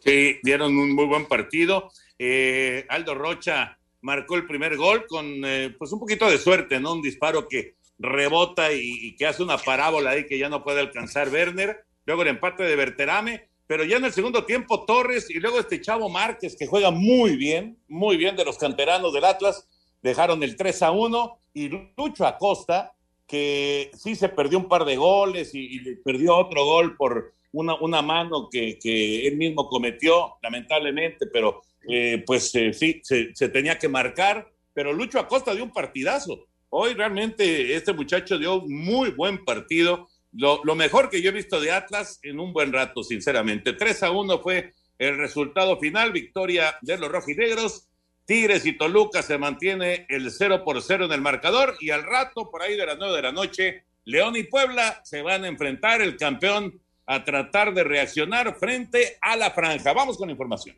Sí, 0.00 0.38
dieron 0.42 0.76
un 0.76 0.94
muy 0.94 1.06
buen 1.06 1.26
partido. 1.26 1.90
Eh, 2.18 2.86
Aldo 2.88 3.14
Rocha 3.14 3.78
marcó 4.02 4.36
el 4.36 4.46
primer 4.46 4.76
gol 4.76 5.06
con 5.06 5.26
eh, 5.44 5.74
pues 5.78 5.92
un 5.92 5.98
poquito 5.98 6.30
de 6.30 6.38
suerte, 6.38 6.78
¿no? 6.78 6.92
Un 6.92 7.02
disparo 7.02 7.48
que 7.48 7.76
rebota 7.98 8.72
y, 8.72 9.16
que 9.16 9.26
hace 9.26 9.42
una 9.42 9.58
parábola 9.58 10.10
ahí 10.10 10.26
que 10.26 10.38
ya 10.38 10.48
no 10.48 10.62
puede 10.62 10.80
alcanzar 10.80 11.28
Werner. 11.28 11.84
Luego 12.04 12.22
el 12.22 12.28
empate 12.28 12.62
de 12.62 12.76
Berterame, 12.76 13.48
pero 13.66 13.84
ya 13.84 13.96
en 13.96 14.04
el 14.04 14.12
segundo 14.12 14.44
tiempo 14.44 14.84
Torres 14.84 15.28
y 15.30 15.34
luego 15.34 15.58
este 15.58 15.80
Chavo 15.80 16.08
Márquez 16.08 16.56
que 16.56 16.66
juega 16.66 16.90
muy 16.90 17.36
bien, 17.36 17.78
muy 17.88 18.16
bien 18.16 18.36
de 18.36 18.44
los 18.44 18.58
canteranos 18.58 19.12
del 19.12 19.24
Atlas, 19.24 19.68
dejaron 20.02 20.42
el 20.42 20.56
3 20.56 20.82
a 20.82 20.90
1 20.92 21.38
y 21.54 21.68
Lucho 21.96 22.26
Acosta, 22.26 22.92
que 23.26 23.90
sí 23.96 24.14
se 24.14 24.28
perdió 24.28 24.58
un 24.58 24.68
par 24.68 24.84
de 24.84 24.96
goles 24.96 25.50
y, 25.52 25.80
perdió 26.04 26.36
otro 26.36 26.64
gol 26.64 26.96
por 26.96 27.32
una, 27.52 28.02
mano 28.02 28.48
que, 28.50 28.78
que, 28.78 29.26
él 29.26 29.36
mismo 29.36 29.68
cometió, 29.68 30.34
lamentablemente, 30.42 31.26
pero 31.32 31.62
eh, 31.88 32.22
pues 32.26 32.54
eh, 32.54 32.72
sí, 32.72 33.00
se, 33.02 33.34
se, 33.34 33.48
tenía 33.48 33.78
que 33.78 33.88
marcar, 33.88 34.48
pero 34.74 34.92
Lucho 34.92 35.18
Acosta 35.18 35.54
dio 35.54 35.64
un 35.64 35.72
partidazo. 35.72 36.46
Hoy 36.68 36.94
realmente 36.94 37.74
este 37.74 37.92
muchacho 37.92 38.38
dio 38.38 38.60
un 38.62 38.84
muy 38.84 39.10
buen 39.10 39.44
partido, 39.44 40.08
lo, 40.36 40.74
mejor 40.74 41.10
que 41.10 41.22
yo 41.22 41.30
he 41.30 41.34
visto 41.34 41.60
de 41.60 41.72
Atlas 41.72 42.18
en 42.22 42.38
un 42.38 42.52
buen 42.52 42.72
rato, 42.72 43.02
sinceramente. 43.02 43.72
3 43.72 44.02
a 44.04 44.10
1 44.10 44.38
fue 44.40 44.74
el 44.98 45.18
resultado 45.18 45.78
final, 45.78 46.12
victoria 46.12 46.76
de 46.82 46.98
los 46.98 47.10
rojinegros 47.10 47.88
Tigres 48.26 48.66
y 48.66 48.76
Toluca 48.76 49.22
se 49.22 49.38
mantiene 49.38 50.04
el 50.08 50.30
0 50.30 50.64
por 50.64 50.82
0 50.82 51.04
en 51.04 51.12
el 51.12 51.20
marcador 51.20 51.76
y 51.80 51.90
al 51.90 52.02
rato, 52.02 52.50
por 52.50 52.60
ahí 52.60 52.76
de 52.76 52.84
las 52.84 52.98
9 52.98 53.14
de 53.14 53.22
la 53.22 53.32
noche, 53.32 53.84
León 54.04 54.36
y 54.36 54.42
Puebla 54.42 55.00
se 55.04 55.22
van 55.22 55.44
a 55.44 55.48
enfrentar 55.48 56.02
el 56.02 56.16
campeón 56.16 56.80
a 57.06 57.24
tratar 57.24 57.72
de 57.72 57.84
reaccionar 57.84 58.56
frente 58.58 59.16
a 59.20 59.36
la 59.36 59.52
franja. 59.52 59.92
Vamos 59.92 60.18
con 60.18 60.28
información. 60.28 60.76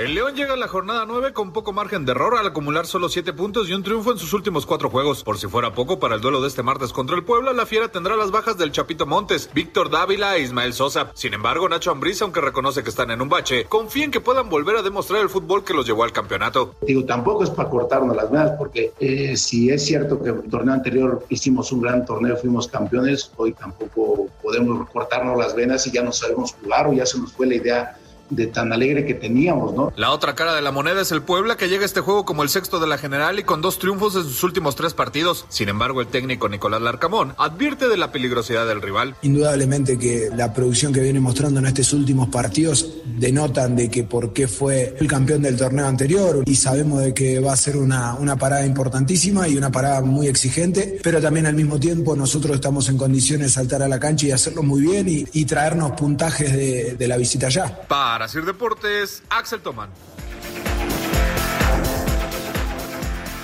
El 0.00 0.14
León 0.14 0.34
llega 0.34 0.54
a 0.54 0.56
la 0.56 0.66
jornada 0.66 1.04
9 1.06 1.34
con 1.34 1.52
poco 1.52 1.74
margen 1.74 2.06
de 2.06 2.12
error 2.12 2.34
al 2.38 2.46
acumular 2.46 2.86
solo 2.86 3.10
7 3.10 3.34
puntos 3.34 3.68
y 3.68 3.74
un 3.74 3.82
triunfo 3.82 4.12
en 4.12 4.16
sus 4.16 4.32
últimos 4.32 4.64
4 4.64 4.88
juegos. 4.88 5.22
Por 5.22 5.36
si 5.36 5.46
fuera 5.46 5.74
poco, 5.74 6.00
para 6.00 6.14
el 6.14 6.22
duelo 6.22 6.40
de 6.40 6.48
este 6.48 6.62
martes 6.62 6.90
contra 6.94 7.16
el 7.16 7.22
Puebla, 7.22 7.52
la 7.52 7.66
Fiera 7.66 7.88
tendrá 7.88 8.16
las 8.16 8.30
bajas 8.30 8.56
del 8.56 8.72
Chapito 8.72 9.04
Montes, 9.04 9.50
Víctor 9.52 9.90
Dávila 9.90 10.38
e 10.38 10.40
Ismael 10.40 10.72
Sosa. 10.72 11.10
Sin 11.12 11.34
embargo, 11.34 11.68
Nacho 11.68 11.90
Ambriz, 11.90 12.22
aunque 12.22 12.40
reconoce 12.40 12.82
que 12.82 12.88
están 12.88 13.10
en 13.10 13.20
un 13.20 13.28
bache, 13.28 13.66
confía 13.66 14.06
en 14.06 14.10
que 14.10 14.22
puedan 14.22 14.48
volver 14.48 14.76
a 14.76 14.82
demostrar 14.82 15.20
el 15.20 15.28
fútbol 15.28 15.64
que 15.64 15.74
los 15.74 15.84
llevó 15.84 16.04
al 16.04 16.12
campeonato. 16.12 16.76
Digo, 16.80 17.04
tampoco 17.04 17.44
es 17.44 17.50
para 17.50 17.68
cortarnos 17.68 18.16
las 18.16 18.30
venas, 18.30 18.52
porque 18.56 18.94
eh, 19.00 19.36
si 19.36 19.68
es 19.68 19.84
cierto 19.84 20.22
que 20.22 20.30
el 20.30 20.48
torneo 20.48 20.72
anterior 20.72 21.26
hicimos 21.28 21.72
un 21.72 21.82
gran 21.82 22.06
torneo, 22.06 22.38
fuimos 22.38 22.68
campeones, 22.68 23.30
hoy 23.36 23.52
tampoco 23.52 24.28
podemos 24.42 24.88
cortarnos 24.88 25.36
las 25.36 25.54
venas 25.54 25.86
y 25.86 25.90
ya 25.90 26.02
no 26.02 26.10
sabemos 26.10 26.54
jugar 26.54 26.86
o 26.86 26.94
ya 26.94 27.04
se 27.04 27.18
nos 27.18 27.32
fue 27.32 27.46
la 27.46 27.56
idea 27.56 27.98
de 28.30 28.46
tan 28.46 28.72
alegre 28.72 29.04
que 29.04 29.14
teníamos, 29.14 29.74
¿no? 29.74 29.92
La 29.96 30.12
otra 30.12 30.34
cara 30.34 30.54
de 30.54 30.62
la 30.62 30.72
moneda 30.72 31.02
es 31.02 31.12
el 31.12 31.22
Puebla, 31.22 31.56
que 31.56 31.68
llega 31.68 31.82
a 31.82 31.86
este 31.86 32.00
juego 32.00 32.24
como 32.24 32.42
el 32.42 32.48
sexto 32.48 32.80
de 32.80 32.86
la 32.86 32.98
general 32.98 33.38
y 33.38 33.42
con 33.42 33.60
dos 33.60 33.78
triunfos 33.78 34.14
en 34.16 34.22
sus 34.22 34.42
últimos 34.42 34.76
tres 34.76 34.94
partidos. 34.94 35.46
Sin 35.48 35.68
embargo, 35.68 36.00
el 36.00 36.06
técnico 36.06 36.48
Nicolás 36.48 36.80
Larcamón 36.80 37.34
advierte 37.38 37.88
de 37.88 37.96
la 37.96 38.12
peligrosidad 38.12 38.66
del 38.66 38.82
rival. 38.82 39.16
Indudablemente 39.22 39.98
que 39.98 40.30
la 40.34 40.52
producción 40.52 40.92
que 40.92 41.00
viene 41.00 41.20
mostrando 41.20 41.60
en 41.60 41.66
estos 41.66 41.92
últimos 41.92 42.28
partidos 42.28 42.88
denotan 43.04 43.76
de 43.76 43.90
que 43.90 44.04
por 44.04 44.32
qué 44.32 44.48
fue 44.48 44.96
el 44.98 45.06
campeón 45.06 45.42
del 45.42 45.56
torneo 45.56 45.86
anterior 45.86 46.42
y 46.46 46.54
sabemos 46.56 47.00
de 47.00 47.14
que 47.14 47.40
va 47.40 47.52
a 47.52 47.56
ser 47.56 47.76
una, 47.76 48.14
una 48.14 48.36
parada 48.36 48.64
importantísima 48.64 49.48
y 49.48 49.56
una 49.56 49.70
parada 49.70 50.00
muy 50.00 50.26
exigente, 50.28 50.98
pero 51.02 51.20
también 51.20 51.46
al 51.46 51.54
mismo 51.54 51.78
tiempo 51.78 52.16
nosotros 52.16 52.54
estamos 52.54 52.88
en 52.88 52.96
condiciones 52.96 53.48
de 53.48 53.52
saltar 53.52 53.82
a 53.82 53.88
la 53.88 53.98
cancha 53.98 54.26
y 54.26 54.32
hacerlo 54.32 54.62
muy 54.62 54.82
bien 54.82 55.06
y, 55.08 55.44
traernos 55.50 55.92
puntajes 55.92 56.52
de, 56.52 56.94
de 56.94 57.08
la 57.08 57.16
visita 57.16 57.48
allá. 57.48 57.82
Para 57.88 58.19
Sir 58.28 58.44
Deportes, 58.44 59.22
Axel 59.28 59.62
Tomán. 59.62 59.90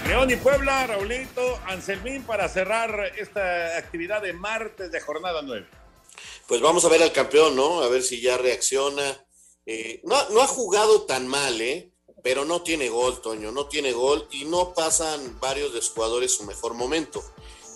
León 0.07 0.31
y 0.31 0.37
Puebla, 0.37 0.87
Raulito, 0.87 1.59
Anselmín, 1.67 2.23
para 2.23 2.49
cerrar 2.49 3.13
esta 3.19 3.77
actividad 3.77 4.23
de 4.23 4.33
martes 4.33 4.93
de 4.93 5.01
jornada 5.01 5.43
9. 5.43 5.67
Pues 6.47 6.61
vamos 6.61 6.85
a 6.85 6.89
ver 6.89 7.03
al 7.03 7.13
campeón, 7.13 7.57
¿no? 7.57 7.83
A 7.83 7.89
ver 7.89 8.03
si 8.03 8.21
ya 8.21 8.39
reacciona. 8.39 9.25
Eh, 9.67 10.01
no, 10.05 10.17
no 10.31 10.43
ha 10.43 10.47
jugado 10.47 11.03
tan 11.03 11.27
mal, 11.27 11.61
¿eh? 11.61 11.91
Pero 12.23 12.45
no 12.45 12.63
tiene 12.63 12.89
gol, 12.89 13.21
Toño, 13.21 13.51
no 13.51 13.67
tiene 13.67 13.93
gol 13.93 14.29
y 14.31 14.45
no 14.45 14.75
pasan 14.75 15.41
varios 15.41 15.73
de 15.75 15.81
sus 15.81 15.91
jugadores 15.91 16.37
su 16.37 16.45
mejor 16.45 16.75
momento. 16.75 17.23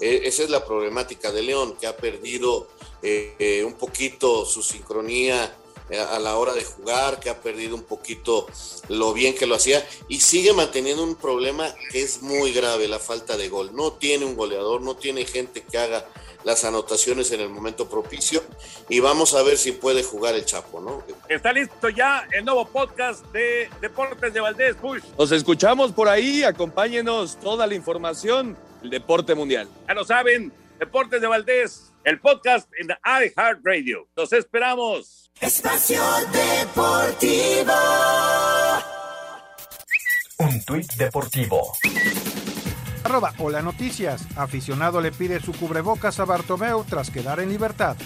Eh, 0.01 0.23
esa 0.25 0.45
es 0.45 0.51
la 0.51 0.65
problemática 0.65 1.33
de 1.33 1.43
León, 1.43 1.77
que 1.81 1.87
ha 1.87 1.97
perdido 1.97 2.69
eh, 3.03 3.63
un 3.67 3.75
poquito 3.75 4.47
su 4.47 4.63
sincronía 4.63 5.57
a 5.99 6.19
la 6.19 6.37
hora 6.37 6.55
de 6.55 6.65
jugar, 6.65 7.21
que 7.21 7.31
ha 7.31 7.41
perdido 7.41 7.75
un 7.75 7.83
poquito 7.83 8.47
lo 8.89 9.13
bien 9.13 9.35
que 9.35 9.47
lo 9.47 9.55
hacía 9.55 9.87
y 10.09 10.21
sigue 10.21 10.53
manteniendo 10.53 11.03
un 11.03 11.17
problema 11.17 11.75
que 11.91 12.03
es 12.03 12.23
muy 12.23 12.53
grave, 12.53 12.89
la 12.89 12.99
falta 12.99 13.37
de 13.37 13.49
gol. 13.49 13.75
No 13.75 13.93
tiene 13.93 14.25
un 14.25 14.37
goleador, 14.37 14.81
no 14.83 14.97
tiene 14.97 15.25
gente 15.25 15.63
que 15.63 15.79
haga 15.79 16.07
las 16.45 16.65
anotaciones 16.65 17.31
en 17.33 17.41
el 17.41 17.49
momento 17.49 17.89
propicio 17.89 18.43
y 18.89 19.01
vamos 19.01 19.35
a 19.35 19.43
ver 19.43 19.59
si 19.59 19.73
puede 19.73 20.03
jugar 20.03 20.35
el 20.35 20.45
Chapo, 20.45 20.81
¿no? 20.81 21.03
Está 21.29 21.53
listo 21.53 21.89
ya 21.89 22.27
el 22.33 22.45
nuevo 22.45 22.67
podcast 22.67 23.25
de 23.27 23.69
Deportes 23.81 24.33
de 24.33 24.41
Valdés 24.41 24.77
Push. 24.77 25.03
Nos 25.19 25.33
escuchamos 25.33 25.93
por 25.93 26.09
ahí, 26.09 26.43
acompáñenos 26.43 27.39
toda 27.39 27.67
la 27.67 27.75
información, 27.75 28.57
el 28.83 28.91
deporte 28.91 29.35
mundial. 29.35 29.69
Ya 29.87 29.95
lo 29.95 30.05
saben, 30.05 30.53
Deportes 30.79 31.21
de 31.21 31.27
Valdés, 31.27 31.93
el 32.05 32.19
podcast 32.21 32.71
en 32.79 32.89
iHeartRadio. 33.05 34.09
Los 34.17 34.33
esperamos. 34.33 35.20
Espacio 35.39 36.03
Deportivo. 36.33 37.73
Un 40.39 40.65
tuit 40.65 40.93
deportivo. 40.97 41.73
Arroba 43.05 43.33
Hola 43.39 43.63
Noticias. 43.63 44.27
Aficionado 44.37 45.01
le 45.01 45.13
pide 45.13 45.41
su 45.41 45.53
cubrebocas 45.53 46.19
a 46.21 46.25
Bartomeu 46.25 46.85
tras 46.85 47.11
quedar 47.11 47.41
en 47.41 47.49
libertad. 47.49 47.97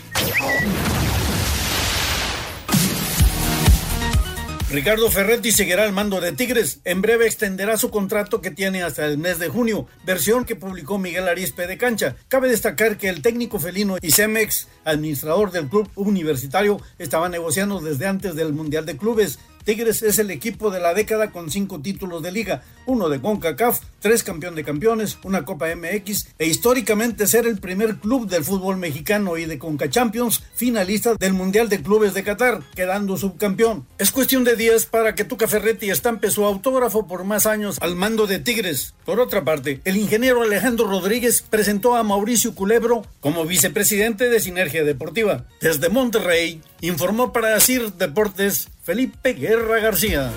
Ricardo 4.71 5.11
Ferretti 5.11 5.53
seguirá 5.53 5.85
al 5.85 5.93
mando 5.93 6.21
de 6.21 6.33
Tigres. 6.33 6.81
En 6.85 7.03
breve 7.03 7.27
extenderá 7.27 7.77
su 7.77 7.91
contrato 7.91 8.41
que 8.41 8.51
tiene 8.51 8.83
hasta 8.83 9.05
el 9.05 9.19
mes 9.19 9.39
de 9.39 9.49
junio, 9.49 9.87
versión 10.05 10.45
que 10.45 10.57
publicó 10.57 10.99
Miguel 10.99 11.29
Arispe 11.29 11.67
de 11.67 11.77
Cancha. 11.77 12.17
Cabe 12.29 12.49
destacar 12.49 12.97
que 12.97 13.11
el 13.11 13.21
técnico 13.21 13.61
felino 13.61 13.99
y 14.01 14.11
Cemex, 14.11 14.69
administrador 14.85 15.53
del 15.53 15.69
club 15.69 15.89
universitario, 15.97 16.81
estaban 16.99 17.33
negociando 17.33 17.81
desde 17.81 18.07
antes 18.07 18.35
del 18.35 18.55
Mundial 18.55 18.87
de 18.87 18.97
Clubes. 18.97 19.39
Tigres 19.65 20.03
es 20.03 20.19
el 20.19 20.31
equipo 20.31 20.71
de 20.71 20.81
la 20.81 20.93
década 20.93 21.31
con 21.31 21.51
cinco 21.51 21.81
títulos 21.81 22.23
de 22.23 22.31
liga, 22.31 22.63
uno 22.87 23.09
de 23.09 23.21
CONCACAF, 23.21 23.81
tres 23.99 24.23
campeón 24.23 24.55
de 24.55 24.63
campeones, 24.65 25.19
una 25.23 25.45
Copa 25.45 25.75
MX 25.75 26.29
e 26.39 26.47
históricamente 26.47 27.27
ser 27.27 27.47
el 27.47 27.59
primer 27.59 27.97
club 27.97 28.29
del 28.29 28.45
fútbol 28.45 28.77
mexicano 28.77 29.39
y 29.39 29.47
de 29.47 29.59
CONCA 29.59 29.89
Champions 29.89 30.43
finalista 30.55 31.15
del 31.15 31.33
Mundial 31.33 31.71
de 31.71 31.83
Clubes 31.83 32.13
de 32.13 32.23
Qatar, 32.23 32.61
quedando 32.75 33.17
subcampeón. 33.17 33.87
Es 33.97 34.13
cuestión 34.13 34.45
de 34.45 34.57
días 34.57 34.85
para 34.85 35.15
que 35.15 35.25
Tuca 35.25 35.49
Ferretti 35.49 35.89
estampe 35.89 36.31
su 36.31 36.45
autógrafo 36.45 37.07
por 37.07 37.25
más 37.25 37.47
años 37.47 37.79
al 37.81 37.97
mando 37.97 38.27
de 38.27 38.41
Tigres. 38.41 38.95
Por 39.07 39.19
otra 39.19 39.45
parte, 39.45 39.81
el 39.85 39.97
ingeniero 39.97 40.43
Alejandro 40.43 40.87
Rodríguez 40.87 41.43
presentó 41.49 41.97
a 41.97 42.03
Mauricio 42.03 42.55
Culebro 42.55 43.07
como 43.21 43.47
vicepresidente 43.47 44.29
de 44.29 44.41
Sinergia 44.41 44.85
Deportiva. 44.85 45.47
Desde 45.61 45.89
Monterrey, 45.89 46.61
informó 46.83 47.33
para 47.33 47.55
decir 47.55 47.93
Deportes 47.95 48.69
Felipe 48.85 49.33
Guerra 49.33 49.81
García. 49.81 50.31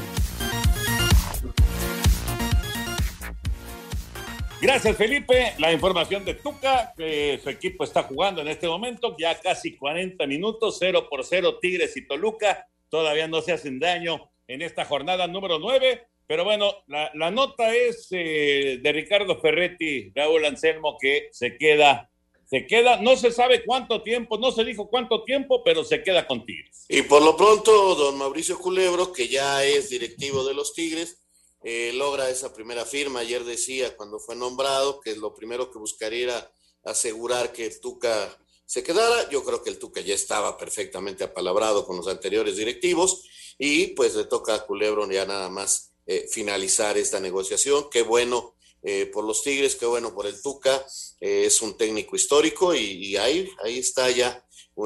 Gracias, 4.62 4.96
Felipe. 4.96 5.54
La 5.60 5.74
información 5.74 6.24
de 6.24 6.36
Tuca, 6.36 6.94
que 6.96 7.42
su 7.44 7.50
equipo 7.50 7.84
está 7.84 8.04
jugando 8.04 8.42
en 8.42 8.48
este 8.48 8.68
momento, 8.68 9.18
ya 9.20 9.38
casi 9.40 9.76
40 9.76 10.26
minutos, 10.28 10.78
0 10.80 11.08
por 11.10 11.26
0, 11.26 11.60
Tigres 11.60 11.98
y 11.98 12.08
Toluca. 12.08 12.66
Todavía 12.90 13.28
no 13.28 13.42
se 13.42 13.52
hacen 13.52 13.80
daño 13.80 14.32
en 14.48 14.62
esta 14.62 14.86
jornada 14.86 15.28
número 15.28 15.60
9. 15.60 16.08
Pero 16.26 16.46
bueno, 16.46 16.72
la, 16.88 17.32
nota 17.32 17.76
es 17.76 18.08
eh, 18.12 18.80
de 18.82 18.92
Ricardo 18.94 19.42
Ferretti, 19.42 20.12
Raúl 20.16 20.46
Anselmo, 20.46 20.98
que 21.00 21.28
se 21.32 21.58
queda 21.58 22.10
se 22.50 22.66
queda, 22.66 23.02
no 23.02 23.18
se 23.18 23.32
sabe 23.32 23.64
cuánto 23.66 24.02
tiempo, 24.04 24.38
no 24.38 24.52
se 24.52 24.64
dijo 24.64 24.90
cuánto 24.90 25.24
tiempo, 25.24 25.64
pero 25.64 25.84
se 25.84 26.02
queda 26.02 26.26
con 26.26 26.46
Tigres. 26.46 26.86
Y 26.88 27.02
por 27.02 27.22
lo 27.22 27.36
pronto, 27.36 27.96
don 27.96 28.18
Mauricio 28.18 28.58
Culebro, 28.58 29.12
que 29.12 29.28
ya 29.28 29.66
es 29.66 29.90
directivo 29.90 30.46
de 30.46 30.54
los 30.54 30.74
Tigres, 30.74 31.18
eh, 31.64 31.92
logra 31.94 32.30
esa 32.30 32.54
primera 32.54 32.86
firma. 32.86 33.20
Ayer 33.20 33.44
decía, 33.44 33.98
cuando 33.98 34.20
fue 34.20 34.36
nombrado, 34.36 35.02
que 35.02 35.16
lo 35.18 35.34
primero 35.34 35.70
que 35.70 35.80
buscaría 35.80 36.24
era 36.24 36.52
asegurar 36.86 37.52
que 37.52 37.70
Tuca 37.70 38.38
se 38.66 38.82
quedara. 38.82 39.30
Yo 39.30 39.44
creo 39.44 39.62
que 39.62 39.70
el 39.70 39.78
Tuca 39.78 40.00
ya 40.00 40.16
estaba 40.16 40.58
perfectamente 40.58 41.26
apalabrado 41.26 41.86
con 41.86 41.98
los 41.98 42.08
anteriores 42.08 42.56
directivos 42.56 43.24
y 43.58 43.88
pues 43.88 44.16
le 44.16 44.26
toca 44.26 44.56
a 44.56 44.66
Culebro 44.66 45.10
ya 45.12 45.26
nada 45.26 45.50
más 45.50 45.92
eh, 46.06 46.28
finalizar 46.30 46.98
esta 46.98 47.20
negociación. 47.20 47.90
Qué 47.90 48.04
bueno 48.04 48.56
eh, 48.84 49.08
por 49.08 49.26
los 49.26 49.44
Tigres, 49.44 49.76
qué 49.76 49.86
bueno 49.86 50.14
por 50.14 50.28
el 50.28 50.42
Tuca, 50.42 50.86
eh, 51.20 51.44
es 51.46 51.62
un 51.62 51.78
técnico 51.78 52.16
histórico 52.16 52.74
y, 52.74 53.16
ahí, 53.18 53.50
ahí 53.64 53.80
está 53.80 54.10
ya 54.10 54.44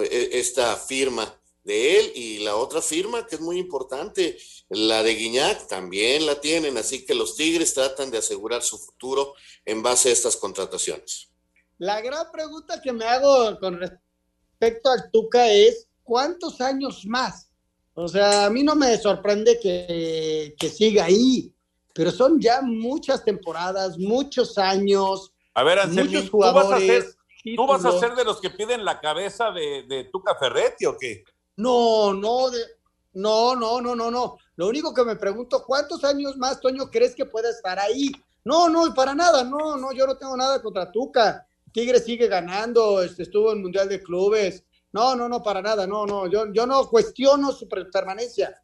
esta 0.09 0.77
firma 0.77 1.37
de 1.63 1.99
él 1.99 2.11
y 2.15 2.39
la 2.39 2.55
otra 2.55 2.81
firma 2.81 3.25
que 3.27 3.35
es 3.35 3.41
muy 3.41 3.59
importante, 3.59 4.37
la 4.69 5.03
de 5.03 5.15
Guiñac, 5.15 5.67
también 5.67 6.25
la 6.25 6.39
tienen, 6.39 6.77
así 6.77 7.05
que 7.05 7.13
los 7.13 7.35
Tigres 7.35 7.73
tratan 7.73 8.09
de 8.09 8.17
asegurar 8.17 8.63
su 8.63 8.77
futuro 8.77 9.33
en 9.65 9.83
base 9.83 10.09
a 10.09 10.13
estas 10.13 10.37
contrataciones. 10.37 11.29
La 11.77 12.01
gran 12.01 12.31
pregunta 12.31 12.81
que 12.81 12.93
me 12.93 13.05
hago 13.05 13.59
con 13.59 13.79
respecto 13.79 14.89
al 14.89 15.11
Tuca 15.11 15.51
es, 15.51 15.87
¿cuántos 16.03 16.61
años 16.61 17.05
más? 17.05 17.49
O 17.93 18.07
sea, 18.07 18.45
a 18.45 18.49
mí 18.49 18.63
no 18.63 18.75
me 18.75 18.97
sorprende 18.97 19.59
que, 19.59 20.55
que 20.57 20.69
siga 20.69 21.05
ahí, 21.05 21.53
pero 21.93 22.11
son 22.11 22.39
ya 22.39 22.61
muchas 22.61 23.23
temporadas, 23.23 23.97
muchos 23.97 24.57
años. 24.57 25.31
A 25.53 25.63
ver, 25.63 25.87
muchos 25.87 26.29
jugadores. 26.29 27.17
¿tú 27.55 27.65
vas, 27.65 27.83
a 27.85 27.99
ser, 27.99 28.15
de 28.15 28.23
los 28.23 28.39
que 28.39 28.51
piden 28.51 28.85
la 28.85 28.99
cabeza 28.99 29.51
de, 29.51 29.83
de 29.87 30.05
Tuca 30.05 30.35
Ferretti 30.35 30.85
o 30.85 30.95
qué? 30.97 31.23
No, 31.57 32.13
no, 32.13 32.49
de, 32.49 32.59
no, 33.13 33.55
no, 33.55 33.81
no, 33.81 33.95
no, 33.95 34.11
no. 34.11 34.37
Lo 34.55 34.67
único 34.67 34.93
que 34.93 35.03
me 35.03 35.15
pregunto, 35.15 35.63
¿cuántos 35.65 36.03
años 36.03 36.37
más, 36.37 36.59
Toño, 36.59 36.89
crees 36.89 37.15
que 37.15 37.25
pueda 37.25 37.49
estar 37.49 37.79
ahí? 37.79 38.11
No, 38.43 38.69
no, 38.69 38.93
para 38.93 39.13
nada, 39.13 39.43
no, 39.43 39.77
no, 39.77 39.91
yo 39.91 40.07
no 40.07 40.17
tengo 40.17 40.35
nada 40.37 40.61
contra 40.61 40.91
Tuca. 40.91 41.45
Tigres 41.71 42.05
sigue 42.05 42.27
ganando, 42.27 43.01
este, 43.01 43.23
estuvo 43.23 43.51
en 43.51 43.61
Mundial 43.61 43.89
de 43.89 44.01
Clubes. 44.01 44.63
No, 44.93 45.15
no, 45.15 45.29
no, 45.29 45.41
para 45.41 45.61
nada, 45.61 45.87
no, 45.87 46.05
no, 46.05 46.27
yo, 46.27 46.51
yo 46.51 46.65
no 46.65 46.87
cuestiono 46.89 47.51
su 47.51 47.67
permanencia. 47.67 48.61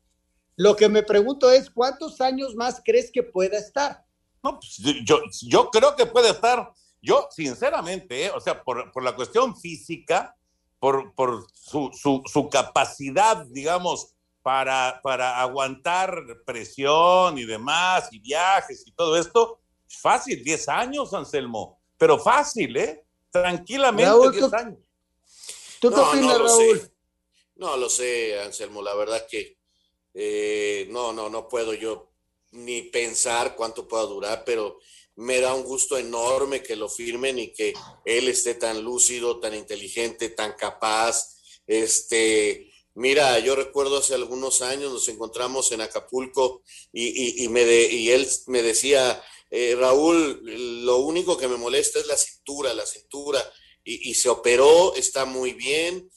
Lo 0.57 0.75
que 0.75 0.89
me 0.89 1.03
pregunto 1.03 1.51
es, 1.51 1.69
¿cuántos 1.69 2.19
años 2.19 2.55
más 2.55 2.81
crees 2.83 3.11
que 3.11 3.21
pueda 3.21 3.59
estar? 3.59 4.03
No, 4.43 4.59
pues, 4.59 4.77
yo, 5.05 5.19
yo 5.43 5.69
creo 5.69 5.95
que 5.95 6.07
puede 6.07 6.31
estar, 6.31 6.73
yo 6.99 7.27
sinceramente, 7.31 8.25
¿eh? 8.25 8.31
o 8.31 8.41
sea, 8.41 8.63
por, 8.63 8.91
por, 8.91 9.03
la 9.03 9.15
cuestión 9.15 9.55
física, 9.55 10.35
por, 10.79 11.13
por 11.13 11.45
su, 11.53 11.91
su, 11.93 12.23
su, 12.25 12.49
capacidad, 12.49 13.45
digamos, 13.45 14.15
para, 14.41 14.99
para 15.03 15.39
aguantar 15.39 16.23
presión 16.43 17.37
y 17.37 17.45
demás, 17.45 18.09
y 18.11 18.17
viajes 18.17 18.83
y 18.87 18.91
todo 18.93 19.15
esto, 19.15 19.59
fácil, 19.87 20.43
10 20.43 20.69
años, 20.69 21.13
Anselmo, 21.13 21.79
pero 21.99 22.17
fácil, 22.17 22.75
¿eh? 22.77 23.05
Tranquilamente, 23.29 24.31
10 24.31 24.53
años. 24.53 24.79
¿Tú 25.79 25.91
qué 25.91 25.97
no, 25.97 26.09
opinas, 26.09 26.39
no 26.39 26.47
Raúl? 26.47 26.79
Sé. 26.79 26.91
No 27.57 27.77
lo 27.77 27.89
sé, 27.89 28.41
Anselmo, 28.41 28.81
la 28.81 28.95
verdad 28.95 29.23
que 29.29 29.56
eh, 30.19 30.87
no, 30.89 31.13
no, 31.13 31.29
no 31.29 31.47
puedo 31.47 31.75
yo 31.75 32.09
ni 32.53 32.81
pensar 32.81 33.55
cuánto 33.55 33.87
pueda 33.87 34.03
durar, 34.03 34.43
pero 34.43 34.79
me 35.15 35.39
da 35.39 35.53
un 35.53 35.63
gusto 35.63 35.95
enorme 35.95 36.63
que 36.63 36.75
lo 36.75 36.89
firmen 36.89 37.37
y 37.37 37.53
que 37.53 37.75
él 38.03 38.27
esté 38.27 38.55
tan 38.55 38.83
lúcido, 38.83 39.39
tan 39.39 39.53
inteligente, 39.53 40.29
tan 40.29 40.53
capaz. 40.53 41.37
Este, 41.67 42.71
mira, 42.95 43.37
yo 43.37 43.55
recuerdo 43.55 43.97
hace 43.97 44.15
algunos 44.15 44.63
años 44.63 44.91
nos 44.91 45.07
encontramos 45.07 45.71
en 45.71 45.81
Acapulco 45.81 46.63
y, 46.91 47.43
y, 47.43 47.47
me 47.49 47.63
de, 47.63 47.93
y 47.93 48.09
él 48.09 48.27
me 48.47 48.63
decía, 48.63 49.21
eh, 49.51 49.75
Raúl, 49.77 50.41
lo 50.83 50.97
único 50.97 51.37
que 51.37 51.47
me 51.47 51.57
molesta 51.57 51.99
es 51.99 52.07
la 52.07 52.17
cintura, 52.17 52.73
la 52.73 52.87
cintura. 52.87 53.43
Y, 53.83 54.09
y 54.09 54.15
se 54.15 54.29
operó, 54.29 54.95
está 54.95 55.25
muy 55.25 55.53
bien, 55.53 56.09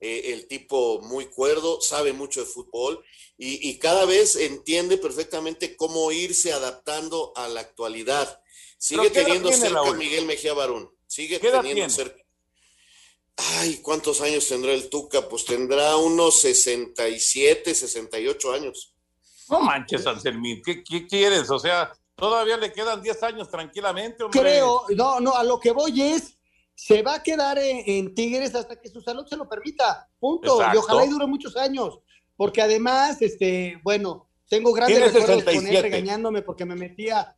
eh, 0.00 0.32
el 0.32 0.46
tipo 0.46 1.00
muy 1.02 1.26
cuerdo, 1.26 1.80
sabe 1.80 2.12
mucho 2.12 2.40
de 2.40 2.46
fútbol 2.46 3.04
y, 3.36 3.68
y, 3.68 3.78
cada 3.78 4.04
vez 4.04 4.36
entiende 4.36 4.96
perfectamente 4.96 5.76
cómo 5.76 6.12
irse 6.12 6.52
adaptando 6.52 7.32
a 7.36 7.48
la 7.48 7.60
actualidad. 7.60 8.40
Sigue 8.78 9.10
teniendo 9.10 9.48
tiene, 9.48 9.64
cerca 9.64 9.82
Raúl? 9.82 9.98
Miguel 9.98 10.26
Mejía 10.26 10.54
Barón. 10.54 10.90
Sigue 11.06 11.38
teniendo 11.40 11.88
cerca. 11.90 12.22
Ay, 13.36 13.78
¿cuántos 13.78 14.20
años 14.20 14.46
tendrá 14.48 14.72
el 14.72 14.88
Tuca? 14.88 15.28
Pues 15.28 15.44
tendrá 15.44 15.96
unos 15.96 16.40
67, 16.40 17.74
68 17.74 18.52
años. 18.52 18.94
No 19.48 19.60
manches, 19.60 20.06
Anselmín, 20.06 20.60
¿qué, 20.62 20.82
qué 20.82 21.06
quieres? 21.06 21.48
O 21.50 21.58
sea, 21.58 21.92
todavía 22.14 22.56
le 22.56 22.72
quedan 22.72 23.00
10 23.00 23.22
años 23.22 23.50
tranquilamente, 23.50 24.24
hombre. 24.24 24.40
Creo, 24.40 24.84
no, 24.90 25.20
no, 25.20 25.34
a 25.34 25.44
lo 25.44 25.58
que 25.58 25.70
voy 25.70 26.02
es, 26.02 26.34
se 26.78 27.02
va 27.02 27.16
a 27.16 27.22
quedar 27.24 27.58
en, 27.58 27.82
en 27.86 28.14
Tigres 28.14 28.54
hasta 28.54 28.80
que 28.80 28.88
su 28.88 29.00
salud 29.00 29.26
se 29.26 29.36
lo 29.36 29.48
permita, 29.48 30.08
punto. 30.20 30.60
Exacto. 30.60 30.76
Y 30.76 30.78
ojalá 30.78 31.04
y 31.04 31.08
dure 31.08 31.26
muchos 31.26 31.56
años 31.56 31.98
porque 32.38 32.62
además, 32.62 33.20
este, 33.20 33.80
bueno, 33.82 34.28
tengo 34.48 34.72
grandes 34.72 35.12
recuerdos 35.12 35.42
con 35.42 35.66
él 35.66 35.82
regañándome 35.82 36.42
porque 36.42 36.64
me 36.64 36.76
metía 36.76 37.36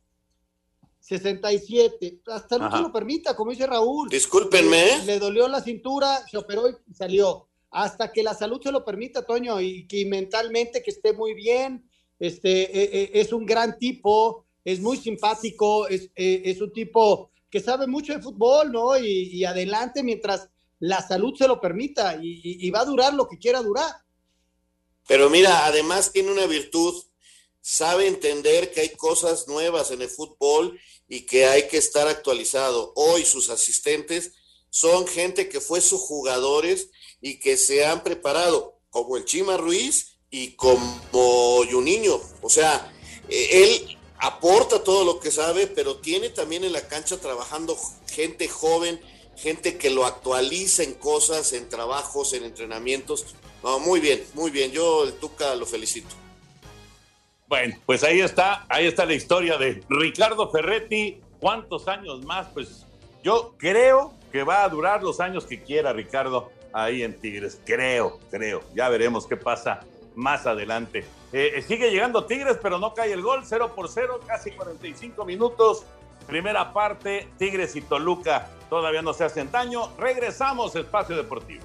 67. 0.99 2.21
Hasta 2.27 2.59
no 2.59 2.69
se 2.69 2.83
lo 2.83 2.93
permita, 2.93 3.35
como 3.35 3.49
dice 3.49 3.65
Raúl. 3.65 4.09
Discúlpenme. 4.09 4.99
Le, 4.99 5.05
le, 5.05 5.19
dolió 5.19 5.47
la 5.47 5.59
cintura, 5.59 6.23
se 6.29 6.37
operó 6.37 6.69
y 6.69 6.93
salió. 6.93 7.47
Hasta 7.71 8.11
que 8.11 8.21
la 8.21 8.35
salud 8.35 8.61
se 8.61 8.71
lo 8.71 8.85
permita, 8.85 9.25
Toño, 9.25 9.59
y 9.59 9.87
que 9.87 10.05
mentalmente 10.05 10.83
que 10.83 10.91
esté 10.91 11.13
muy 11.13 11.33
bien. 11.33 11.89
Este, 12.19 12.61
eh, 12.61 12.89
eh, 12.93 13.11
es 13.15 13.33
un 13.33 13.47
gran 13.47 13.79
tipo, 13.79 14.45
es 14.63 14.79
muy 14.79 14.97
simpático, 14.97 15.87
es, 15.87 16.11
eh, 16.15 16.43
es 16.45 16.61
un 16.61 16.71
tipo 16.71 17.31
que 17.51 17.59
sabe 17.59 17.85
mucho 17.85 18.13
de 18.13 18.21
fútbol, 18.21 18.71
¿no? 18.71 18.97
Y, 18.97 19.43
adelante 19.43 20.01
mientras 20.01 20.47
la 20.79 21.05
salud 21.05 21.35
se 21.37 21.47
lo 21.47 21.59
permita 21.59 22.17
y, 22.19 22.69
va 22.71 22.81
a 22.81 22.85
durar 22.85 23.13
lo 23.13 23.27
que 23.27 23.37
quiera 23.37 23.61
durar. 23.61 23.93
Pero 25.07 25.29
mira, 25.29 25.65
además 25.65 26.11
tiene 26.11 26.31
una 26.31 26.45
virtud, 26.45 26.95
sabe 27.59 28.07
entender 28.07 28.71
que 28.71 28.81
hay 28.81 28.89
cosas 28.89 29.47
nuevas 29.47 29.91
en 29.91 30.01
el 30.01 30.09
fútbol 30.09 30.79
y 31.09 31.25
que 31.25 31.45
hay 31.45 31.67
que 31.67 31.77
estar 31.77 32.07
actualizado. 32.07 32.93
Hoy 32.95 33.25
sus 33.25 33.49
asistentes 33.49 34.31
son 34.69 35.05
gente 35.05 35.49
que 35.49 35.59
fue 35.59 35.81
sus 35.81 35.99
jugadores 36.01 36.89
y 37.19 37.39
que 37.39 37.57
se 37.57 37.85
han 37.85 38.03
preparado, 38.03 38.79
como 38.89 39.17
el 39.17 39.25
Chima 39.25 39.57
Ruiz 39.57 40.17
y 40.29 40.53
como 40.53 41.65
Juninho. 41.69 42.21
O 42.41 42.49
sea, 42.49 42.91
él 43.27 43.97
aporta 44.21 44.83
todo 44.83 45.03
lo 45.03 45.19
que 45.19 45.31
sabe, 45.31 45.67
pero 45.67 45.97
tiene 45.97 46.29
también 46.29 46.63
en 46.63 46.73
la 46.73 46.87
cancha 46.87 47.17
trabajando 47.17 47.75
gente 48.07 48.47
joven, 48.47 49.01
gente 49.35 49.77
que 49.77 49.89
lo 49.89 50.05
actualiza 50.05 50.83
en 50.83 50.93
cosas, 50.93 51.53
en 51.53 51.67
trabajos, 51.67 52.33
en 52.33 52.43
entrenamientos. 52.43 53.35
Muy 53.81 53.99
bien, 53.99 54.23
muy 54.35 54.51
bien. 54.51 54.71
Yo 54.71 55.03
el 55.03 55.13
Tuca 55.13 55.55
lo 55.55 55.65
felicito. 55.65 56.15
Bueno, 57.47 57.75
pues 57.85 58.03
ahí 58.03 58.21
está, 58.21 58.65
ahí 58.69 58.85
está 58.85 59.05
la 59.05 59.15
historia 59.15 59.57
de 59.57 59.83
Ricardo 59.89 60.49
Ferretti. 60.51 61.19
¿Cuántos 61.39 61.87
años 61.87 62.23
más? 62.23 62.47
Pues 62.53 62.85
yo 63.23 63.55
creo 63.57 64.13
que 64.31 64.43
va 64.43 64.63
a 64.63 64.69
durar 64.69 65.01
los 65.01 65.19
años 65.19 65.45
que 65.45 65.63
quiera 65.63 65.93
Ricardo 65.93 66.51
ahí 66.71 67.01
en 67.01 67.19
Tigres. 67.19 67.59
Creo, 67.65 68.19
creo. 68.29 68.61
Ya 68.75 68.87
veremos 68.87 69.25
qué 69.25 69.35
pasa 69.35 69.81
más 70.15 70.45
adelante. 70.45 71.05
Eh, 71.33 71.63
sigue 71.67 71.91
llegando 71.91 72.25
Tigres, 72.25 72.57
pero 72.61 72.77
no 72.77 72.93
cae 72.93 73.13
el 73.13 73.21
gol. 73.21 73.41
0 73.43 73.73
por 73.75 73.89
0, 73.89 74.19
casi 74.25 74.51
45 74.51 75.25
minutos. 75.25 75.85
Primera 76.27 76.71
parte, 76.71 77.27
Tigres 77.37 77.75
y 77.75 77.81
Toluca 77.81 78.49
todavía 78.69 79.01
no 79.01 79.13
se 79.13 79.25
hacen 79.25 79.51
daño. 79.51 79.89
Regresamos, 79.97 80.75
Espacio 80.75 81.15
Deportivo. 81.15 81.61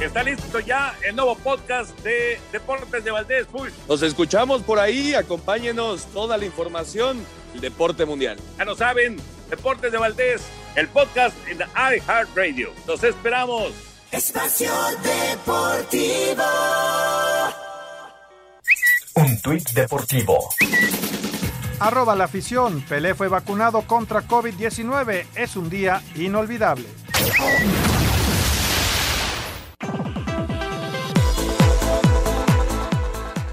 Está 0.00 0.22
listo 0.22 0.60
ya 0.60 0.96
el 1.06 1.16
nuevo 1.16 1.34
podcast 1.34 1.90
de 2.00 2.38
Deportes 2.52 3.02
de 3.02 3.10
Valdés. 3.10 3.46
Push. 3.48 3.72
Nos 3.88 4.00
escuchamos 4.02 4.62
por 4.62 4.78
ahí. 4.78 5.12
Acompáñenos 5.12 6.06
toda 6.06 6.38
la 6.38 6.44
información 6.44 7.18
del 7.52 7.60
deporte 7.60 8.04
mundial. 8.04 8.38
Ya 8.58 8.64
lo 8.64 8.74
saben, 8.74 9.16
Deportes 9.50 9.90
de 9.90 9.98
Valdés, 9.98 10.42
el 10.76 10.88
podcast 10.88 11.34
en 11.48 11.58
iHeartRadio. 11.58 12.70
Los 12.86 13.02
esperamos. 13.02 13.72
Espacio 14.10 14.70
Deportivo. 15.02 16.42
Un 19.14 19.40
tuit 19.40 19.70
deportivo. 19.70 20.48
Arroba 21.80 22.14
la 22.14 22.24
afición. 22.24 22.82
Pelé 22.88 23.14
fue 23.14 23.28
vacunado 23.28 23.82
contra 23.82 24.22
COVID-19. 24.22 25.26
Es 25.34 25.56
un 25.56 25.70
día 25.70 26.02
inolvidable. 26.14 26.86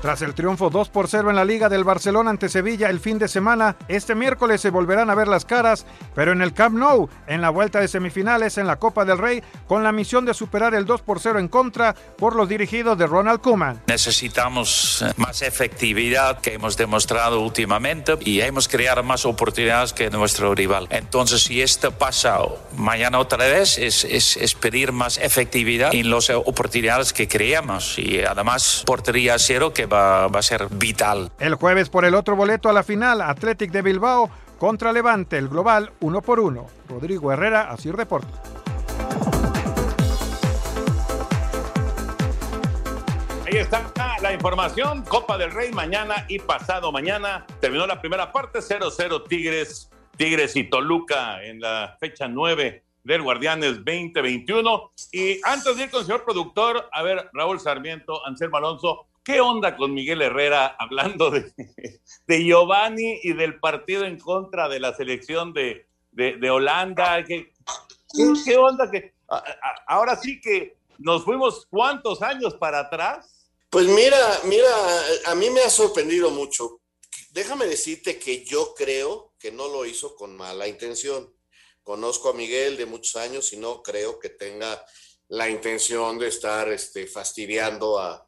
Tras 0.06 0.22
el 0.22 0.36
triunfo 0.36 0.70
2 0.70 0.90
por 0.90 1.08
0 1.08 1.32
en 1.32 1.36
la 1.36 1.44
Liga 1.44 1.68
del 1.68 1.84
Barcelona 1.84 2.30
ante 2.30 2.48
Sevilla 2.48 2.92
el 2.92 3.00
fin 3.00 3.18
de 3.18 3.28
semana, 3.28 3.76
este 3.88 4.14
miércoles 4.14 4.62
se 4.62 4.70
volverán 4.70 5.10
a 5.10 5.16
ver 5.16 5.28
las 5.28 5.46
caras, 5.46 5.88
pero 6.14 6.32
en 6.32 6.44
el 6.44 6.54
Camp 6.54 6.78
Nou, 6.78 7.10
en 7.26 7.42
la 7.42 7.50
vuelta 7.50 7.80
de 7.80 7.88
semifinales 7.88 8.60
en 8.60 8.68
la 8.68 8.76
Copa 8.76 9.04
del 9.04 9.18
Rey, 9.18 9.42
con 9.68 9.84
la 9.84 9.92
misión 9.92 10.24
de 10.24 10.36
superar 10.36 10.76
el 10.76 10.86
2 10.86 11.02
por 11.02 11.20
0 11.20 11.40
en 11.40 11.48
contra 11.48 11.96
por 11.96 12.36
los 12.36 12.48
dirigidos 12.48 13.00
de 13.00 13.08
Ronald 13.08 13.42
Koeman. 13.42 13.82
Necesitamos 13.88 15.02
eh, 15.02 15.12
más 15.18 15.42
efectividad 15.42 16.40
que 16.40 16.54
hemos 16.54 16.78
demostrado 16.78 17.42
últimamente 17.42 18.16
y 18.20 18.42
hemos 18.42 18.68
creado 18.68 19.02
más 19.02 19.26
oportunidades 19.26 19.92
que 19.92 20.12
nuestro 20.12 20.54
rival. 20.54 20.88
Entonces, 20.92 21.42
si 21.42 21.64
esto 21.64 21.92
pasa 21.92 22.42
mañana 22.78 23.18
otra 23.18 23.40
vez, 23.48 23.80
es, 23.80 24.04
es, 24.04 24.38
es 24.38 24.54
pedir 24.54 24.92
más 24.92 25.18
efectividad 25.18 25.96
en 25.96 26.12
las 26.12 26.30
oportunidades 26.30 27.12
que 27.12 27.28
creamos 27.28 27.98
y 27.98 28.20
además 28.22 28.84
portería 28.86 29.40
cero 29.40 29.74
que 29.74 29.88
va 29.88 29.95
va, 29.96 30.26
a 30.26 30.42
ser 30.42 30.68
vital. 30.70 31.32
El 31.40 31.56
jueves 31.56 31.90
por 31.90 32.06
el 32.06 32.16
otro 32.16 32.36
boleto 32.36 32.70
a 32.70 32.74
la 32.74 32.84
final, 32.84 33.22
Athletic 33.22 33.72
de 33.72 33.82
Bilbao 33.82 34.30
contra 34.58 34.92
Levante, 34.92 35.38
el 35.38 35.50
global 35.50 35.92
uno 36.02 36.22
por 36.22 36.40
uno. 36.40 36.68
Rodrigo 36.88 37.32
Herrera, 37.32 37.72
Asir 37.72 37.96
Deportes. 37.96 38.34
Ahí 43.46 43.58
está 43.58 43.82
la 44.22 44.34
información. 44.34 45.04
Copa 45.04 45.38
del 45.38 45.52
Rey 45.52 45.72
mañana 45.72 46.26
y 46.28 46.40
pasado 46.40 46.92
mañana. 46.92 47.46
Terminó 47.60 47.86
la 47.86 48.02
primera 48.02 48.32
parte 48.32 48.60
0-0 48.60 49.28
Tigres, 49.28 49.90
Tigres 50.18 50.56
y 50.56 50.64
Toluca 50.64 51.44
en 51.44 51.60
la 51.62 51.96
fecha 52.00 52.28
9 52.28 52.84
del 53.04 53.22
Guardianes 53.22 53.76
2021. 53.86 54.92
Y 55.12 55.40
antes 55.44 55.78
de 55.78 55.84
ir 55.84 55.92
con 55.92 56.00
el 56.00 56.06
señor 56.08 56.24
productor, 56.24 56.90
a 56.92 57.04
ver, 57.04 57.30
Raúl 57.34 57.60
Sarmiento, 57.60 58.26
Anselmo 58.26 58.58
Alonso, 58.58 59.08
¿Qué 59.26 59.42
onda 59.42 59.76
con 59.76 59.92
Miguel 59.92 60.22
Herrera 60.22 60.76
hablando 60.78 61.32
de, 61.32 61.52
Giovanni 62.28 63.22
y 63.24 63.34
del 63.34 63.60
partido 63.60 64.06
en 64.06 64.20
contra 64.20 64.70
de 64.70 64.80
la 64.80 64.94
selección 64.94 65.52
de, 65.52 65.88
de, 66.12 66.50
Holanda? 66.52 67.26
¿Qué, 67.26 67.52
¿Qué, 68.46 68.56
onda? 68.56 68.90
que 68.92 69.16
Ahora 69.88 70.16
sí 70.16 70.40
que 70.40 70.78
nos 71.00 71.24
fuimos 71.26 71.66
cuántos 71.72 72.22
años 72.22 72.54
para 72.54 72.82
atrás. 72.82 73.50
Pues 73.72 73.88
mira, 73.88 74.42
mira, 74.44 74.70
a 75.26 75.34
mí 75.34 75.50
me 75.50 75.62
ha 75.62 75.72
sorprendido 75.72 76.30
mucho. 76.30 76.82
Déjame 77.32 77.66
decirte 77.66 78.20
que 78.20 78.46
yo 78.46 78.76
creo 78.76 79.34
que 79.40 79.52
no 79.52 79.68
lo 79.70 79.88
hizo 79.88 80.16
con 80.16 80.38
mala 80.38 80.68
intención. 80.68 81.34
Conozco 81.82 82.30
a 82.30 82.34
Miguel 82.34 82.78
de 82.78 82.86
muchos 82.86 83.16
años 83.16 83.52
y 83.54 83.58
no 83.58 83.82
creo 83.82 84.20
que 84.20 84.30
tenga 84.30 84.86
la 85.30 85.50
intención 85.50 86.20
de 86.20 86.28
estar 86.28 86.70
este, 86.70 87.08
fastidiando 87.08 87.98
a, 87.98 88.25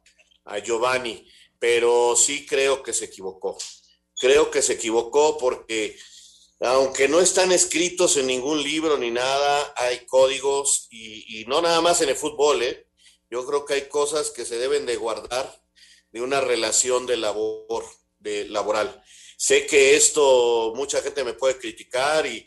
a 0.48 0.58
Giovanni, 0.58 1.26
pero 1.58 2.16
sí 2.16 2.46
creo 2.46 2.82
que 2.82 2.92
se 2.92 3.06
equivocó. 3.06 3.56
Creo 4.18 4.50
que 4.50 4.62
se 4.62 4.74
equivocó 4.74 5.38
porque 5.38 5.96
aunque 6.60 7.08
no 7.08 7.20
están 7.20 7.52
escritos 7.52 8.16
en 8.16 8.26
ningún 8.26 8.62
libro 8.62 8.98
ni 8.98 9.10
nada, 9.10 9.72
hay 9.76 10.04
códigos 10.06 10.88
y, 10.90 11.44
no 11.46 11.62
nada 11.62 11.80
más 11.80 12.00
en 12.00 12.08
el 12.08 12.16
fútbol, 12.16 12.62
¿eh? 12.62 12.88
yo 13.30 13.46
creo 13.46 13.64
que 13.64 13.74
hay 13.74 13.88
cosas 13.88 14.30
que 14.30 14.44
se 14.44 14.58
deben 14.58 14.84
de 14.84 14.96
guardar 14.96 15.62
de 16.10 16.20
una 16.20 16.40
relación 16.40 17.06
de 17.06 17.16
labor, 17.16 17.84
de 18.18 18.48
laboral. 18.48 19.02
Sé 19.36 19.66
que 19.66 19.94
esto 19.94 20.72
mucha 20.74 21.00
gente 21.00 21.22
me 21.22 21.34
puede 21.34 21.58
criticar 21.58 22.26
y, 22.26 22.44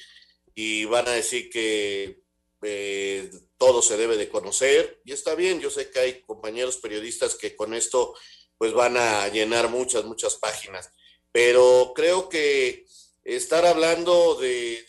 van 0.86 1.08
a 1.08 1.12
decir 1.12 1.50
que 1.50 2.21
eh, 2.64 3.32
todo 3.58 3.82
se 3.82 3.98
debe 3.98 4.18
de 4.18 4.30
conocer 4.30 5.02
y 5.06 5.14
está 5.14 5.36
bien, 5.36 5.60
yo 5.60 5.70
sé 5.70 5.90
que 5.90 6.00
hay 6.00 6.22
compañeros 6.22 6.78
periodistas 6.78 7.36
que 7.36 7.56
con 7.56 7.74
esto 7.74 8.14
pues 8.58 8.74
van 8.74 8.98
a 8.98 9.28
llenar 9.30 9.70
muchas, 9.70 10.06
muchas 10.06 10.36
páginas, 10.36 10.92
pero 11.32 11.94
creo 11.96 12.30
que 12.30 12.86
estar 13.24 13.66
hablando 13.66 14.36
de, 14.36 14.86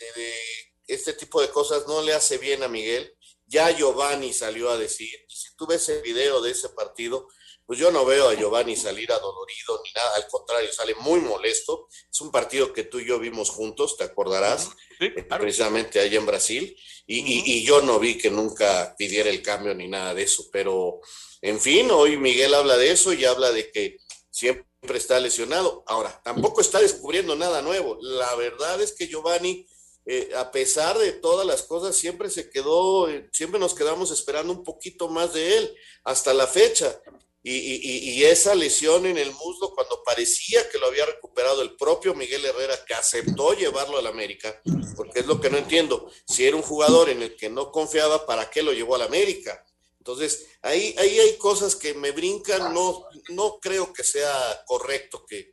este 0.86 1.12
tipo 1.14 1.40
de 1.40 1.48
cosas 1.48 1.86
no 1.86 2.02
le 2.02 2.12
hace 2.12 2.38
bien 2.38 2.62
a 2.62 2.68
Miguel. 2.68 3.14
Ya 3.52 3.70
Giovanni 3.70 4.32
salió 4.32 4.70
a 4.70 4.78
decir, 4.78 5.10
si 5.28 5.54
tú 5.56 5.66
ves 5.66 5.86
el 5.90 6.00
video 6.00 6.40
de 6.40 6.52
ese 6.52 6.70
partido, 6.70 7.28
pues 7.66 7.78
yo 7.78 7.90
no 7.90 8.06
veo 8.06 8.30
a 8.30 8.34
Giovanni 8.34 8.74
salir 8.76 9.12
adolorido 9.12 9.82
ni 9.84 9.92
nada, 9.92 10.16
al 10.16 10.26
contrario, 10.26 10.72
sale 10.72 10.94
muy 10.94 11.20
molesto. 11.20 11.86
Es 12.10 12.18
un 12.22 12.30
partido 12.30 12.72
que 12.72 12.84
tú 12.84 12.98
y 12.98 13.06
yo 13.06 13.18
vimos 13.18 13.50
juntos, 13.50 13.98
te 13.98 14.04
acordarás, 14.04 14.70
eh, 15.00 15.10
precisamente 15.24 16.00
allá 16.00 16.18
en 16.18 16.24
Brasil, 16.24 16.74
y, 17.06 17.62
yo 17.62 17.82
no 17.82 17.98
vi 17.98 18.16
que 18.16 18.30
nunca 18.30 18.94
pidiera 18.96 19.28
el 19.28 19.42
cambio 19.42 19.74
ni 19.74 19.86
nada 19.86 20.14
de 20.14 20.22
eso, 20.22 20.48
pero 20.50 21.00
en 21.42 21.60
fin, 21.60 21.90
hoy 21.90 22.16
Miguel 22.16 22.54
habla 22.54 22.78
de 22.78 22.90
eso 22.90 23.12
y 23.12 23.26
habla 23.26 23.52
de 23.52 23.70
que 23.70 23.98
siempre 24.30 24.96
está 24.96 25.20
lesionado. 25.20 25.84
Ahora, 25.86 26.22
tampoco 26.24 26.62
está 26.62 26.80
descubriendo 26.80 27.36
nada 27.36 27.60
nuevo. 27.60 27.98
La 28.00 28.34
verdad 28.34 28.80
es 28.80 28.92
que 28.94 29.08
Giovanni... 29.08 29.66
Eh, 30.04 30.30
a 30.36 30.50
pesar 30.50 30.98
de 30.98 31.12
todas 31.12 31.46
las 31.46 31.62
cosas, 31.62 31.94
siempre 31.94 32.28
se 32.28 32.50
quedó, 32.50 33.08
eh, 33.08 33.28
siempre 33.32 33.60
nos 33.60 33.74
quedamos 33.74 34.10
esperando 34.10 34.52
un 34.52 34.64
poquito 34.64 35.08
más 35.08 35.32
de 35.32 35.58
él 35.58 35.76
hasta 36.04 36.34
la 36.34 36.46
fecha. 36.46 37.00
Y, 37.44 38.22
esa 38.22 38.54
lesión 38.54 39.04
en 39.04 39.18
el 39.18 39.32
muslo, 39.32 39.74
cuando 39.74 40.02
parecía 40.04 40.68
que 40.70 40.78
lo 40.78 40.86
había 40.86 41.04
recuperado 41.04 41.60
el 41.62 41.74
propio 41.74 42.14
Miguel 42.14 42.44
Herrera, 42.44 42.84
que 42.84 42.94
aceptó 42.94 43.52
llevarlo 43.54 43.98
al 43.98 44.06
América, 44.06 44.62
porque 44.94 45.20
es 45.20 45.26
lo 45.26 45.40
que 45.40 45.50
no 45.50 45.58
entiendo, 45.58 46.08
si 46.24 46.46
era 46.46 46.56
un 46.56 46.62
jugador 46.62 47.08
en 47.08 47.20
el 47.20 47.36
que 47.36 47.50
no 47.50 47.72
confiaba, 47.72 48.26
¿para 48.26 48.48
qué 48.48 48.62
lo 48.62 48.72
llevó 48.72 48.94
al 48.94 49.02
América? 49.02 49.64
Entonces, 49.98 50.46
ahí, 50.62 50.94
ahí 50.98 51.18
hay 51.18 51.36
cosas 51.36 51.74
que 51.74 51.94
me 51.94 52.12
brincan, 52.12 52.72
no, 52.72 53.06
no 53.30 53.58
creo 53.60 53.92
que 53.92 54.04
sea 54.04 54.62
correcto 54.64 55.24
que, 55.26 55.50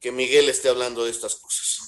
que 0.00 0.12
Miguel 0.12 0.48
esté 0.48 0.70
hablando 0.70 1.04
de 1.04 1.10
estas 1.10 1.36
cosas. 1.36 1.85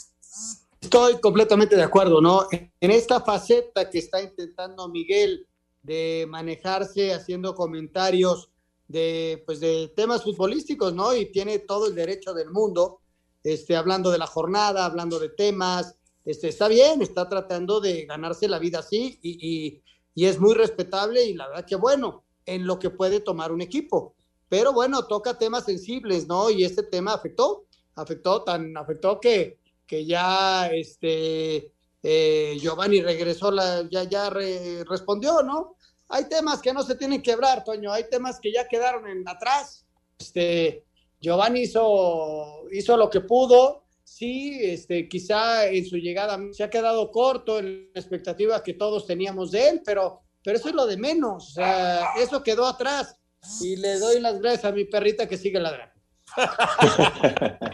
Estoy 0.89 1.21
completamente 1.21 1.77
de 1.77 1.83
acuerdo, 1.83 2.23
¿no? 2.23 2.47
En 2.51 2.91
esta 2.91 3.21
faceta 3.21 3.91
que 3.91 3.99
está 3.99 4.23
intentando 4.23 4.89
Miguel 4.89 5.47
de 5.83 6.25
manejarse 6.27 7.13
haciendo 7.13 7.55
comentarios 7.55 8.49
de, 8.87 9.43
pues 9.45 9.61
de 9.61 9.93
temas 9.95 10.25
futbolísticos, 10.25 10.95
¿no? 10.95 11.15
Y 11.15 11.31
tiene 11.31 11.59
todo 11.59 11.89
el 11.89 11.95
derecho 11.95 12.33
del 12.33 12.51
mundo, 12.51 13.03
este, 13.45 13.77
hablando 13.77 14.11
de 14.11 14.17
la 14.17 14.27
jornada, 14.27 14.87
hablando 14.87 15.19
de 15.19 15.29
temas, 15.29 15.95
este, 16.25 16.49
está 16.49 16.69
bien, 16.69 17.03
está 17.03 17.29
tratando 17.29 17.83
de 17.83 18.07
ganarse 18.07 18.49
la 18.49 18.59
vida 18.59 18.79
así 18.79 19.19
y, 19.21 19.83
y, 20.15 20.25
es 20.25 20.41
muy 20.41 20.55
respetable 20.55 21.23
y 21.23 21.35
la 21.35 21.49
verdad 21.49 21.67
que 21.67 21.77
bueno, 21.77 22.25
en 22.47 22.67
lo 22.67 22.79
que 22.79 22.89
puede 22.89 23.21
tomar 23.21 23.53
un 23.53 23.61
equipo. 23.61 24.15
Pero 24.49 24.73
bueno, 24.73 25.05
toca 25.05 25.37
temas 25.37 25.67
sensibles, 25.67 26.27
¿no? 26.27 26.49
Y 26.49 26.65
este 26.65 26.83
tema 26.83 27.13
afectó, 27.13 27.67
afectó 27.95 28.43
tan, 28.43 28.75
afectó 28.75 29.21
que, 29.21 29.59
que 29.89 30.07
ya 30.07 30.69
este, 30.69 31.73
eh, 32.05 32.57
Giovanni 32.61 33.03
regresó, 33.03 33.51
la, 33.51 33.89
ya, 33.91 34.05
ya 34.05 34.31
respondió, 34.31 35.43
¿no? 35.43 35.75
hay 36.09 36.25
temas 36.25 36.61
que 36.61 36.73
no 36.73 36.83
se 36.83 36.95
tienen 36.95 37.23
que 37.23 37.33
quebrar, 37.33 37.65
Toño, 37.65 37.93
hay 37.93 38.09
temas 38.09 38.41
que 38.41 38.53
ya 38.53 38.67
quedaron 38.67 39.07
en 39.09 39.29
atrás. 39.29 39.85
Este, 40.19 40.85
Giovanni 41.21 41.63
hizo, 41.63 42.65
hizo 42.73 42.97
lo 42.97 43.11
que 43.11 43.21
pudo, 43.21 43.85
sí, 44.05 44.59
este, 44.63 45.09
quizá 45.09 45.67
en 45.67 45.85
su 45.85 45.97
llegada 45.97 46.39
se 46.53 46.65
ha 46.65 46.71
quedado 46.71 47.11
corto 47.11 47.59
en 47.59 47.91
la 47.95 48.01
expectativa 48.01 48.63
que 48.63 48.75
todos 48.75 49.07
teníamos 49.07 49.51
de 49.51 49.69
él, 49.69 49.83
pero, 49.85 50.23
pero 50.43 50.57
eso 50.57 50.69
es 50.69 50.75
lo 50.75 50.87
de 50.87 50.97
menos, 50.97 51.51
o 51.51 51.55
sea, 51.55 52.15
eso 52.19 52.43
quedó 52.43 52.67
atrás. 52.67 53.17
Y 53.61 53.77
le 53.77 53.99
doy 54.01 54.19
las 54.19 54.41
gracias 54.41 54.65
a 54.65 54.73
mi 54.73 54.85
perrita 54.85 55.29
que 55.29 55.37
sigue 55.37 55.61
ladrando. 55.61 55.95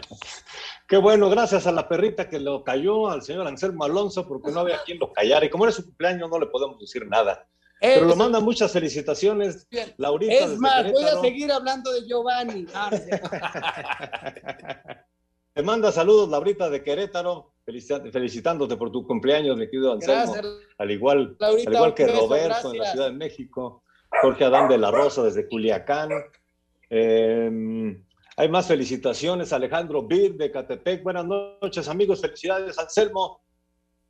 Qué 0.87 0.97
bueno, 0.97 1.29
gracias 1.29 1.65
a 1.65 1.71
la 1.71 1.87
perrita 1.87 2.29
que 2.29 2.39
lo 2.39 2.63
cayó, 2.63 3.09
al 3.09 3.23
señor 3.23 3.47
Anselmo 3.47 3.83
Alonso, 3.85 4.27
porque 4.27 4.51
no 4.51 4.59
había 4.59 4.83
quien 4.83 4.99
lo 4.99 5.11
callara. 5.11 5.45
Y 5.45 5.49
como 5.49 5.65
era 5.65 5.71
su 5.71 5.83
cumpleaños, 5.83 6.29
no 6.29 6.39
le 6.39 6.45
podemos 6.47 6.79
decir 6.79 7.07
nada. 7.07 7.47
Pero 7.81 8.05
lo 8.05 8.15
manda 8.15 8.39
muchas 8.39 8.71
felicitaciones, 8.71 9.67
Laurita. 9.97 10.33
Es 10.33 10.57
más, 10.57 10.91
voy 10.91 11.03
a 11.03 11.19
seguir 11.19 11.51
hablando 11.51 11.91
de 11.91 12.05
Giovanni. 12.07 12.65
Te 15.53 15.63
manda 15.63 15.91
saludos, 15.91 16.29
Laurita 16.29 16.69
de 16.69 16.83
Querétaro, 16.83 17.53
felicitándote 18.11 18.75
por 18.75 18.91
tu 18.91 19.07
cumpleaños, 19.07 19.57
mi 19.57 19.65
querido 19.67 19.93
Anselmo. 19.93 20.35
Al 20.77 20.91
igual, 20.91 21.37
al 21.39 21.59
igual 21.59 21.93
que 21.93 22.07
Roberto 22.07 22.73
en 22.73 22.79
la 22.79 22.91
Ciudad 22.91 23.07
de 23.07 23.13
México, 23.13 23.83
Jorge 24.21 24.45
Adán 24.45 24.67
de 24.67 24.77
la 24.77 24.91
Rosa 24.91 25.23
desde 25.23 25.47
Culiacán. 25.47 26.09
Em, 26.89 28.03
hay 28.37 28.49
más 28.49 28.67
felicitaciones, 28.67 29.53
Alejandro 29.53 30.03
Bir 30.03 30.35
de 30.35 30.51
Catepec. 30.51 31.03
Buenas 31.03 31.25
noches, 31.25 31.87
amigos. 31.87 32.19
Felicidades, 32.19 32.77
Anselmo. 32.77 33.41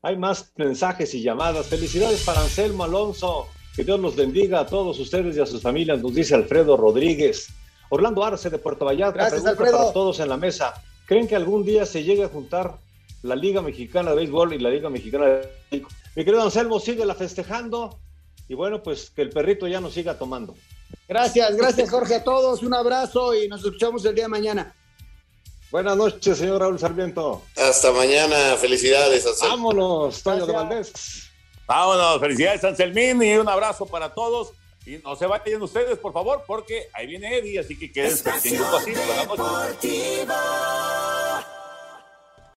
Hay 0.01 0.17
más 0.17 0.51
mensajes 0.55 1.13
y 1.13 1.21
llamadas. 1.21 1.67
Felicidades 1.67 2.23
para 2.23 2.41
Anselmo 2.41 2.83
Alonso. 2.83 3.47
Que 3.75 3.83
Dios 3.83 3.99
los 3.99 4.15
bendiga 4.15 4.61
a 4.61 4.65
todos 4.65 4.99
ustedes 4.99 5.37
y 5.37 5.41
a 5.41 5.45
sus 5.45 5.61
familias, 5.61 6.01
nos 6.01 6.15
dice 6.15 6.33
Alfredo 6.33 6.77
Rodríguez. 6.77 7.49
Orlando 7.89 8.23
Arce 8.23 8.49
de 8.49 8.57
Puerto 8.57 8.85
Vallarta, 8.85 9.19
Gracias, 9.19 9.41
pregunta 9.43 9.77
para 9.77 9.93
todos 9.93 10.19
en 10.19 10.29
la 10.29 10.37
mesa. 10.37 10.73
¿Creen 11.05 11.27
que 11.27 11.35
algún 11.35 11.63
día 11.63 11.85
se 11.85 12.03
llegue 12.03 12.23
a 12.23 12.29
juntar 12.29 12.79
la 13.21 13.35
Liga 13.35 13.61
Mexicana 13.61 14.11
de 14.11 14.15
Béisbol 14.15 14.53
y 14.53 14.59
la 14.59 14.69
Liga 14.69 14.89
Mexicana 14.89 15.25
de 15.25 15.49
México? 15.69 15.89
Mi 16.15 16.23
querido 16.23 16.41
Anselmo, 16.41 16.79
sigue 16.79 17.05
la 17.05 17.13
festejando 17.13 17.99
y 18.47 18.55
bueno, 18.55 18.81
pues 18.81 19.11
que 19.11 19.21
el 19.21 19.29
perrito 19.29 19.67
ya 19.67 19.81
no 19.81 19.91
siga 19.91 20.17
tomando. 20.17 20.55
Gracias, 21.07 21.55
gracias 21.55 21.89
Jorge 21.89 22.15
a 22.15 22.23
todos, 22.23 22.63
un 22.63 22.73
abrazo 22.73 23.35
y 23.35 23.47
nos 23.47 23.63
escuchamos 23.63 24.03
el 24.05 24.15
día 24.15 24.23
de 24.25 24.29
mañana. 24.29 24.75
Buenas 25.71 25.97
noches, 25.97 26.37
señor 26.37 26.61
Raúl 26.61 26.79
Sarmiento. 26.79 27.43
Hasta 27.57 27.91
mañana, 27.91 28.55
felicidades. 28.57 29.25
Vámonos, 29.41 30.23
Toño 30.23 30.45
de 30.45 30.53
Valdés. 30.53 31.29
Vámonos, 31.67 32.19
felicidades, 32.19 32.63
Anselmín, 32.63 33.21
y 33.21 33.35
un 33.37 33.49
abrazo 33.49 33.85
para 33.85 34.13
todos. 34.13 34.53
Y 34.85 34.97
no 34.99 35.15
se 35.15 35.25
vayan 35.25 35.61
ustedes, 35.61 35.97
por 35.97 36.13
favor, 36.13 36.43
porque 36.45 36.89
ahí 36.93 37.07
viene 37.07 37.37
Eddie, 37.37 37.59
así 37.59 37.77
que 37.77 37.91
quédense. 37.91 38.31
Buenas 39.27 39.37
noches. 39.37 40.27